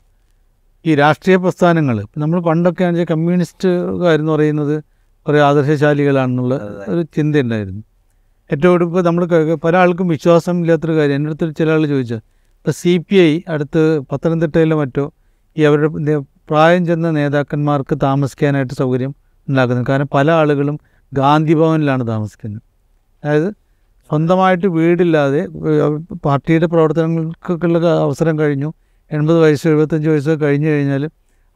ഈ 0.86 0.94
രാഷ്ട്രീയ 0.94 1.36
പ്രസ്ഥാനങ്ങൾ 1.36 1.96
നമ്മൾ 2.18 2.40
പണ്ടൊക്കെ 2.40 2.84
ആണെങ്കിൽ 2.84 3.08
കമ്മ്യൂണിസ്റ്റുകാരെന്ന് 3.10 4.32
പറയുന്നത് 4.32 4.76
കുറേ 5.26 5.38
ആദർശശാലികളാണെന്നുള്ള 5.40 6.54
ഒരു 6.88 7.02
ചിന്തയുണ്ടായിരുന്നു 7.16 7.82
ഏറ്റവും 8.50 8.82
ഇപ്പോൾ 8.86 9.02
നമ്മൾ 9.02 9.22
പല 9.64 9.74
ആൾക്കും 9.82 10.08
വിശ്വാസം 10.08 10.56
ഇല്ലാത്തൊരു 10.62 10.94
കാര്യം. 10.98 11.16
എന്റെ 11.16 11.30
അടുത്ത് 11.30 11.56
ചില 11.60 11.70
ആൾ 11.76 11.86
ചോദിച്ചു 11.92 12.14
ഇപ്പോൾ 12.58 12.74
സി 12.80 12.92
പി 13.06 13.16
ഐ 13.28 13.32
അടുത്ത് 13.54 13.80
പത്തനംതിട്ടയിലോ 14.10 14.76
മറ്റോ 14.80 15.04
ഈ 15.56 15.62
അവരുടെ 15.68 16.14
പ്രായം 16.50 16.82
ചെന്ന 16.86 17.10
നേതാക്കന്മാർക്ക് 17.10 17.94
താമസിക്കാനായിട്ട് 18.02 18.74
സൗകര്യം 18.80 19.12
ഉണ്ടാക്കുന്നു 19.48 19.84
കാരണം 19.88 20.08
പല 20.14 20.30
ആളുകളും 20.40 20.76
ഗാന്ധി 21.12 21.54
ഭവനിലാണ് 21.54 22.02
താമസിക്കുന്നത്. 22.08 22.62
അതായത് 23.24 23.48
സ്വന്തമായിട്ട് 24.10 24.66
വീടില്ലാതെ 24.78 25.40
പാർട്ടിയുടെ 26.26 26.66
പ്രവർത്തനങ്ങൾക്കൊക്കെയുള്ള 26.66 27.78
അവസരം 28.06 28.34
കഴിഞ്ഞു. 28.38 28.68
എൺപത് 29.10 29.38
വയസ്സ് 29.44 29.66
എഴുപത്തഞ്ച് 29.68 30.08
വയസ്സ് 30.08 30.32
കഴിഞ്ഞു 30.42 30.68
കഴിഞ്ഞാൽ 30.68 31.02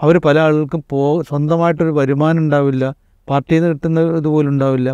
അവർ 0.01 0.17
പല 0.27 0.37
ആളുകൾക്കും 0.47 0.83
പോ 0.91 1.01
സ്വന്തമായിട്ടൊരു 1.29 1.93
വരുമാനം 2.01 2.41
ഉണ്ടാവില്ല. 2.45 2.85
പാർട്ടിയിൽ 3.29 3.61
നിന്ന് 3.63 3.75
കിട്ടുന്ന 3.75 4.01
ഇതുപോലും 4.21 4.51
ഉണ്ടാവില്ല. 4.55 4.91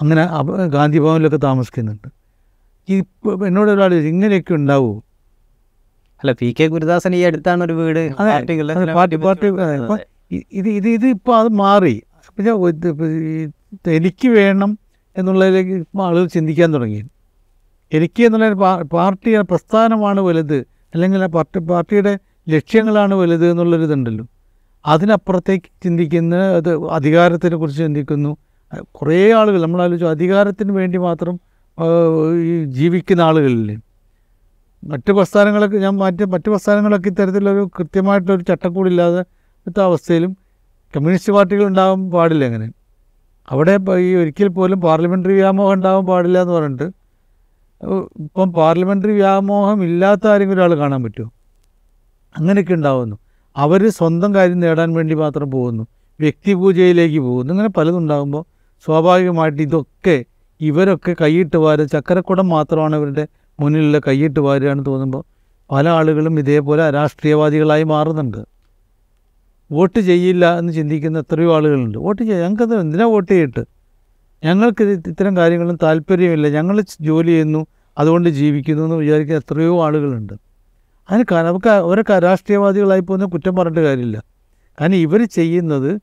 അങ്ങനെ 0.00 0.28
ഗാന്ധി 0.66 0.98
ഭവനിലൊക്കെ 0.98 1.36
താമസിക്കുന്നുണ്ട്. 1.36 2.08
ഈ 2.88 3.02
എന്നോട് 3.46 3.70
ഒരാൾ 3.70 3.90
ചോദിച്ചു, 3.90 4.08
ഇങ്ങനെയൊക്കെ 4.08 4.54
ഉണ്ടാവുമോ 4.54 4.98
അല്ല 6.16 6.32
പി 6.32 6.54
കെ 6.60 6.66
ഗുരുദാസൻ 6.66 7.14
ഈ 7.14 7.20
അടുത്താണ് 7.20 7.64
ഒരു 7.64 7.72
വീട് 7.72 8.14
പാർട്ടി- 8.94 9.20
പാർട്ടി- 9.86 10.46
ഇത് 10.52 10.68
ഇത് 10.68 10.88
ഇത് 10.88 11.06
ഇപ്പോൾ 11.06 11.36
അത് 11.36 11.48
മാറി. 11.48 12.02
പിന്നെ 12.36 12.52
എനിക്ക് 13.90 14.28
വേണം 14.28 14.78
എന്നുള്ളതിലേക്ക് 15.16 16.00
ആളുകൾ 16.02 16.26
ചിന്തിക്കാൻ 16.26 16.74
തുടങ്ങി. 16.74 17.04
എനിക്ക് 17.92 18.22
എന്നുള്ള 18.22 18.52
പാർട്ടി 18.82 19.36
പ്രസ്ഥാനമാണ് 19.36 20.20
വലുത് 20.20 20.56
അല്ലെങ്കിൽ 20.94 21.22
ആ 21.22 21.26
പാർട്ടി 21.26 21.58
പാർട്ടിയുടെ 21.58 22.18
ലക്ഷ്യങ്ങളാണ് 22.48 23.14
വലുത് 23.14 23.50
എന്നുള്ളൊരിതുണ്ടല്ലോ. 23.50 24.26
അതിനപ്പുറത്തേക്ക് 24.86 25.84
ചിന്തിക്കുന്ന 25.84 26.36
അത് 26.36 26.90
അധികാരത്തിനെ 26.90 27.56
കുറിച്ച് 27.56 27.78
ചിന്തിക്കുന്നു. 27.78 28.36
കുറേ 28.98 29.18
ആളുകൾ 29.38 29.60
നമ്മൾ 29.64 29.80
ആലോചിച്ചു 29.84 30.06
അധികാരത്തിന് 30.06 30.72
വേണ്ടി 30.78 30.98
മാത്രം 31.08 31.34
ഈ 32.50 32.52
ജീവിക്കുന്ന 32.78 33.22
ആളുകളില്ലേ? 33.28 33.76
മറ്റ് 34.82 35.10
പ്രസ്ഥാനങ്ങളൊക്കെ 35.12 35.78
ഞാൻ 35.78 35.94
മാറ്റി 36.02 36.24
മറ്റ് 36.34 36.48
പ്രസ്ഥാനങ്ങളൊക്കെ 36.52 37.08
ഇത്തരത്തിലൊരു 37.08 37.62
കൃത്യമായിട്ടുള്ളൊരു 37.76 38.44
ചട്ടക്കൂടില്ലാതെ 38.50 39.22
അവസ്ഥയിലും 39.88 40.32
കമ്മ്യൂണിസ്റ്റ് 40.94 41.32
പാർട്ടികൾ 41.32 41.64
ഉണ്ടാകാൻ 41.70 42.00
പാടില്ല 42.14 42.44
അങ്ങനെ 42.44 42.66
അവിടെ 43.48 43.74
ഈ 44.06 44.08
ഒരിക്കൽ 44.22 44.48
പോലും 44.56 44.78
പാർലമെന്ററി 44.80 45.32
വ്യാമോഹം 45.32 45.74
ഉണ്ടാകാൻ 45.74 46.04
പാടില്ല 46.10 46.38
എന്ന് 46.44 46.54
പറഞ്ഞിട്ട് 46.58 46.86
ഇപ്പം 48.24 48.48
പാർലമെന്ററി 48.52 49.12
വ്യാമോഹം 49.12 49.78
ഇല്ലാത്ത 49.84 50.26
ആരെങ്കിലും 50.32 50.58
ഒരാൾ 50.58 50.72
കാണാൻ 50.82 51.00
പറ്റുമോ 51.02 51.30
അങ്ങനെയൊക്കെ 52.34 52.74
ഉണ്ടാവുന്നു. 52.78 53.16
അവർ 53.56 53.80
സ്വന്തം 53.98 54.30
കാര്യം 54.34 54.60
നേടാൻ 54.60 54.90
വേണ്ടി 54.98 55.14
മാത്രം 55.14 55.48
പോകുന്നു. 55.50 55.84
വ്യക്തിപൂജയിലേക്ക് 56.20 57.20
പോകുന്നു. 57.20 57.50
ഇങ്ങനെ 57.54 57.70
പലതും 57.78 57.98
ഉണ്ടാകുമ്പോൾ 58.02 58.44
സ്വാഭാവികമായിട്ട് 58.84 59.62
ഇതൊക്കെ 59.62 60.24
ഇവരൊക്കെ 60.60 61.16
കൈയിട്ട് 61.20 61.56
വാരുക 61.56 61.84
ചക്കരക്കുടം 61.84 62.48
മാത്രമാണ് 62.48 62.96
ഇവരുടെ 62.96 63.26
മുന്നിലുള്ള 63.60 63.98
കൈയിട്ട് 63.98 64.40
വാരുകയാണെന്ന് 64.40 64.86
തോന്നുമ്പോൾ 64.86 65.24
പല 65.70 65.88
ആളുകളും 65.88 66.38
ഇതേപോലെ 66.38 66.90
രാഷ്ട്രീയവാദികളായി 66.90 67.82
മാറുന്നുണ്ട്. 67.82 68.38
വോട്ട് 69.72 69.98
ചെയ്യില്ല 69.98 70.58
എന്ന് 70.58 70.72
ചിന്തിക്കുന്ന 70.72 71.18
എത്രയോ 71.18 71.54
ആളുകളുണ്ട്. 71.54 71.98
വോട്ട് 71.98 72.22
ചെയ്യാം 72.22 72.40
ഞങ്ങൾക്കത് 72.40 72.80
എന്തിനാ 72.80 73.04
വോട്ട് 73.04 73.32
ചെയ്തിട്ട്? 73.32 73.64
ഞങ്ങൾക്ക് 74.44 74.84
ഇത് 74.84 75.08
ഇത്തരം 75.08 75.36
കാര്യങ്ങളും 75.36 75.78
താല്പര്യമില്ല. 75.82 76.48
ഞങ്ങൾ 76.48 76.82
ജോലി 77.00 77.26
ചെയ്യുന്നു 77.26 77.66
അതുകൊണ്ട് 77.98 78.28
ജീവിക്കുന്നു 78.28 78.82
എന്ന് 78.82 78.96
വിചാരിക്കുന്ന 78.96 79.40
എത്രയോ 79.40 79.84
ആളുകളുണ്ട്. 79.84 80.32
അതിന് 81.10 81.34
നമുക്ക് 81.34 81.68
അവരൊക്കെ 81.68 82.18
രാഷ്ട്രീയവാദികളായി 82.18 83.00
പോകുന്ന 83.00 83.24
കുറ്റം 83.24 83.56
പറഞ്ഞിട്ട് 83.56 83.80
കാര്യമില്ല. 83.80 84.22
കാരണം 84.80 84.94
ഇവർ 84.94 85.24
ചെയ്യുന്നത് 85.24 86.00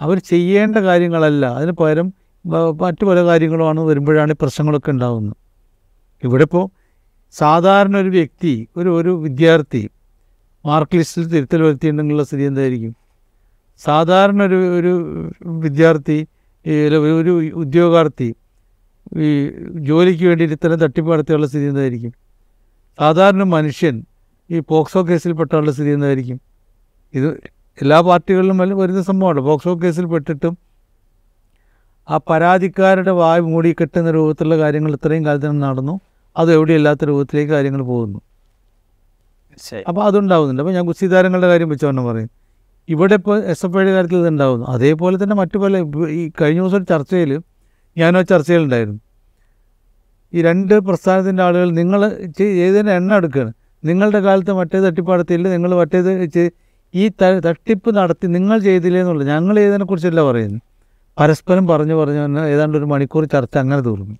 അവർ 0.00 0.18
ചെയ്യേണ്ട 0.18 0.76
കാര്യങ്ങളല്ല. 0.76 1.46
അതിന് 1.46 1.72
പകരം 1.72 2.12
മറ്റു 2.46 3.04
പല 3.04 3.24
കാര്യങ്ങളുമാണ് 3.24 3.80
വരുമ്പോഴാണ് 3.80 4.32
പ്രശ്നങ്ങളൊക്കെ 4.32 4.90
ഉണ്ടാകുന്നത് 4.90 5.36
ഇവിടെ 6.24 6.42
ഇപ്പോൾ 6.42 6.70
സാധാരണ 7.30 7.96
ഒരു 7.96 8.08
വ്യക്തി 8.08 8.68
ഒരു 8.76 8.96
ഒരു 8.96 9.10
വിദ്യാർത്ഥി 9.10 9.90
മാർക്ക് 10.66 10.96
ലിസ്റ്റിൽ 10.96 11.28
തിരുത്തൽ 11.28 11.62
വരുത്തിയിട്ടുണ്ടെങ്കിലുള്ള 11.62 12.22
സ്ഥിതി 12.22 12.42
എന്തായിരിക്കും? 12.42 12.96
സാധാരണ 13.78 14.42
ഒരു 14.42 14.78
ഒരു 14.78 15.30
വിദ്യാർത്ഥി 15.46 16.26
ഒരു- 16.66 17.52
ഉദ്യോഗാർത്ഥി 17.52 18.34
ഈ 19.16 19.50
ജോലിക്ക് 19.78 20.24
വേണ്ടിയിട്ട് 20.24 20.54
ഇത്തരം 20.54 20.78
തട്ടിപ്പ് 20.78 21.12
നടത്തിയുള്ള 21.12 21.46
സ്ഥിതി 21.46 21.64
എന്തായിരിക്കും? 21.64 22.12
സാധാരണ 22.98 23.42
മനുഷ്യൻ 23.42 24.04
ഈ 24.50 24.58
പോക്സോ 24.58 25.02
കേസിൽ 25.02 25.32
പെട്ടാലുള്ള 25.32 25.72
സ്ഥിതി 25.72 25.90
എന്തായിരിക്കും? 25.90 26.40
ഇത് 27.14 27.28
എല്ലാ 27.82 28.00
പാർട്ടികളിലും 28.00 28.58
വരുന്ന 28.58 29.02
സംഭവമാണ്. 29.02 29.40
പോക്സോ 29.40 29.74
കേസിൽ 29.74 30.04
പെട്ടിട്ടും 30.04 30.58
ആ 32.08 32.16
പരാതിക്കാരുടെ 32.30 33.12
വായ് 33.20 33.42
മൂടി 33.52 33.70
കെട്ടുന്ന 33.80 34.10
രൂപത്തിലുള്ള 34.16 34.56
കാര്യങ്ങൾ 34.62 34.92
ഇത്രയും 34.98 35.22
കാലത്തിന് 35.26 35.62
നടന്നു. 35.66 35.94
അത് 36.36 36.50
എവിടെയില്ലാത്ത 36.56 37.04
രൂപത്തിലേക്ക് 37.10 37.50
കാര്യങ്ങൾ 37.52 37.82
പോകുന്നു. 37.92 38.18
അപ്പോൾ 39.88 40.02
അതുണ്ടാവുന്നുണ്ട്. 40.08 40.62
അപ്പോൾ 40.62 40.74
ഞാൻ 40.76 40.84
ഗുസ്തി 40.90 41.06
താരങ്ങളുടെ 41.14 41.48
കാര്യം 41.52 41.68
വെച്ചോണ്ട് 41.72 42.02
പറയും. 42.08 42.30
ഇവിടെ 42.88 43.14
ഇപ്പോൾ 43.20 43.36
എസ് 43.52 43.64
എഫ് 43.66 43.76
ഐയുടെ 43.78 43.92
കാര്യത്തിൽ 43.94 44.18
ഇത് 44.22 44.28
ഉണ്ടാവുന്നു 44.28 44.66
അതേപോലെ 44.74 45.16
തന്നെ 45.22 45.36
മറ്റു 45.40 45.56
പല 45.64 45.78
ഈ 46.18 46.22
കഴിഞ്ഞ 46.40 46.60
ദിവസം 46.62 46.78
ഒരു 46.78 46.86
ചർച്ചയിൽ 46.92 47.32
ഞാനോ 47.96 48.22
ചർച്ചയിലുണ്ടായിരുന്നു. 48.32 49.00
ഈ 50.32 50.42
രണ്ട് 50.48 50.74
പ്രസ്ഥാനത്തിന്റെ 50.88 51.42
ആളുകൾ 51.46 51.68
നിങ്ങൾ 51.80 52.00
ഏതിന്റെ 52.66 52.92
എണ്ണ 53.00 53.12
എടുക്കുകയാണ് 53.20 53.52
നിങ്ങളുടെ 53.90 54.20
കാലത്ത് 54.26 54.52
മറ്റേ 54.60 54.78
തട്ടിപ്പടത്തില്ല 54.86 55.46
നിങ്ങൾ 55.54 55.70
മറ്റേത് 55.82 56.10
ഈ 56.94 57.04
തട്ടിപ്പ് 57.46 57.90
നടത്തി 57.98 58.26
നിങ്ങൾ 58.36 58.56
ചെയ്തില്ലേ 58.68 59.00
എന്നുള്ളത്. 59.02 59.26
ഞങ്ങൾ 59.34 59.54
ചെയ്തതിനെക്കുറിച്ചല്ല 59.62 60.22
പറയുന്നത്? 60.30 60.62
പരസ്പരം 61.20 61.66
പറഞ്ഞു 61.66 61.94
പറഞ്ഞു 61.94 62.20
പറഞ്ഞാൽ 62.20 62.46
ഏതാണ്ട് 62.46 62.78
ഒരു 62.78 62.84
മണിക്കൂർ 62.84 63.24
ചർച്ച 63.24 63.58
അങ്ങനെ 63.58 63.80
തീർന്നു. 63.80 64.16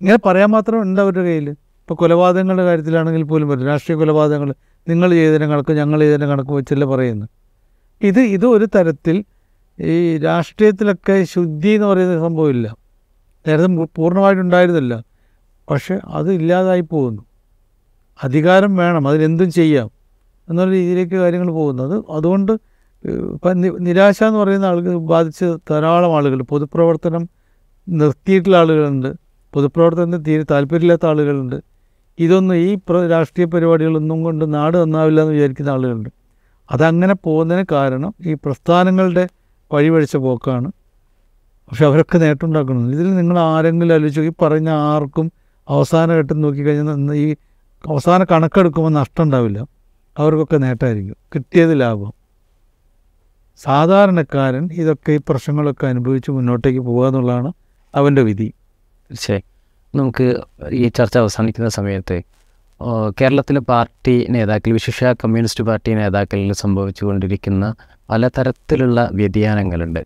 ഇങ്ങനെ 0.00 0.18
പറയാൻ 0.26 0.50
മാത്രം 0.50 0.82
ഉണ്ട് 0.82 1.00
അവരുടെ 1.00 1.22
കയ്യിൽ 1.22 1.50
ഇപ്പോൾ 1.50 1.94
കൊലപാതകങ്ങളുടെ 1.94 2.64
കാര്യത്തിലാണെങ്കിൽ 2.64 3.22
പോലും 3.22 3.48
പറ്റും 3.48 3.66
രാഷ്ട്രീയ 3.66 3.98
കൊലപാതകങ്ങൾ 3.98 4.54
നിങ്ങൾ 4.88 5.10
ചെയ്തതിന്റെ 5.10 5.46
കണക്ക് 5.46 5.72
ഞങ്ങൾ 5.72 6.00
ചെയ്തതിന്റെ 6.00 6.26
കണക്ക് 6.26 6.50
വെച്ചല്ല 6.50 6.84
പറയുന്നത്. 6.84 7.28
ഇത് 8.02 8.20
ഇത് 8.20 8.46
ഒരു 8.46 8.64
തരത്തിൽ 8.64 9.24
ഈ 9.80 10.18
രാഷ്ട്രീയത്തിലൊക്കെ 10.18 11.24
ശുദ്ധി 11.24 11.68
എന്ന് 11.68 11.86
പറയുന്ന 11.86 12.20
സംഭവമില്ല. 12.20 12.76
നേരത്തെ 13.46 13.66
പൂർണമായിട്ട് 13.66 13.94
പൂർണമായിട്ടുണ്ടായിരുന്നില്ല. 13.94 15.04
പക്ഷെ 15.70 16.00
അത് 16.04 16.32
ഇല്ലാതായി 16.32 16.80
പോകുന്നു. 16.80 17.22
അധികാരം 18.24 18.76
വേണം 18.76 19.08
അതിലെന്തും 19.08 19.50
ചെയ്യാം 19.50 19.90
എന്നുള്ള 20.48 20.72
രീതിയിലേക്ക് 20.72 21.16
കാര്യങ്ങൾ 21.16 21.50
പോകുന്നത് 21.50 22.04
അതുകൊണ്ട് 22.10 22.52
ഇപ്പം 23.06 23.60
നിരാശ 23.60 24.22
എന്ന് 24.22 24.38
പറയുന്ന 24.38 24.64
ആളുകൾ 24.64 24.98
ബാധിച്ച് 24.98 25.56
ധാരാളം 25.70 26.16
ആളുകൾ 26.16 26.42
പൊതുപ്രവർത്തനം 26.42 27.28
നിർത്തിയിട്ടുള്ള 27.88 28.56
ആളുകളുണ്ട് 28.56 29.14
പൊതുപ്രവർത്തനത്തിന് 29.54 30.24
തീരെ 30.26 30.44
താല്പര്യമില്ലാത്ത 30.50 31.06
ആളുകളുണ്ട്. 31.06 31.56
ഇതൊന്നും 32.18 32.56
ഈ 32.56 32.78
രാഷ്ട്രീയ 33.10 33.46
പരിപാടികളൊന്നും 33.46 34.22
കൊണ്ട് 34.24 34.54
നാട് 34.54 34.76
നന്നാവില്ല 34.76 35.20
എന്ന് 35.20 35.32
വിചാരിക്കുന്ന 35.32 35.70
ആളുകളുണ്ട്. 35.70 36.10
അതങ്ങനെ 36.70 37.14
പോകുന്നതിന് 37.24 37.66
കാരണം 37.72 38.14
ഈ 38.26 38.34
പ്രസ്ഥാനങ്ങളുടെ 38.34 39.28
വഴിവഴിച്ച 39.72 40.16
പോക്കാണ്. 40.16 40.68
പക്ഷെ 41.68 41.84
അവരൊക്കെ 41.84 42.18
നേട്ടമുണ്ടാക്കണം 42.18 42.92
ഇതിൽ 42.92 43.16
നിങ്ങൾ 43.16 43.38
ആരെങ്കിലും 43.38 43.94
ആലോചിച്ചു 43.94 44.20
ഈ 44.20 44.32
പറഞ്ഞ 44.42 44.68
ആർക്കും 44.68 45.32
അവസാന 45.68 46.12
ഘട്ടം 46.12 46.40
നോക്കിക്കഴിഞ്ഞാൽ 46.40 47.14
ഈ 47.14 47.36
അവസാന 47.86 48.24
കണക്കെടുക്കുമ്പോൾ 48.24 48.90
നഷ്ടം 48.90 49.22
ഉണ്ടാവില്ല 49.22 49.58
അവർക്കൊക്കെ 50.18 50.56
നേട്ടമായിരിക്കും. 50.56 51.16
കിട്ടിയത് 51.34 51.80
ലാഭം. 51.80 52.15
സാധാരണക്കാരൻ 53.64 54.64
ഇതൊക്കെ 54.72 55.12
ഈ 55.12 55.20
പ്രശ്നങ്ങളൊക്കെ 55.28 55.86
അനുഭവിച്ച് 55.86 56.30
മുന്നോട്ടേക്ക് 56.30 56.80
പോകുക 56.80 57.06
എന്നുള്ളതാണ് 57.06 57.50
അവന്റെ 57.94 58.22
വിധി. 58.22 58.48
ശരി 59.10 59.42
നമുക്ക് 59.94 60.26
ഈ 60.70 60.88
ചർച്ച 60.88 61.16
അവസാനിക്കുന്ന 61.18 61.68
സമയത്ത് 61.68 62.16
കേരളത്തിലെ 63.20 63.60
പാർട്ടി 63.60 64.14
നേതാക്കൾ 64.34 64.72
വിശേഷ 64.72 65.04
കമ്മ്യൂണിസ്റ്റ് 65.22 65.64
പാർട്ടി 65.64 65.90
നേതാക്കളിൽ 65.94 66.52
സംഭവിച്ചുകൊണ്ടിരിക്കുന്ന 66.52 67.64
പലതരത്തിലുള്ള 68.10 69.08
വ്യതിയാനങ്ങളുണ്ട്. 69.12 70.02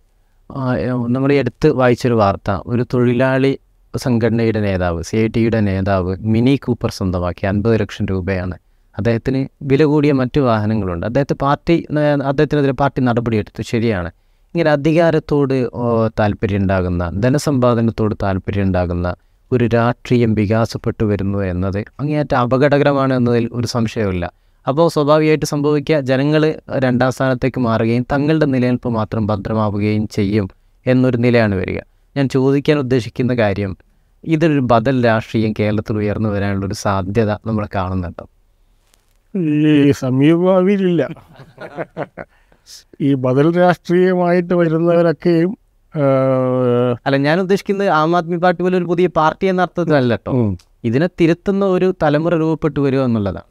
നമ്മൾ 1.15 1.31
ഈ 1.33 1.39
അടുത്ത് 1.39 1.69
വായിച്ചൊരു 1.81 2.15
വാർത്ത 2.15 2.51
ഒരു 2.67 2.83
തൊഴിലാളി 2.95 3.53
സംഘടനയുടെ 3.95 4.61
നേതാവ് 4.61 5.01
സി 5.03 5.17
ഐ 5.17 5.27
ടിയുടെ 5.27 5.61
നേതാവ് 5.61 6.13
മിനി 6.33 6.55
കൂപ്പർ 6.65 6.91
സ്വന്തമാക്കി 6.91 7.45
അൻപത് 7.47 7.77
ലക്ഷം 7.81 8.05
രൂപയാണ് 8.11 8.57
അദ്ദേഹത്തിന് 8.99 9.41
വില 9.63 9.85
കൂടിയ 9.85 10.13
മറ്റു 10.13 10.41
വാഹനങ്ങളുണ്ട്. 10.41 11.07
അദ്ദേഹത്തെ 11.07 11.35
പാർട്ടി 11.35 11.87
അദ്ദേഹത്തിനെതിരെ 12.31 12.73
പാർട്ടി 12.73 13.01
നടപടിയെടുത്തു 13.01 13.63
ശരിയാണ്. 13.63 14.11
ഇങ്ങനെ 14.55 14.71
അധികാരത്തോട് 14.71 15.55
താല്പര്യം 16.21 16.61
ഉണ്ടാകുന്ന 16.63 17.11
ധനസമ്പാദനത്തോട് 17.25 18.15
താല്പര്യം 18.23 18.65
ഉണ്ടാകുന്ന 18.65 19.09
ഒരു 19.53 19.65
രാഷ്ട്രീയം 19.75 20.35
വികാസപ്പെട്ടു 20.35 21.05
വരുന്നു 21.05 21.39
എന്നത് 21.43 21.79
അങ്ങേയറ്റം 22.01 22.39
അപകടകരമാണ് 22.39 23.15
എന്നതിൽ 23.15 23.51
ഒരു 23.53 23.67
സംശയമില്ല 23.67 24.25
അപ്പോൾ 24.67 24.89
സ്വാഭാവികമായിട്ട് 24.89 25.47
സംഭവിക്കുക 25.47 26.01
ജനങ്ങൾ 26.01 26.43
രണ്ടാം 26.85 27.13
സ്ഥാനത്തേക്ക് 27.13 27.61
മാറുകയും 27.61 28.07
തങ്ങളുടെ 28.13 28.47
നിലനിൽപ്പ് 28.47 28.89
മാത്രം 28.89 29.27
ഭദ്രമാവുകയും 29.27 30.09
ചെയ്യും 30.09 30.49
എന്നൊരു 30.87 31.17
നിലയാണ് 31.17 31.55
വരിക. 31.55 31.79
ഞാൻ 32.17 32.29
ചോദിക്കാൻ 32.29 32.79
ഉദ്ദേശിക്കുന്ന 32.79 33.33
കാര്യം 33.35 33.77
ഇതൊരു 34.25 34.61
ബദൽ 34.73 34.97
രാഷ്ട്രീയം 35.05 35.53
കേരളത്തിൽ 35.59 35.97
ഉയർന്നു 35.97 36.29
വരാനുള്ളൊരു 36.29 36.75
സാധ്യത 36.75 37.31
നമ്മൾ 37.49 37.67
കാണുന്നുണ്ട്. 37.75 38.23
ഈ 39.35 39.91
സമീപഭാവിയിലില്ല. 39.91 41.03
ഈ 43.01 43.15
ബദൽ 43.15 43.49
രാഷ്ട്രീയമായിട്ട് 43.57 44.55
വരുന്നവരൊക്കെയും 44.55 45.53
അല്ല 47.07 47.17
ഞാൻ 47.17 47.41
ഉദ്ദേശിക്കുന്നത് 47.41 47.89
ആം 47.89 48.17
ആദ്മി 48.17 48.37
പാർട്ടി 48.37 48.61
പോലെ 48.63 48.77
ഒരു 48.79 48.85
പുതിയ 48.85 49.07
പാർട്ടി 49.07 49.47
എന്ന 49.47 49.63
അർത്ഥത്തിലല്ല 49.63 50.13
കേട്ടോ 50.13 50.33
ഇതിനെ 50.85 51.09
തിരുത്തുന്ന 51.21 51.65
ഒരു 51.67 51.95
തലമുറ 52.03 52.35
രൂപപ്പെട്ടു 52.35 52.81
വരിക 52.81 53.01
എന്നുള്ളതാണ്. 53.01 53.49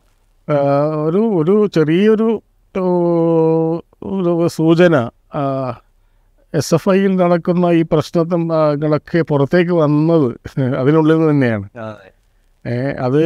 ഒരു 1.08 1.22
ഒരു 1.40 1.56
ചെറിയൊരു 1.74 2.30
ഒരു 2.76 4.48
സൂചന 4.48 4.96
എസ് 6.54 6.74
എഫ് 6.76 6.90
ഐയിൽ 6.90 7.16
നടക്കുന്ന 7.16 7.66
ഈ 7.66 7.82
പ്രശ്നങ്ങളൊക്കെ 7.92 9.22
പുറത്തേക്ക് 9.22 9.72
വന്നത് 9.72 10.30
അതിനുള്ളിൽ 10.78 11.16
നിന്ന് 11.16 11.30
തന്നെയാണ് 11.30 11.68
അത് 13.00 13.22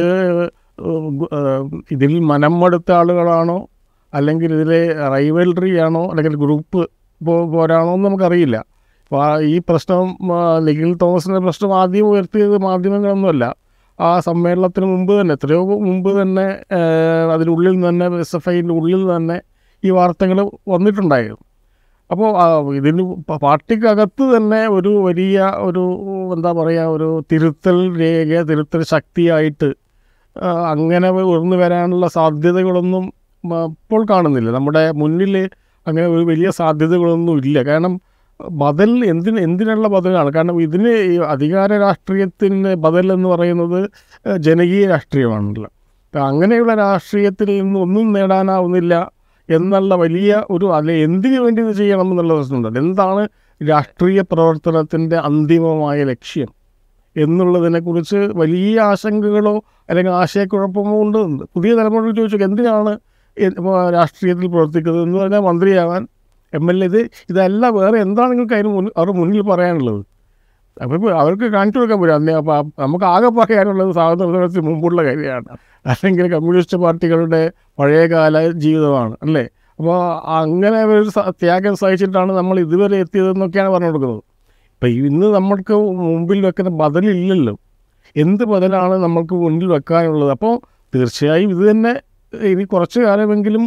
ഇതിൽ 1.94 2.12
മനം 2.32 2.54
ആളുകളാണോ? 3.00 3.58
അല്ലെങ്കിൽ 4.12 4.50
ഇതിലെ 4.56 4.80
റൈവൽറി 5.14 5.72
ആണോ? 5.86 6.02
അല്ലെങ്കിൽ 6.10 6.34
ഗ്രൂപ്പ് 6.44 6.82
പോരാണോ 7.54 7.92
എന്ന് 7.96 8.06
നമുക്കറിയില്ല. 8.08 8.56
അപ്പോൾ 9.04 9.22
ഈ 9.54 9.56
പ്രശ്നം 9.68 10.04
നിഖിൽ 10.66 10.90
തോമസിന്റെ 11.02 11.40
പ്രശ്നം 11.46 11.70
ആദ്യം 11.80 12.06
ഉയർത്തിയത് 12.10 12.56
മാധ്യമങ്ങളൊന്നുമല്ല. 12.68 13.44
ആ 13.98 14.08
സമ്മേളനത്തിന് 14.26 14.86
മുമ്പ് 14.92 15.12
തന്നെ 15.20 15.34
എത്രയോ 15.38 15.60
മുമ്പ് 15.88 16.08
തന്നെ 16.20 16.46
അതിനുള്ളിൽ 17.34 17.74
തന്നെ 17.88 18.06
എസ് 18.24 18.36
എഫ് 18.36 18.50
ഐന്റെ 18.54 18.74
ഉള്ളിൽ 18.78 19.02
തന്നെ 19.16 19.36
ഈ 19.82 19.90
വാർത്തകൾ 19.98 20.38
വന്നിട്ടുണ്ടായിരുന്നു. 20.72 21.42
അപ്പോൾ 22.10 22.30
ഇതിന് 22.78 23.02
പാർട്ടിക്കകത്ത് 23.44 24.24
തന്നെ 24.36 24.60
ഒരു 24.76 24.92
വലിയ 25.06 25.38
ഒരു 25.68 25.84
എന്താ 26.36 26.50
പറയുക 26.58 26.94
ഒരു 26.96 27.08
തിരുത്തൽ 27.32 27.76
രേഖ 28.00 28.42
തിരുത്തൽ 28.50 28.82
ശക്തിയായിട്ട് 28.94 29.68
അങ്ങനെ 30.42 31.10
ഉയർന്നു 31.10 31.56
വരാനുള്ള 31.56 32.08
സാധ്യതകളൊന്നും 32.08 33.12
ഇപ്പോൾ 33.66 34.06
കാണുന്നില്ല. 34.10 34.50
നമ്മുടെ 34.50 34.92
മുന്നിൽ 34.92 35.50
അങ്ങനെ 35.86 36.06
ഒരു 36.06 36.24
വലിയ 36.24 36.50
സാധ്യതകളൊന്നും 36.50 37.36
ഇല്ല. 37.38 37.62
കാരണം 37.62 38.00
ബദൽ 38.50 39.04
എന്തിന് 39.04 39.40
എന്തിനുള്ള 39.40 39.88
ബദലാണ്. 39.88 40.32
കാരണം 40.32 40.62
ഇതിന് 40.62 41.18
അധികാര 41.24 41.76
രാഷ്ട്രീയത്തിന് 41.78 42.74
ബദൽ 42.74 43.12
എന്ന് 43.12 43.28
പറയുന്നത് 43.28 43.90
ജനകീയ 44.38 44.86
രാഷ്ട്രീയമാണല്ലോ. 44.86 45.70
അങ്ങനെയുള്ള 46.14 46.74
രാഷ്ട്രീയത്തിൽ 46.74 47.60
നിന്ന് 47.60 47.80
ഒന്നും 47.80 48.12
നേടാനാവുന്നില്ല 48.12 49.12
എന്നുള്ള 49.50 49.94
വലിയ 49.94 50.42
ഒരു 50.50 50.74
അല്ലെ 50.74 51.02
എന്തിനു 51.04 51.40
വേണ്ടി 51.40 51.62
ഇത് 51.62 51.76
ചെയ്യണം 51.76 52.10
എന്നുള്ള 52.10 52.34
പ്രശ്നമുണ്ട്. 52.34 52.78
എന്താണ് 52.78 53.28
രാഷ്ട്രീയ 53.68 54.20
പ്രവർത്തനത്തിന്റെ 54.20 55.16
അന്തിമമായ 55.16 56.04
ലക്ഷ്യം? 56.04 56.48
എന്നുള്ളതിനെക്കുറിച്ച് 57.22 58.20
വലിയ 58.40 58.76
ആശങ്കകളോ 58.90 59.54
അല്ലെങ്കിൽ 59.90 60.12
ആശയക്കുഴപ്പമോ 60.22 60.94
ഉണ്ട്. 61.04 61.20
പുതിയ 61.54 61.72
തലമുറ 61.80 62.02
ചോദിച്ചു 62.20 62.44
എന്തിനാണ് 62.48 62.92
രാഷ്ട്രീയത്തിൽ 63.96 64.46
പ്രവർത്തിക്കുന്നത് 64.54 65.04
എന്ന് 65.06 65.18
പറഞ്ഞാൽ 65.20 65.42
മന്ത്രിയാവാൻ 65.50 66.02
എം 66.52 66.66
എൽ 66.70 66.78
എ 66.84 66.86
ഇത് 66.90 66.98
ഇതല്ല 67.30 67.68
വേറെ 67.76 67.96
എന്താണ് 68.06 68.30
നിങ്ങൾക്ക് 68.32 68.54
അതിന് 68.58 68.70
മുന്നിൽ 68.74 68.92
അവരുടെ 68.98 69.14
മുന്നിൽ 69.20 69.42
പറയാനുള്ളത്? 69.52 70.02
അപ്പോൾ 70.82 70.94
ഇപ്പോൾ 70.98 71.12
അവർക്ക് 71.22 71.46
കാണിച്ചു 71.56 71.78
കൊടുക്കാൻ 71.78 72.30
അപ്പോൾ 72.40 72.56
നമുക്ക് 72.82 73.06
ആകെ 73.14 73.30
പറയാനുള്ളത് 73.40 73.90
സ്വാതന്ത്ര്യത്തിന് 73.98 74.64
മുമ്പുള്ള 74.68 75.00
കാര്യമാണ്. 75.08 75.48
അല്ലെങ്കിൽ 75.92 76.26
കമ്മ്യൂണിസ്റ്റ് 76.34 76.78
പാർട്ടികളുടെ 76.84 77.42
പഴയകാല 77.80 78.42
ജീവിതമാണ് 78.64 79.14
അല്ലേ? 79.26 79.44
അപ്പോൾ 79.78 79.98
അങ്ങനെ 80.40 80.80
ഒരു 80.92 81.04
ത്യാഗം 81.42 81.74
സഹിച്ചിട്ടാണ് 81.82 82.32
നമ്മൾ 82.40 82.56
ഇതുവരെ 82.66 82.96
എത്തിയതെന്നൊക്കെയാണ് 83.04 83.70
പറഞ്ഞു 83.74 83.90
കൊടുക്കുന്നത്. 83.92 84.22
ഇപ്പം 84.84 85.06
ഇന്ന് 85.08 85.26
നമ്മൾക്ക് 85.34 85.74
മുമ്പിൽ 85.98 86.38
വെക്കുന്ന 86.46 86.70
ബദലില്ലല്ലോ. 86.80 87.52
എന്ത് 88.22 88.42
ബദലാണ് 88.50 88.96
നമ്മൾക്ക് 89.04 89.34
മുന്നിൽ 89.42 89.68
വെക്കാനുള്ളത്? 89.72 90.30
അപ്പോൾ 90.36 90.52
തീർച്ചയായും 90.94 91.50
ഇത് 91.54 91.62
തന്നെ 91.70 91.92
ഇനി 92.50 92.64
കുറച്ച് 92.64 92.98
കാലമെങ്കിലും 93.06 93.64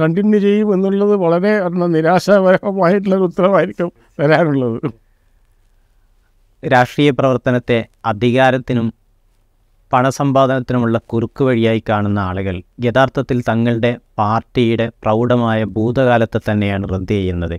കണ്ടിന്യൂ 0.00 0.38
ചെയ്യും 0.44 0.68
എന്നുള്ളത് 0.74 1.14
വളരെ 1.24 1.52
നിരാശാപരമായിട്ടുള്ളൊരു 1.96 3.26
ഉത്തരവായിരിക്കും 3.30 3.90
വരാനുള്ളത്. 4.20 4.78
രാഷ്ട്രീയ 6.62 7.10
പ്രവർത്തനത്തെ 7.18 7.80
അധികാരത്തിനും 8.12 8.86
പണസമ്പാദനത്തിനുമുള്ള 9.92 10.98
കുറുക്ക് 11.12 11.44
വഴിയായി 11.44 11.82
കാണുന്ന 11.88 12.18
ആളുകൾ 12.30 12.56
യഥാർത്ഥത്തിൽ 12.88 13.40
തങ്ങളുടെ 13.50 13.92
പാർട്ടിയുടെ 14.20 14.88
പ്രൗഢമായ 15.02 15.60
ഭൂതകാലത്തെ 15.76 16.40
തന്നെയാണ് 16.50 16.84
റദ്ദ് 16.94 17.14
ചെയ്യുന്നത്. 17.18 17.56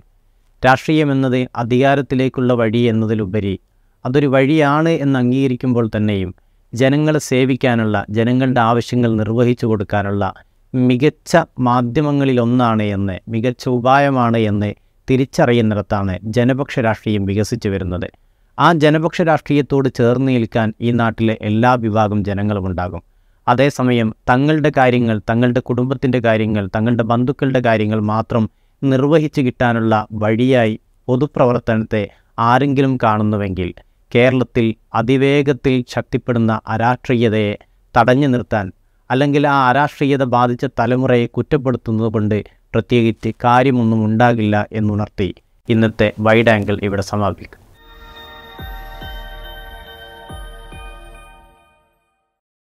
രാഷ്ട്രീയം 0.64 1.12
എന്നത് 1.12 1.48
അധികാരത്തിലേക്കുള്ള 1.56 2.52
വഴി 2.52 2.78
എന്നതിലുപരി 2.78 3.58
അതൊരു 4.06 4.26
വഴിയാണ് 4.26 4.88
എന്ന് 4.88 5.18
അംഗീകരിക്കുമ്പോൾ 5.18 5.90
തന്നെയും 5.96 6.34
ജനങ്ങളെ 6.74 7.18
സേവിക്കാനുള്ള 7.18 8.04
ജനങ്ങളുടെ 8.10 8.60
ആവശ്യങ്ങൾ 8.60 9.16
നിർവഹിച്ചു 9.16 9.66
കൊടുക്കാനുള്ള 9.66 10.34
മികച്ച 10.74 11.36
മാധ്യമങ്ങളിലൊന്നാണ് 11.58 12.82
എന്ന് 12.82 13.18
മികച്ച 13.28 13.68
ഉപായമാണ് 13.68 14.36
എന്ന് 14.36 14.74
തിരിച്ചറിയുന്നിടത്താണ് 15.10 16.18
ജനപക്ഷ 16.22 16.78
രാഷ്ട്രീയം 16.78 17.24
വികസിച്ചു 17.24 17.68
വരുന്നത്. 17.68 18.10
ആ 18.58 18.72
ജനപക്ഷ 18.72 19.22
രാഷ്ട്രീയത്തോട് 19.22 19.88
ചേർന്ന് 19.88 20.32
നിൽക്കാൻ 20.32 20.72
ഈ 20.80 20.90
നാട്ടിലെ 20.90 21.38
എല്ലാ 21.40 21.74
വിഭാഗം 21.74 22.24
ജനങ്ങളും 22.24 22.66
ഉണ്ടാകും. 22.66 23.02
അതേസമയം 23.48 24.14
തങ്ങളുടെ 24.30 24.72
കാര്യങ്ങൾ 24.76 25.20
തങ്ങളുടെ 25.30 25.60
കുടുംബത്തിന്റെ 25.60 26.18
കാര്യങ്ങൾ 26.18 26.68
തങ്ങളുടെ 26.76 27.02
ബന്ധുക്കളുടെ 27.02 27.60
കാര്യങ്ങൾ 27.60 28.00
മാത്രം 28.00 28.50
നിർവഹിച്ചു 28.84 29.40
കിട്ടാനുള്ള 29.40 30.06
വഴിയായി 30.12 30.80
പൊതുപ്രവർത്തനത്തെ 31.08 32.08
ആരെങ്കിലും 32.38 32.98
കാണുന്നുവെങ്കിൽ 33.02 33.74
കേരളത്തിൽ 34.14 34.74
അതിവേഗത്തിൽ 34.94 35.84
ശക്തിപ്പെടുന്ന 35.88 36.60
അരാഷ്ട്രീയതയെ 36.68 37.56
തടഞ്ഞു 37.98 38.26
നിർത്താൻ 38.26 38.72
അല്ലെങ്കിൽ 39.10 39.46
ആ 39.46 39.68
അരാഷ്ട്രീയത 39.68 40.24
ബാധിച്ച 40.24 40.64
തലമുറയെ 40.64 41.26
കുറ്റപ്പെടുത്തുന്നത് 41.26 42.12
കൊണ്ട് 42.12 42.44
പ്രത്യേകിച്ച് 42.74 43.32
കാര്യമൊന്നും 43.44 44.04
ഉണ്ടാകില്ല 44.04 44.66
എന്നുണർത്തി 44.72 45.34
ഇന്നത്തെ 45.68 46.12
വൈഡ് 46.20 46.50
ആംഗിൾ 46.50 46.78
ഇവിടെ 46.82 47.02
സമാപിക്കും. 47.02 47.65